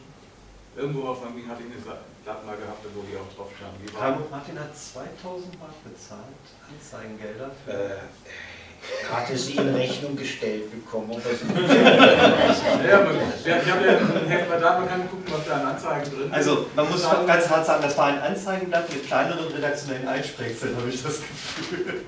[0.77, 3.81] Irgendwo auf meinem hatte ich eine Blatt mal gehabt, wo die auch drauf standen.
[4.29, 7.97] Martin hat 2000 Mark bezahlt, Anzeigengelder für.
[7.97, 7.97] Äh,
[9.11, 11.11] hatte sie in Rechnung gestellt bekommen.
[11.11, 11.45] Oder so.
[12.87, 13.11] ja, aber,
[13.43, 16.27] ich habe ja ein Heft mal da, man kann gucken, was da an Anzeigen drin
[16.27, 16.33] ist.
[16.33, 20.89] Also, man muss ganz hart sagen, das war ein Anzeigenblatt mit kleineren redaktionellen Einsprechseln, habe
[20.89, 22.01] ich das Gefühl.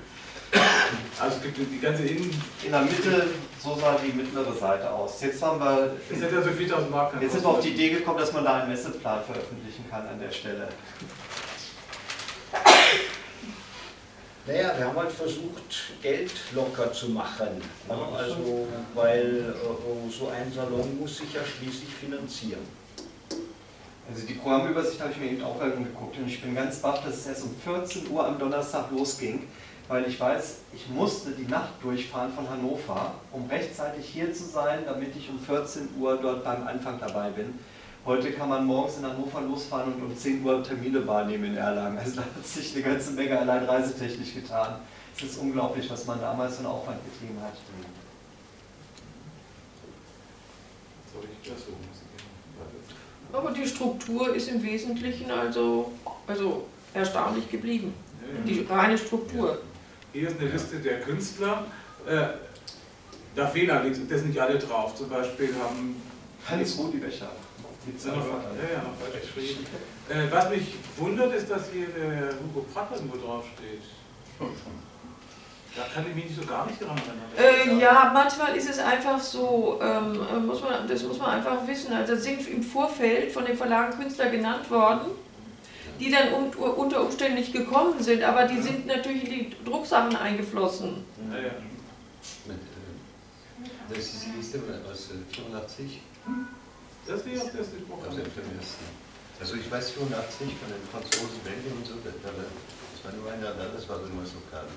[1.20, 2.30] Also es gibt die ganze Innen...
[2.64, 3.28] In der Mitte,
[3.62, 5.20] so sah die mittlere Seite aus.
[5.20, 5.96] Jetzt haben wir...
[6.08, 7.12] Sind ja so 4000 Mark.
[7.20, 10.18] Jetzt sind wir auf die Idee gekommen, dass man da einen Messeplan veröffentlichen kann an
[10.18, 10.68] der Stelle.
[14.50, 17.62] Naja, wir haben halt versucht, Geld locker zu machen.
[17.88, 17.94] Ne?
[18.16, 22.66] Also, weil äh, so ein Salon muss sich ja schließlich finanzieren.
[24.10, 27.18] Also die Programmübersicht habe ich mir eben auch angeguckt und ich bin ganz baff, dass
[27.18, 29.46] es erst um 14 Uhr am Donnerstag losging
[29.90, 34.84] weil ich weiß, ich musste die Nacht durchfahren von Hannover, um rechtzeitig hier zu sein,
[34.86, 37.58] damit ich um 14 Uhr dort beim Anfang dabei bin.
[38.06, 41.98] Heute kann man morgens in Hannover losfahren und um 10 Uhr Termine wahrnehmen in Erlangen.
[41.98, 44.76] Also da hat sich eine ganze Menge allein reisetechnisch getan.
[45.14, 47.52] Es ist unglaublich, was man damals für einen Aufwand getrieben hat.
[53.32, 55.92] Aber die Struktur ist im Wesentlichen also,
[56.26, 57.92] also erstaunlich geblieben.
[58.46, 59.58] Die reine Struktur.
[60.12, 61.66] Hier ist eine Liste der Künstler.
[62.06, 62.28] Äh,
[63.36, 64.94] da fehlen allerdings, das sind nicht alle drauf.
[64.94, 66.00] Zum Beispiel haben.
[66.48, 67.30] Hans Rudi Becher.
[67.86, 69.66] Ja, ja, noch falsch geschrieben.
[70.08, 73.82] Äh, was mich wundert, ist, dass hier der Hugo Pratt nur draufsteht.
[75.76, 77.78] Da kann ich mich nicht so gar nicht dran erinnern.
[77.78, 81.66] Äh, ja, manchmal ist es einfach so, ähm, äh, muss man, das muss man einfach
[81.66, 81.92] wissen.
[81.92, 85.12] Also sind im Vorfeld von den Verlagen Künstler genannt worden,
[86.00, 90.16] die dann um, unter Umständen nicht gekommen sind, aber die sind natürlich in die Drucksachen
[90.16, 91.04] eingeflossen.
[91.32, 91.50] Ja, ja.
[93.88, 94.60] Das ist die Liste
[94.90, 96.00] aus 85.
[97.06, 98.04] Das ist die, auf der gesprochen
[99.40, 102.14] Also ich weiß 84 von den Franzosen, Belgien und so, das
[103.04, 104.68] war nur einer da, das war so nur das Lokale.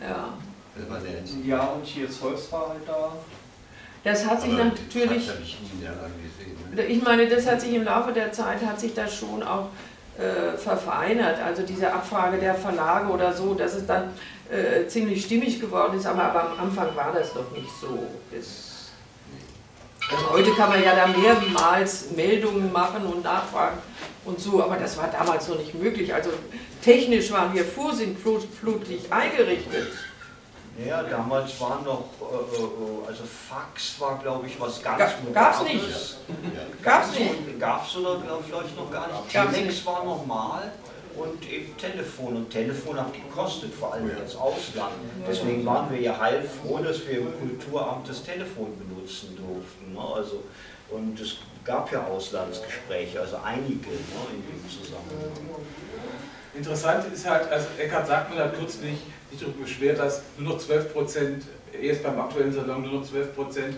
[0.00, 0.34] Ja.
[0.76, 1.48] Das war der einzige.
[1.48, 3.12] Ja, und hier Zeugs war halt da.
[4.02, 5.30] Das hat sich Aber natürlich.
[5.42, 5.84] Ich, nie
[6.74, 6.84] ne?
[6.84, 9.68] ich meine, das hat sich im Laufe der Zeit hat sich das schon auch
[10.18, 11.40] äh, verfeinert.
[11.40, 14.10] Also diese Abfrage der Verlage oder so, dass es dann
[14.50, 18.06] äh, ziemlich stimmig geworden ist, aber, aber, am Anfang war das noch nicht so.
[18.30, 18.73] Das,
[20.10, 21.84] also heute kann man ja da mehr wie mal
[22.14, 23.78] Meldungen machen und nachfragen
[24.24, 26.12] und so, aber das war damals noch nicht möglich.
[26.12, 26.30] Also
[26.82, 29.92] technisch waren wir vorsinnflutlich eingerichtet.
[30.84, 35.62] Ja, damals war noch, äh, äh, also Fax war glaube ich was ganz Ga Gab's
[35.62, 36.16] nicht.
[36.82, 37.60] Gab's nicht.
[37.60, 39.30] Gab's oder vielleicht noch gar nicht.
[39.30, 40.72] Telex war normal
[41.16, 42.36] und eben Telefon.
[42.36, 44.94] Und Telefon hat gekostet, vor allem ins Ausland.
[45.28, 49.92] Deswegen waren wir ja heilfroh, dass wir im Kulturamt das Telefon benutzen durften.
[49.92, 50.00] Ne?
[50.00, 50.42] Also,
[50.90, 55.64] und es gab ja Auslandsgespräche, also einige ne, in dem Zusammenhang.
[56.54, 58.98] Interessant ist halt, also Eckart sagt mir hat kürzlich
[59.30, 61.44] sich darüber beschwert, dass nur noch 12 Prozent,
[61.80, 63.76] erst beim aktuellen Salon nur noch 12 Prozent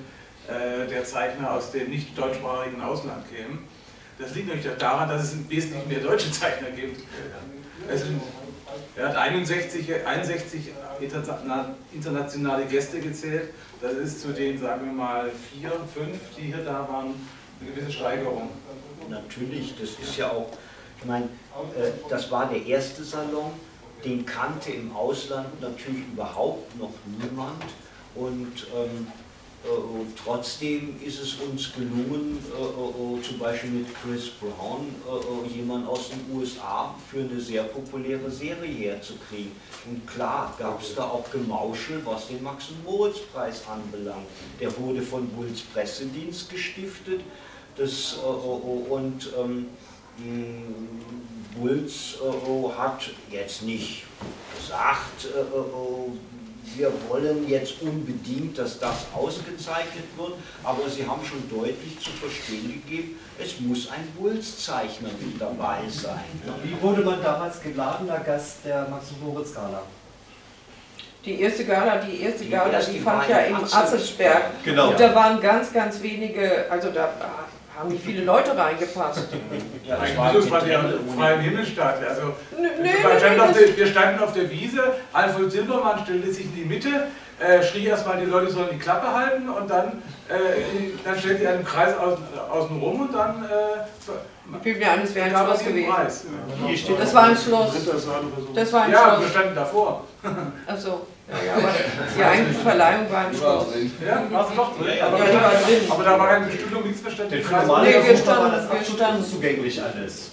[0.49, 3.61] äh, der Zeichner aus dem nicht deutschsprachigen Ausland kämen.
[4.19, 7.01] Das liegt natürlich daran, dass es wesentlich mehr deutsche Zeichner gibt.
[7.95, 8.21] Sind,
[8.97, 10.73] er hat 61, 61
[11.93, 13.51] internationale Gäste gezählt.
[13.81, 17.14] Das ist zu den, sagen wir mal, vier, fünf, die hier da waren,
[17.61, 18.49] eine gewisse Steigerung.
[19.09, 20.49] Natürlich, das ist ja auch,
[20.99, 23.53] ich meine, äh, das war der erste Salon,
[24.05, 27.62] den kannte im Ausland natürlich überhaupt noch niemand.
[28.14, 29.26] Und ähm, äh,
[30.23, 34.95] trotzdem ist es uns gelungen, äh, äh, zum Beispiel mit Chris Brown
[35.55, 39.53] jemanden aus den USA für eine sehr populäre Serie herzukriegen.
[39.87, 44.27] Und klar gab es da auch Gemauschel, was den Max- und Moritz-Preis anbelangt.
[44.61, 47.21] Der wurde von Bulls Pressedienst gestiftet.
[47.77, 49.67] Das, und ähm,
[51.61, 52.17] Bulls
[52.77, 54.05] hat jetzt nicht
[54.59, 55.29] gesagt,
[56.75, 60.33] wir wollen jetzt unbedingt, dass das ausgezeichnet wird,
[60.64, 66.25] aber Sie haben schon deutlich zu verstehen gegeben, es muss ein Wulszeichner mit dabei sein.
[66.64, 69.83] Wie wurde man damals geladener Gast der Max-Moritz-Gala?
[71.25, 74.62] Die erste Gala, die erste die Gala, die fand ja in Atzelsberg.
[74.64, 74.91] Genau.
[74.91, 77.12] Und da waren ganz, ganz wenige, also da
[77.79, 79.29] haben nicht viele Leute reingepasst.
[79.85, 79.99] Ja,
[80.33, 81.99] das war der freie Himmelstadt.
[82.07, 86.64] Also, nee, nee, nee, wir standen auf der Wiese, Alfred Silbermann stellte sich in die
[86.64, 87.09] Mitte,
[87.39, 91.55] äh, schrie erstmal, die Leute sollen die Klappe halten und dann, äh, dann stellte er
[91.55, 93.45] einen Kreis außen, außen rum und dann.
[93.45, 95.92] Äh, ich bin mir es wäre ein Schloss gewesen.
[95.92, 96.25] Preis.
[96.76, 97.75] Steht das war ein Schloss.
[98.55, 99.21] Das war ein ja, Schloss.
[99.21, 100.05] wir standen davor.
[100.67, 100.88] Achso.
[100.88, 101.73] Ja, ja, aber
[102.17, 103.67] die eigentliche Verleihung war im Schloss.
[104.07, 105.03] Ja, war sie doch drin.
[105.03, 105.91] Aber, ja, die war drin.
[105.91, 107.45] aber da war keine Bestimmung, nichts verständlich.
[107.45, 110.31] Nee, wir standen, das absolut zugänglich alles.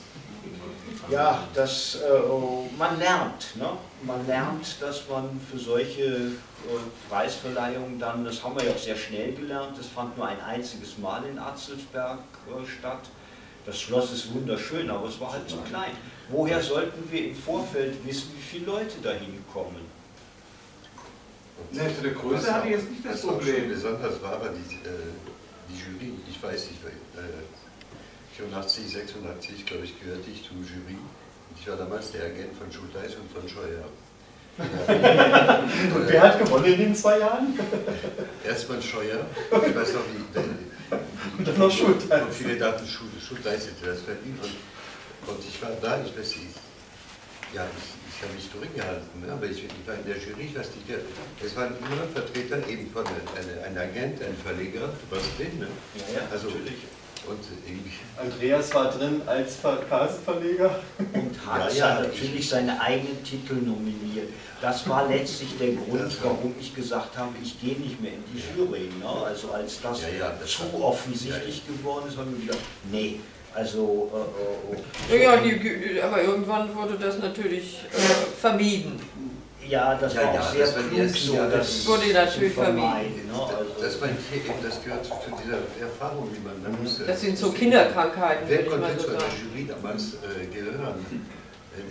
[1.10, 3.56] Ja, das, äh, oh, man lernt.
[3.56, 3.70] Ne?
[4.03, 6.30] Man lernt, dass man für solche äh,
[7.10, 10.98] Preisverleihungen dann, das haben wir ja auch sehr schnell gelernt, das fand nur ein einziges
[10.98, 13.02] Mal in Atzelsberg äh, statt.
[13.65, 15.91] Das Schloss ist wunderschön, aber es war halt zu klein.
[16.30, 19.93] Woher sollten wir im Vorfeld wissen, wie viele Leute da hinkommen?
[21.71, 23.69] Ne, für die Größe hatte ich jetzt nicht das Problem.
[23.69, 24.89] Besonders war aber die, äh,
[25.69, 30.97] die Jury, ich weiß nicht, äh, 84, 86, glaube ich, gehörte ich zur Jury.
[31.59, 33.85] Ich war damals der Agent von Schulteis und von Scheuer.
[35.95, 37.57] und wer hat gewonnen in den zwei Jahren?
[38.45, 40.34] Erstmal Scheuer, ich weiß noch, wie.
[40.34, 40.43] Der,
[41.38, 42.21] und dann noch Schulteis.
[42.21, 44.38] Und viele dachten, Schulteis hätte das verdient.
[44.43, 46.55] Und, und ich war da, ich weiß nicht,
[47.53, 47.93] ja, ich,
[48.23, 49.33] ich habe mich durchgehalten, ne?
[49.33, 50.87] aber ich, ich, war in der Jury, ich weiß nicht,
[51.43, 55.67] es waren immer Vertreter eben von einem ein Agent, ein Verleger, du warst drin, ne?
[55.95, 56.87] Ja, ja, also, natürlich.
[57.25, 57.39] Und
[58.17, 59.57] Andreas war drin als
[59.89, 60.79] Kassenverleger.
[61.13, 64.27] Und hat ja, ja, natürlich seine eigenen Titel nominiert.
[64.61, 68.59] Das war letztlich der Grund, warum ich gesagt habe, ich gehe nicht mehr in die
[68.59, 68.89] Jury.
[68.99, 69.07] Ne?
[69.25, 73.21] Also als das, ja, ja, das zu offensichtlich geworden ist, haben wir gedacht, nee,
[73.55, 74.11] also...
[75.09, 77.97] Äh, äh, ja, die, aber irgendwann wurde das natürlich äh,
[78.39, 78.99] vermieden.
[79.67, 83.27] Ja, das war ja, auch sehr klug so, das wurde natürlich vermieden.
[83.27, 83.34] Ne?
[83.34, 85.11] Also das, eben, das gehört zu
[85.41, 87.05] dieser Erfahrung, die man dann musste.
[87.05, 88.45] Das sind so Kinderkrankheiten.
[88.47, 91.05] Wer konnte zu einer Jury damals äh, gehören?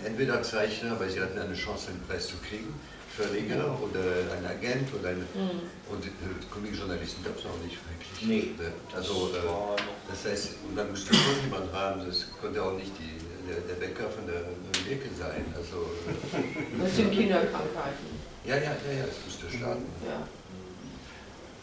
[0.05, 2.73] Entweder Zeichner, weil sie hatten eine Chance, den Preis zu kriegen,
[3.15, 4.01] Verleger oder
[4.33, 5.69] ein Agent oder eine, mhm.
[5.91, 6.09] und äh,
[6.49, 8.17] Comicjournalisten gab es noch nicht wirklich.
[8.25, 8.65] Nee.
[8.95, 9.77] Also äh,
[10.09, 14.09] das heißt, man musste schon jemanden haben, das konnte auch nicht die, der, der Bäcker
[14.09, 14.41] von der
[14.89, 15.45] Ecke sein.
[15.53, 15.93] Also,
[16.33, 18.17] äh, das sind Kinderkrankheiten.
[18.45, 19.85] Ja, ja, ja, ja, es musste starten.
[20.09, 20.25] Ja.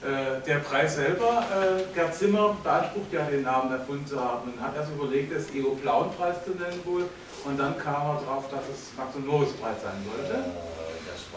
[0.03, 4.61] Äh, der Preis selber, äh, Gerd Zimmer beansprucht ja den Namen erfunden zu haben und
[4.61, 7.05] hat erst überlegt, das Ego Plauen-Preis zu nennen wohl
[7.45, 10.45] und dann kam er drauf, dass es Max und Moritz Preis sein sollte.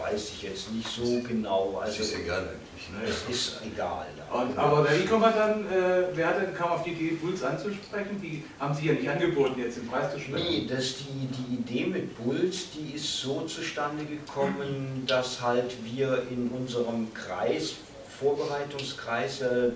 [0.04, 1.78] Weiß ich jetzt nicht so genau.
[1.80, 2.90] Also, das ist egal eigentlich.
[2.90, 3.08] Ne?
[3.08, 4.06] Es ist egal.
[4.30, 8.20] Und, aber wie kommt man dann, äh, wer denn, kam auf die Idee, Bulls anzusprechen?
[8.20, 10.46] Die haben Sie ja nicht angeboten, jetzt den Preis zu sprechen.
[10.46, 16.24] Nee, das, die, die Idee mit Bulls, die ist so zustande gekommen, dass halt wir
[16.30, 17.74] in unserem Kreis,
[18.18, 19.70] Vorbereitungskreis, äh,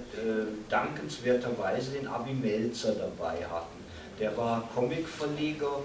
[0.68, 3.78] dankenswerterweise den Abi Melzer dabei hatten.
[4.20, 5.80] Der war Comicverleger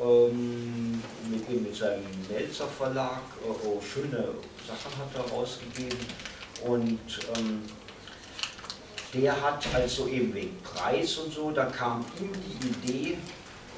[0.00, 4.28] ähm, mit, mit seinem Melzer Verlag, äh, oh, schöne
[4.66, 5.98] Sachen hat er rausgegeben
[6.66, 7.00] und
[7.36, 7.62] ähm,
[9.14, 13.18] der hat also eben wegen Preis und so, da kam ihm die Idee,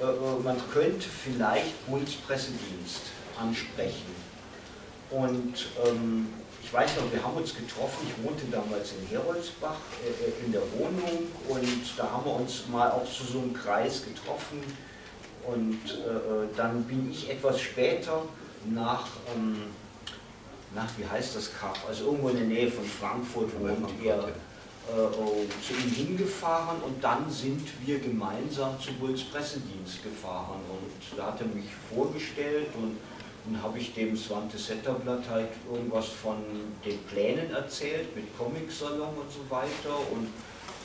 [0.00, 3.02] äh, äh man könnte vielleicht Bulls Pressedienst
[3.40, 4.14] ansprechen.
[5.10, 6.28] Und ähm,
[6.62, 10.52] ich weiß noch, wir haben uns getroffen, ich wohnte damals in Heroldsbach äh, äh, in
[10.52, 14.62] der Wohnung und da haben wir uns mal auch zu so einem Kreis getroffen,
[15.46, 18.22] und äh, dann bin ich etwas später
[18.66, 19.62] nach, ähm,
[20.74, 24.28] nach, wie heißt das Kaff, also irgendwo in der Nähe von Frankfurt wohnt er,
[24.88, 30.60] äh, oh, zu ihm hingefahren und dann sind wir gemeinsam zu Bulls Pressedienst gefahren.
[30.68, 32.96] Und da hat er mich vorgestellt und
[33.44, 36.36] dann habe ich dem Swante Setterblatt halt irgendwas von
[36.84, 39.96] den Plänen erzählt mit Comic-Salon und so weiter.
[40.12, 40.28] Und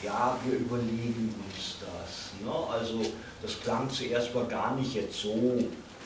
[0.02, 2.32] ja, wir überlegen uns das.
[2.44, 2.52] Ne?
[2.70, 3.00] Also
[3.42, 5.58] das klang zuerst mal gar nicht jetzt so,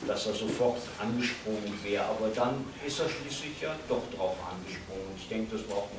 [0.07, 5.13] dass er sofort angesprungen wäre, aber dann ist er schließlich ja doch drauf angesprungen.
[5.15, 5.89] Ich denke, das war auch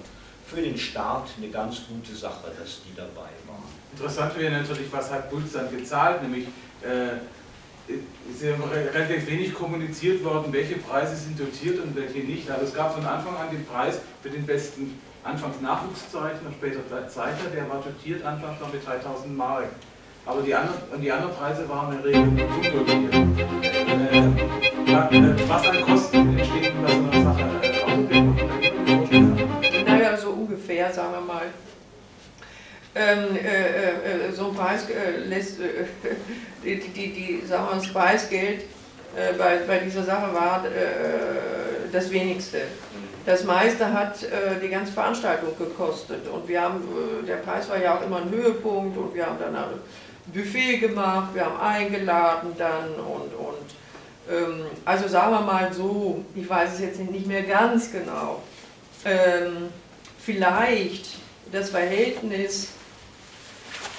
[0.47, 3.64] für den Start eine ganz gute Sache, dass die dabei waren.
[3.93, 6.47] Interessant wäre natürlich, was hat Bulls dann gezahlt, nämlich
[6.82, 7.19] äh,
[7.89, 12.51] ist ja relativ wenig kommuniziert worden, welche Preise sind dotiert und welche nicht.
[12.51, 17.51] Also es gab von Anfang an den Preis für den besten anfangs Nachwuchszeichner, später Zeichner,
[17.55, 19.66] der war dotiert anfangs noch mit 3000 Mark.
[20.24, 23.15] Aber die anderen, die anderen Preise waren in der Regel undotiert.
[24.86, 27.43] Äh, was an Kosten entsteht bei so einer Sache
[29.11, 31.47] äh, Naja, so ungefähr, sagen wir mal.
[32.94, 35.86] Ähm, äh, äh, so ein Preis äh, lässt, äh,
[36.65, 38.65] die, die, die, sagen wir, das Preisgeld
[39.36, 40.65] bei, bei dieser Sache war
[41.93, 42.62] das wenigste.
[43.24, 46.27] Das meiste hat äh, die ganze Veranstaltung gekostet.
[46.28, 49.39] Und wir haben, äh, der Preis war ja auch immer ein Höhepunkt und wir haben
[49.39, 49.69] dann ein
[50.27, 53.73] Buffet gemacht, wir haben eingeladen dann und, und
[54.31, 58.43] ähm, also sagen wir mal so, ich weiß es jetzt nicht mehr ganz genau,
[59.05, 59.69] ähm,
[60.19, 61.16] vielleicht
[61.51, 62.69] das Verhältnis,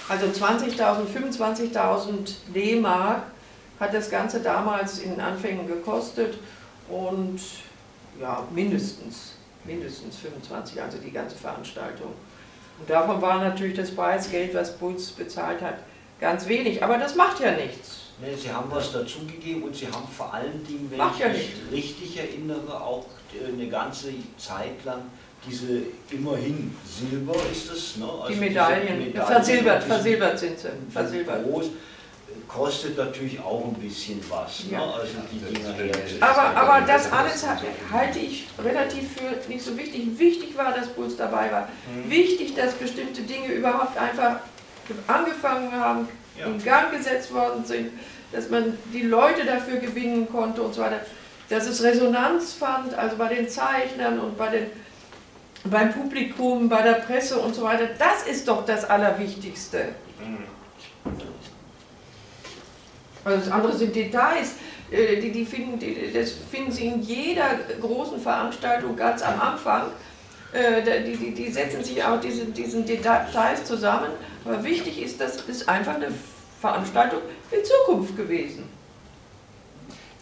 [0.08, 1.06] also 20.000,
[1.74, 3.24] 25.000 D-Mark
[3.80, 6.38] hat das Ganze damals in den Anfängen gekostet
[6.90, 7.40] und
[8.20, 9.34] ja, mindestens,
[9.64, 12.14] mindestens 25, also die ganze Veranstaltung.
[12.80, 15.80] Und davon war natürlich das Preisgeld, was Bulls bezahlt hat,
[16.20, 16.84] ganz wenig.
[16.84, 18.00] Aber das macht ja nichts.
[18.22, 21.28] Nee, sie haben was dazugegeben und sie haben vor allen Dingen, wenn macht ich ja
[21.30, 21.72] mich nicht.
[21.72, 23.06] richtig erinnere, auch
[23.48, 25.02] eine ganze Zeit lang
[25.48, 28.06] diese immerhin Silber ist es, ne?
[28.06, 30.68] also die Medaillen, Medaillen versilbert, versilbert sind sie.
[30.90, 31.44] Versilbert.
[31.44, 31.66] Groß,
[32.54, 34.66] kostet natürlich auch ein bisschen was.
[34.66, 34.80] Ne?
[34.80, 35.74] Also die Dinger
[36.22, 37.46] aber, aber das alles
[37.92, 40.08] halte ich relativ für nicht so wichtig.
[40.18, 41.68] Wichtig war, dass Puls dabei war.
[41.94, 42.10] Mhm.
[42.10, 44.38] Wichtig, dass bestimmte Dinge überhaupt einfach
[45.08, 46.08] angefangen haben,
[46.38, 46.46] ja.
[46.46, 47.92] in Gang gesetzt worden sind,
[48.32, 51.00] dass man die Leute dafür gewinnen konnte und so weiter.
[51.50, 54.66] Dass es Resonanz fand, also bei den Zeichnern und bei den,
[55.66, 57.90] beim Publikum, bei der Presse und so weiter.
[57.98, 59.90] Das ist doch das Allerwichtigste.
[60.20, 61.33] Mhm.
[63.26, 64.56] Also das andere sind Details,
[64.92, 69.84] äh, die, die finden, die, das finden Sie in jeder großen Veranstaltung ganz am Anfang.
[70.54, 74.10] Äh, die, die, die setzen sich auch diese, diesen Details zusammen,
[74.46, 76.10] Aber wichtig ist, das ist einfach eine
[76.62, 77.22] Veranstaltung
[77.52, 78.70] in Zukunft gewesen.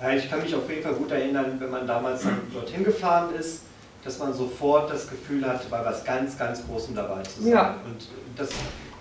[0.02, 2.23] Ja, ich kann mich auf jeden Fall gut erinnern, wenn man damals
[2.53, 3.61] dorthin gefahren ist,
[4.03, 7.52] dass man sofort das Gefühl hatte, bei was ganz, ganz Großem dabei zu sein.
[7.52, 7.76] Ja.
[7.86, 8.49] Und das,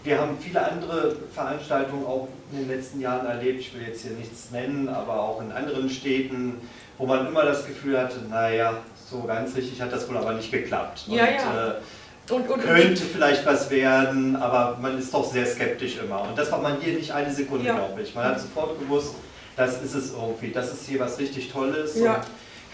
[0.03, 3.61] wir haben viele andere Veranstaltungen auch in den letzten Jahren erlebt.
[3.61, 6.61] Ich will jetzt hier nichts nennen, aber auch in anderen Städten,
[6.99, 8.79] wo man immer das Gefühl hatte, naja,
[9.11, 11.05] so ganz richtig hat das wohl aber nicht geklappt.
[11.07, 11.69] Ja, und, ja.
[11.69, 16.23] Äh, und, und, könnte vielleicht was werden, aber man ist doch sehr skeptisch immer.
[16.23, 17.75] Und das war man hier nicht eine Sekunde, Ja.
[17.75, 18.15] glaube ich.
[18.15, 19.15] Man hat sofort gewusst,
[19.57, 21.99] das ist es irgendwie, das ist hier was richtig Tolles.
[21.99, 22.17] Ja.
[22.17, 22.23] Und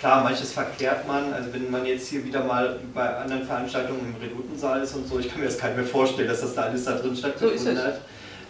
[0.01, 1.32] klar, manches verkehrt man.
[1.32, 5.18] Also wenn man jetzt hier wieder mal bei anderen Veranstaltungen im Redutensaal ist und so,
[5.18, 7.59] ich kann mir das gar nicht mehr vorstellen, dass das da alles da drin stattgefunden
[7.59, 7.85] So ist es.
[7.85, 8.01] hat.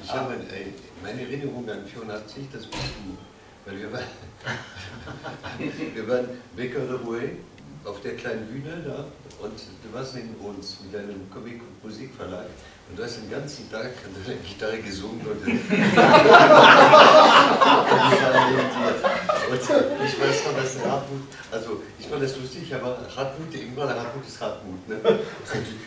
[0.05, 3.16] Ich habe äh, meine Erinnerung an 84, das bist du.
[3.64, 4.05] Weil wir waren,
[5.94, 7.39] wir waren Baker the Way
[7.85, 9.05] auf der kleinen Bühne da
[9.44, 12.47] und du warst neben uns mit deinem Comic- und Musikverlag
[12.89, 15.66] und du hast den ganzen Tag an deiner Gitarre gesungen und, und
[19.55, 24.40] ich weiß noch, dass Hartmut, also ich fand das lustig, aber Hartmut, irgendwann Hartmut ist
[24.40, 24.89] Hartmut.
[24.89, 24.97] Ne?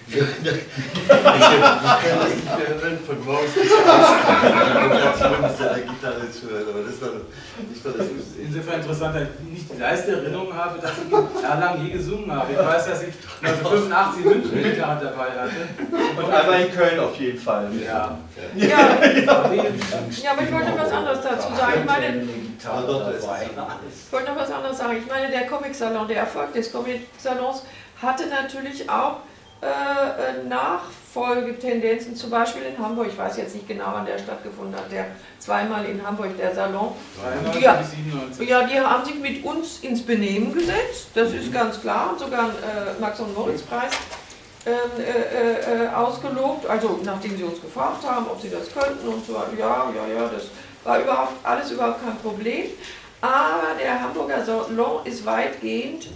[0.08, 0.52] Ja, ja.
[0.52, 3.72] Ich kann das nicht mehr hören, von morgens bis
[5.32, 7.10] abends seiner Gitarre zu hören, aber das war,
[7.74, 8.46] ich fand das lustig.
[8.46, 12.54] Insofern interessant, dass ich nicht die leiste Erinnerung habe, dass ich Erlangen je gesungen habe.
[12.54, 15.62] Ich weiß, dass ich 1985 in München eine Gitarre dabei hatte.
[16.18, 17.70] Und einmal in Köln auf jeden Fall.
[17.86, 18.18] Ja.
[18.56, 21.74] ja, ja, aber ich wollte noch was anderes dazu sagen.
[21.80, 22.24] Ich meine,
[24.06, 24.98] Ich wollte noch was anderes sagen.
[24.98, 27.64] Ich meine, der Comic-Salon, der Erfolg des Comic-Salons
[28.02, 29.18] hatte natürlich auch
[29.62, 33.08] äh, Nachfolgetendenzen, zum Beispiel in Hamburg.
[33.10, 35.08] Ich weiß jetzt nicht genau, wann der stattgefunden hat, der
[35.40, 36.94] zweimal in Hamburg, der Salon.
[37.22, 37.74] 93 Ja.
[37.74, 38.50] bis 97.
[38.50, 42.44] Ja, die haben sich mit uns ins Benehmen gesetzt, das ist ganz klar, und sogar
[42.46, 43.92] einen äh, Max- und Moritz-Preis
[44.66, 49.26] ähm, äh, äh, ausgelobt, also nachdem sie uns gefragt haben, ob sie das könnten und
[49.26, 50.44] so, ja, ja, ja, das
[50.84, 52.66] war überhaupt alles überhaupt kein Problem.
[53.22, 56.08] Aber der Hamburger Salon ist weitgehend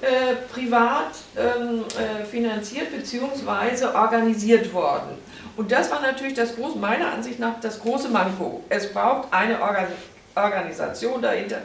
[0.00, 3.86] äh, privat ähm, äh, finanziert bzw.
[3.86, 5.18] organisiert worden.
[5.56, 8.62] Und das war natürlich das große, meiner Ansicht nach das große Manko.
[8.68, 9.88] Es braucht eine Organ
[10.36, 11.62] Organisation dahinter,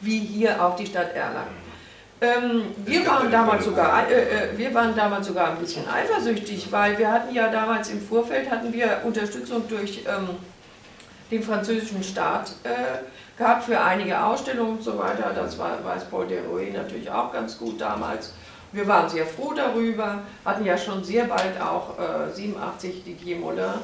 [0.00, 1.66] wie hier auch die Stadt Erlangen.
[2.18, 6.96] Ähm, wir, waren damals sogar, äh, äh, wir waren damals sogar ein bisschen eifersüchtig, weil
[6.96, 10.30] wir hatten ja damals im Vorfeld hatten wir Unterstützung durch ähm,
[11.30, 12.68] den französischen Staat äh,
[13.36, 15.32] gehabt für einige Ausstellungen und so weiter.
[15.34, 18.32] Das war, weiß Paul Derouet natürlich auch ganz gut damals.
[18.72, 23.74] Wir waren sehr froh darüber, hatten ja schon sehr bald auch äh, 87 Didier Moulin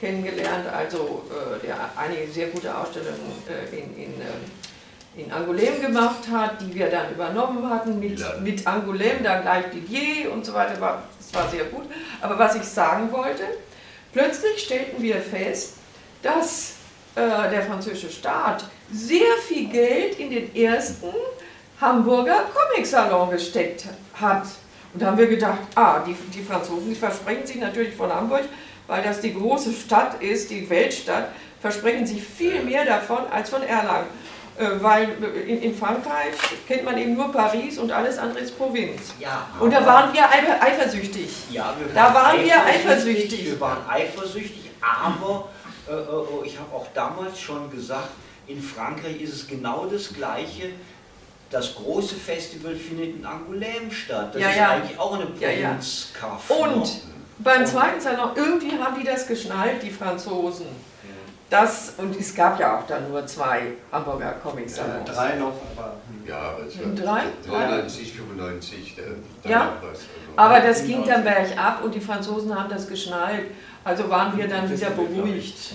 [0.00, 6.28] kennengelernt, also äh, der einige sehr gute Ausstellungen äh, in, in, äh, in Angoulême gemacht
[6.30, 8.34] hat, die wir dann übernommen hatten mit, Ja.
[8.42, 10.80] mit Angoulême, dann gleich Didier und so weiter.
[10.80, 11.84] War, das war sehr gut.
[12.20, 13.44] Aber was ich sagen wollte,
[14.12, 15.74] plötzlich stellten wir fest,
[16.22, 16.74] dass
[17.14, 17.20] äh,
[17.50, 21.08] der französische Staat sehr viel Geld in den ersten
[21.80, 23.86] Hamburger Comic-Salon gesteckt
[24.20, 24.44] hat.
[24.92, 28.42] Und da haben wir gedacht, ah, die, die Franzosen, die versprechen sich natürlich von Hamburg,
[28.86, 31.28] weil das die große Stadt ist, die Weltstadt,
[31.60, 34.06] versprechen sich viel mehr davon als von Erlangen.
[34.58, 36.34] Äh, weil äh, in, in Frankreich
[36.68, 39.14] kennt man eben nur Paris und alles andere ist Provinz.
[39.18, 41.30] Ja, Und da waren wir eifer- eifersüchtig.
[41.50, 43.46] Ja, wir Da waren wir eifersüchtig.
[43.46, 45.48] Wir waren eifersüchtig, aber
[45.88, 48.10] äh, äh, ich habe auch damals schon gesagt,
[48.46, 50.70] in Frankreich ist es genau das Gleiche.
[51.50, 54.34] Das große Festival findet in Angoulême statt.
[54.34, 54.70] Das Ja, ist ja.
[54.70, 55.68] eigentlich auch eine Ja, ja.
[55.68, 56.50] Provinzkaff.
[56.50, 56.90] Und
[57.38, 60.66] beim zweiten Salon, irgendwie haben die das geschnallt, die Franzosen.
[61.50, 65.10] Das, und es gab ja auch dann nur zwei Hamburger Comic-Salons.
[65.10, 65.96] Drei noch, aber.
[66.08, 66.26] hm.
[66.26, 67.24] Ja, aber es Drei?
[67.52, 68.96] war 99, 95,
[69.44, 69.88] äh, Ja, was.
[69.90, 70.00] Also,
[70.36, 73.50] Aber das ging dann bergab und die Franzosen haben das geschnallt.
[73.84, 75.74] Also waren wir dann wieder beruhigt.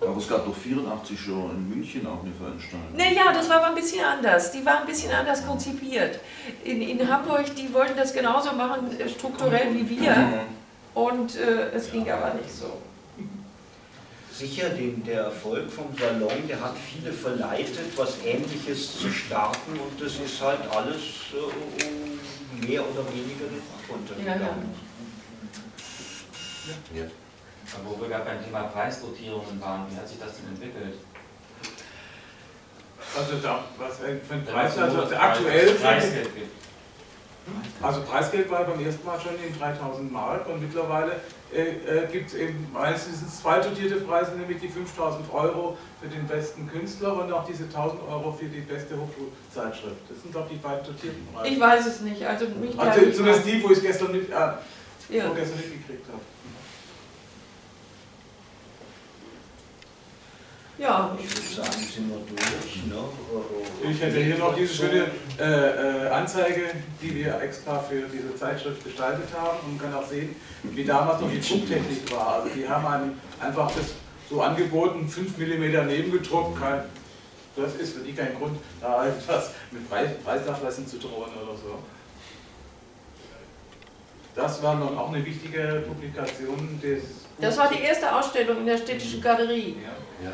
[0.00, 2.96] Aber es gab doch 84 schon in München auch eine Veranstaltung.
[2.96, 4.50] Naja, das war aber ein bisschen anders.
[4.52, 6.20] Die waren ein bisschen anders konzipiert.
[6.64, 10.44] In, in Hamburg, die wollten das genauso machen, äh, strukturell wie wir.
[10.94, 12.78] Und äh, es ging aber nicht so.
[14.32, 20.00] Sicher, den, der Erfolg vom Salon, der hat viele verleitet, was Ähnliches zu starten und
[20.00, 20.98] das ist halt alles
[21.34, 24.89] äh, mehr oder weniger den Bach runtergegangen.
[26.94, 27.04] Ja.
[27.74, 30.94] Aber wo wir gerade beim Thema Preisdotierungen waren, wie hat sich das denn entwickelt?
[33.16, 36.50] Also da, was für ein Preis, also aktuell, Preis- Preisgeld gibt.
[37.82, 41.20] also Preisgeld war beim ersten Mal schon in 3000 Mark und mittlerweile
[41.52, 46.24] äh, äh, gibt es eben meistens zwei dotierte Preise, nämlich die 5000 Euro für den
[46.26, 49.96] besten Künstler und auch diese 1000 Euro für die beste Hochschulzeitschrift.
[50.08, 51.52] Das sind doch die beiden dotierten Preise.
[51.52, 52.24] Ich weiß es nicht.
[52.24, 55.24] Also, mich also zumindest die, wo ich es gestern, mit, äh, ja.
[55.24, 56.20] vorgestern mitgekriegt habe.
[60.80, 61.14] Ja.
[61.18, 62.86] Ich würde sagen, sind wir durch.
[62.86, 63.90] Ne?
[63.90, 66.70] Ich hätte hier noch diese schöne äh, äh, Anzeige,
[67.02, 71.20] die wir extra für diese Zeitschrift gestaltet haben und man kann auch sehen, wie damals
[71.20, 72.36] noch die Drucktechnik war.
[72.36, 73.92] Also die haben einem einfach das
[74.30, 76.84] so angeboten, 5 mm nebengedruckt, kein,
[77.56, 79.82] das ist für die kein Grund, da etwas mit
[80.24, 81.78] Preisnachlässen zu drohen oder so.
[84.34, 87.02] Das war nun auch eine wichtige Publikation des.
[87.38, 89.76] Das war die erste Ausstellung in der städtischen Galerie.
[89.82, 90.28] Ja.
[90.28, 90.32] ja.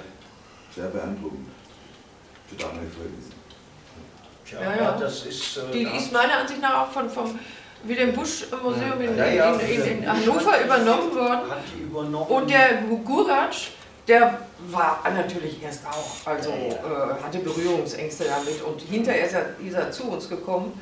[0.76, 1.48] Sehr beeindruckend.
[2.48, 3.30] Für damalige Verhältnisse.
[4.52, 4.98] Ja, ja, ja.
[5.00, 7.38] Das ist, äh, die ist meiner Ansicht nach auch von, vom
[7.84, 11.50] Wilhelm Busch Museum in, ja, ja, in, in, in Hannover übernommen worden.
[11.50, 12.30] Hat die übernommen.
[12.30, 13.70] Und der Guratsch,
[14.06, 14.38] der
[14.68, 19.90] war natürlich erst auch, also äh, hatte Berührungsängste damit und hinterher ist er, ist er
[19.90, 20.78] zu uns gekommen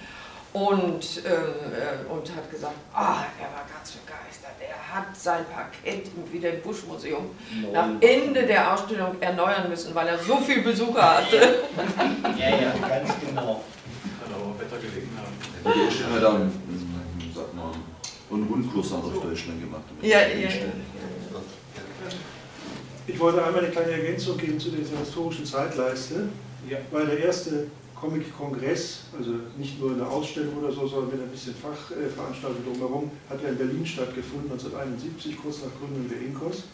[0.54, 1.32] und, ähm,
[1.74, 4.52] äh, und hat gesagt, ah, er war ganz begeistert.
[4.60, 7.30] Er hat sein Parkett im Wilhelm Busch Museum
[7.72, 11.64] nach Ende der Ausstellung erneuern müssen, weil er so viel Besucher hatte.
[12.38, 13.64] ja, ja, ganz genau.
[14.20, 15.74] Hat aber Wetter gelegen haben.
[15.74, 16.52] Die Ausstellung hat dann,
[17.34, 17.72] sag mal,
[18.30, 19.82] einen Rundkurs durch Deutschland gemacht.
[20.02, 20.48] Ja, ja, ja.
[23.08, 26.28] Ich wollte einmal eine kleine Ergänzung geben zu dieser historischen Zeitleiste,
[26.70, 26.78] ja.
[26.92, 27.66] weil der erste
[28.04, 33.42] Comic-Kongress, also nicht nur eine Ausstellung oder so, sondern mit ein bisschen Fachveranstaltung drumherum, hat
[33.42, 36.64] ja in Berlin stattgefunden, 1971, kurz nach Gründung der Inkos.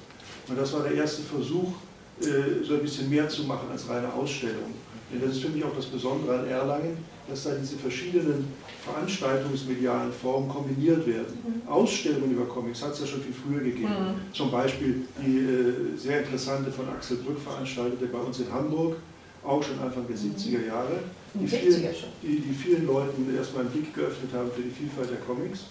[0.48, 1.73] Und das war der erste Versuch,
[2.20, 4.74] äh, so ein bisschen mehr zu machen als reine Ausstellung.
[5.12, 6.98] Denn das ist für mich auch das Besondere an Erlangen,
[7.28, 8.52] dass da diese verschiedenen
[8.85, 11.39] veranstaltungsmedialen Formen kombiniert werden.
[11.44, 11.69] Mhm.
[11.69, 13.89] Ausstellungen über Comics hat es ja schon viel früher gegeben.
[13.89, 14.32] Mhm.
[14.32, 18.97] Zum Beispiel die äh, sehr interessante von Axel Brück veranstaltete bei uns in Hamburg,
[19.44, 21.00] auch schon Anfang der 70er Jahre,
[21.34, 21.88] die vielen,
[22.22, 25.66] die, die vielen Leuten erstmal einen Blick geöffnet haben für die Vielfalt der Comics.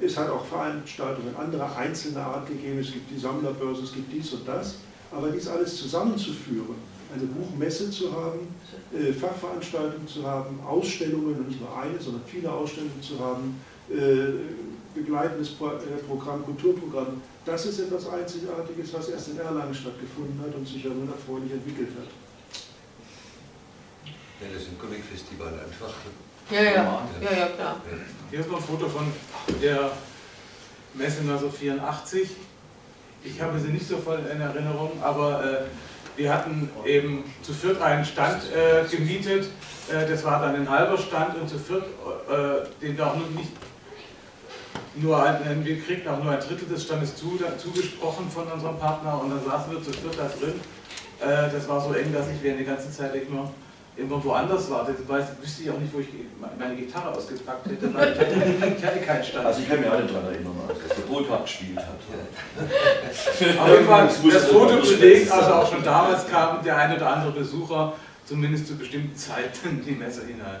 [0.00, 4.32] Es hat auch Veranstaltungen anderer einzelner Art gegeben, es gibt die Sammlerbörse, es gibt dies
[4.32, 4.76] und das,
[5.10, 6.76] aber dies alles zusammenzuführen,
[7.12, 8.40] eine Buchmesse zu haben,
[8.92, 13.60] äh, Fachveranstaltungen zu haben, Ausstellungen und nicht nur eine, sondern viele Ausstellungen zu haben,
[13.90, 20.54] äh, begleitendes äh, Programm, Kulturprogramm, das ist etwas Einzigartiges, was erst in Erlangen stattgefunden hat
[20.54, 22.27] und sich ja nun erfreulich entwickelt hat.
[24.40, 25.94] Ja, das ist ein Comic-Festival einfach.
[26.50, 27.80] Ja, ja, ja, ja, klar.
[28.30, 29.12] Hier ist noch ein Foto von
[29.60, 29.90] der
[30.94, 32.30] Messe 1984.
[33.24, 35.56] Ich habe sie nicht so voll in Erinnerung, aber äh,
[36.16, 39.50] wir hatten eben zu viert einen Stand äh, gemietet.
[39.90, 43.28] Äh, das war dann ein halber Stand und zu viert, äh, den wir auch nur
[43.30, 43.50] nicht
[44.94, 49.20] nur ein, wir kriegten auch nur ein Drittel des Standes zu, zugesprochen von unserem Partner
[49.20, 50.54] und dann saßen wir zu viert da drin.
[51.20, 53.14] Äh, das war so eng, dass ich während der ganzen Zeit
[53.98, 56.08] immer irgendwo woanders war, das weiß, wüsste ich auch nicht, wo ich
[56.58, 58.34] meine Gitarre ausgepackt hätte, weil ich hatte,
[58.78, 59.46] ich hatte keinen Stand.
[59.46, 63.58] Also ich kann mich auch nicht daran erinnern, als der Bootwart gespielt hat.
[63.58, 67.94] Aber irgendwann, das Foto belegt, also auch schon damals kam der ein oder andere Besucher
[68.24, 70.60] zumindest zu bestimmten Zeiten in die Messe hinein.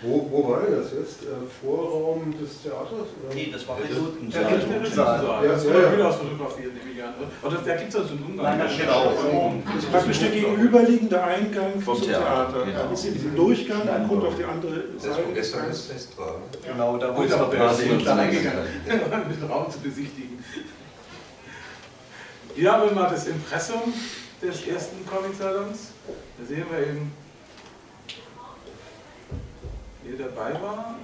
[0.00, 1.22] Wo, wo war das jetzt?
[1.22, 2.92] Der Vorraum des Theaters?
[2.92, 3.34] Oder?
[3.34, 4.44] Nee, das war Pilotensaal.
[4.44, 5.44] Der Pilotensaal.
[5.44, 7.14] Ja, das war Bühne fotografiert, nehme ich an.
[7.42, 8.58] Oder da gibt es also einen Umgang.
[8.58, 9.12] Nein, genau.
[9.66, 12.64] Das ist praktisch der gegenüberliegende Eingang zum Theater.
[12.64, 12.84] Genau.
[12.84, 15.08] Da ist in diesem Durchgang, man kommt auf die andere Seite.
[15.08, 16.36] Das, wo gestern das Fest war.
[16.64, 20.44] Genau, da wo es auch der ist dann eingegangen, den Raum zu besichtigen.
[22.54, 23.92] Hier haben wir mal das Impressum
[24.40, 25.90] des ersten Comic-Salons.
[26.38, 27.12] Da sehen wir eben
[30.08, 30.94] hier dabei war.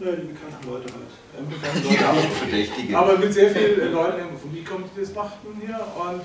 [0.00, 1.50] Ja, die bekannten Leute halt.
[1.50, 2.04] Bekannten Leute,
[2.92, 5.80] aber, aber mit sehr vielen Leuten im Publikum, die das machten hier.
[5.96, 6.22] Und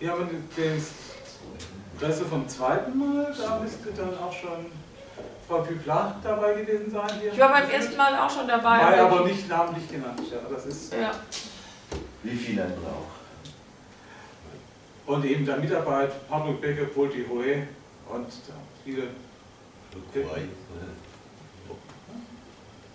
[0.00, 0.84] hier haben wir den
[1.98, 4.66] Presse vom zweiten Mal, da müsste dann auch schon
[5.46, 7.10] Frau Püplat dabei gewesen sein.
[7.20, 7.32] Hier.
[7.32, 8.78] Ich war beim ersten Mal auch schon dabei.
[8.78, 10.20] War aber nicht namentlich genannt.
[10.30, 11.12] Ja, das ist ja.
[12.22, 13.13] Wie viele andere auch.
[15.06, 17.66] Und eben der Mitarbeit, Hartmut Becker, Paul Tiroe
[18.08, 18.26] und
[18.84, 19.08] viele.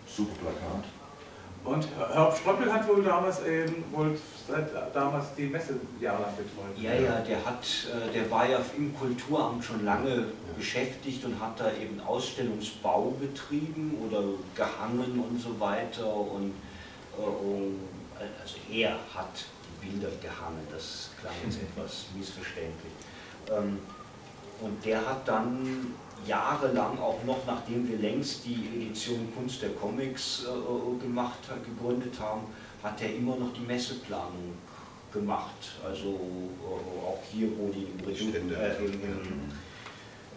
[0.08, 0.86] Super Plakat.
[1.64, 4.18] Und Herr Stroppel hat wohl damals eben wohl
[4.48, 6.78] seit damals die Messe jahrelang betreut.
[6.78, 10.26] Ja, ja, der hat, äh, der war ja im Kulturamt schon lange
[10.58, 14.24] beschäftigt und hat da eben Ausstellungsbau betrieben oder
[14.56, 16.12] gehangen und so weiter.
[16.12, 16.54] Und
[17.18, 19.46] äh, also er hat
[19.82, 20.66] Bilder gehangen.
[20.72, 22.94] Das klang jetzt etwas missverständlich.
[23.52, 23.80] Ähm,
[24.62, 25.94] und der hat dann
[26.28, 32.42] jahrelang, auch noch nachdem wir längst die Edition Kunst der Comics äh, gemacht, gegründet haben,
[32.84, 34.58] hat er immer noch die Messeplanung
[35.14, 35.80] gemacht.
[35.84, 39.10] Also äh, auch hier, wo die im, äh, im, im äh,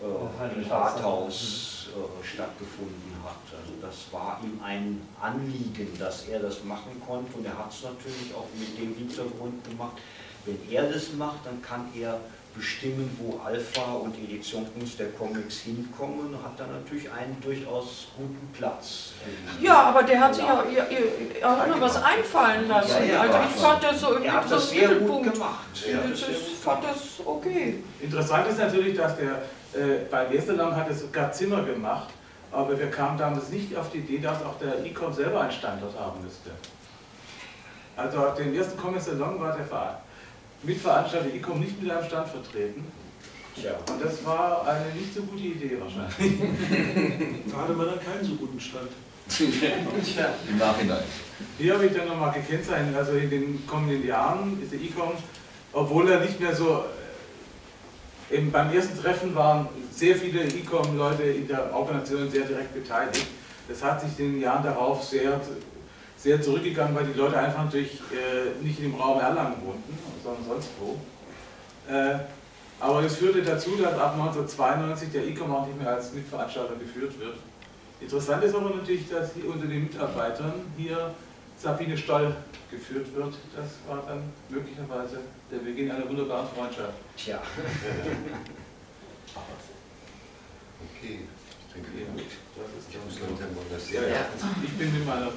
[0.02, 3.58] im Rathaus äh, stattgefunden hat.
[3.58, 7.82] Also das war ihm ein Anliegen, dass er das machen konnte und er hat es
[7.82, 9.98] natürlich auch mit dem Hintergrund gemacht.
[10.44, 12.18] Wenn er das macht, dann kann er
[12.54, 18.48] bestimmen, wo Alpha und Editionskunst der Comics hinkommen und hat dann natürlich einen durchaus guten
[18.52, 19.12] Platz.
[19.60, 20.84] Ja, aber der hat sich ja, ja,
[21.40, 23.08] ja auch immer was einfallen lassen.
[23.08, 25.24] Ja, ja, also ich fand das so im er hat das sehr Mittelpunkt.
[25.24, 25.66] gut gemacht.
[25.74, 27.82] Ich fand das okay.
[28.00, 29.42] Interessant ist natürlich, dass der
[29.74, 32.08] äh, bei Westerland hat es sogar Zimmer gemacht,
[32.50, 35.98] aber wir kamen damals nicht auf die Idee, dass auch der ICOM selber einen Standort
[35.98, 36.50] haben müsste.
[37.96, 39.96] Also auf dem ersten Comic Salon war der Verein
[40.62, 42.84] Mitveranstalter ICOM nicht mit einem Stand vertreten.
[43.56, 43.72] Ja.
[43.92, 46.40] Und das war eine nicht so gute Idee wahrscheinlich.
[47.50, 48.88] Da hatte man dann keinen so guten Stand.
[49.28, 51.02] Tja, im Nachhinein.
[51.58, 55.12] Hier habe ich dann nochmal gekennzeichnet, also in den kommenden Jahren ist der ICOM,
[55.72, 56.84] obwohl er nicht mehr so,
[58.32, 63.26] eben beim ersten Treffen waren sehr viele ICOM-Leute in der Organisation sehr direkt beteiligt.
[63.68, 65.40] Das hat sich in den Jahren darauf sehr
[66.22, 70.68] sehr zurückgegangen, weil die Leute einfach durch, äh, nicht dem Raum Erlangen wohnten, sondern sonst
[70.78, 70.96] wo.
[71.92, 72.20] Äh,
[72.78, 77.18] aber das führte dazu, dass ab 1992 der ICOM auch nicht mehr als Mitveranstalter geführt
[77.18, 77.36] wird.
[78.00, 81.12] Interessant ist aber natürlich, dass hier unter den Mitarbeitern hier
[81.58, 82.34] Sabine Stoll
[82.72, 83.34] geführt wird.
[83.54, 85.20] Das war dann möglicherweise
[85.50, 86.94] der Beginn einer wunderbaren Freundschaft.
[87.16, 87.40] Tja.
[90.96, 91.20] okay.
[91.68, 92.06] Ich denke, ja,
[93.70, 94.26] das ist ja, ja.
[94.62, 95.32] Ich bin mit meiner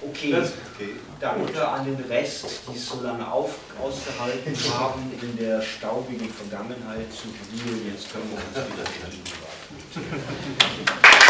[0.00, 5.60] Okay, okay, danke an den Rest, die es so lange auf, ausgehalten haben, in der
[5.60, 7.90] staubigen Vergangenheit zu wühlen.
[7.92, 8.84] Jetzt können wir uns wieder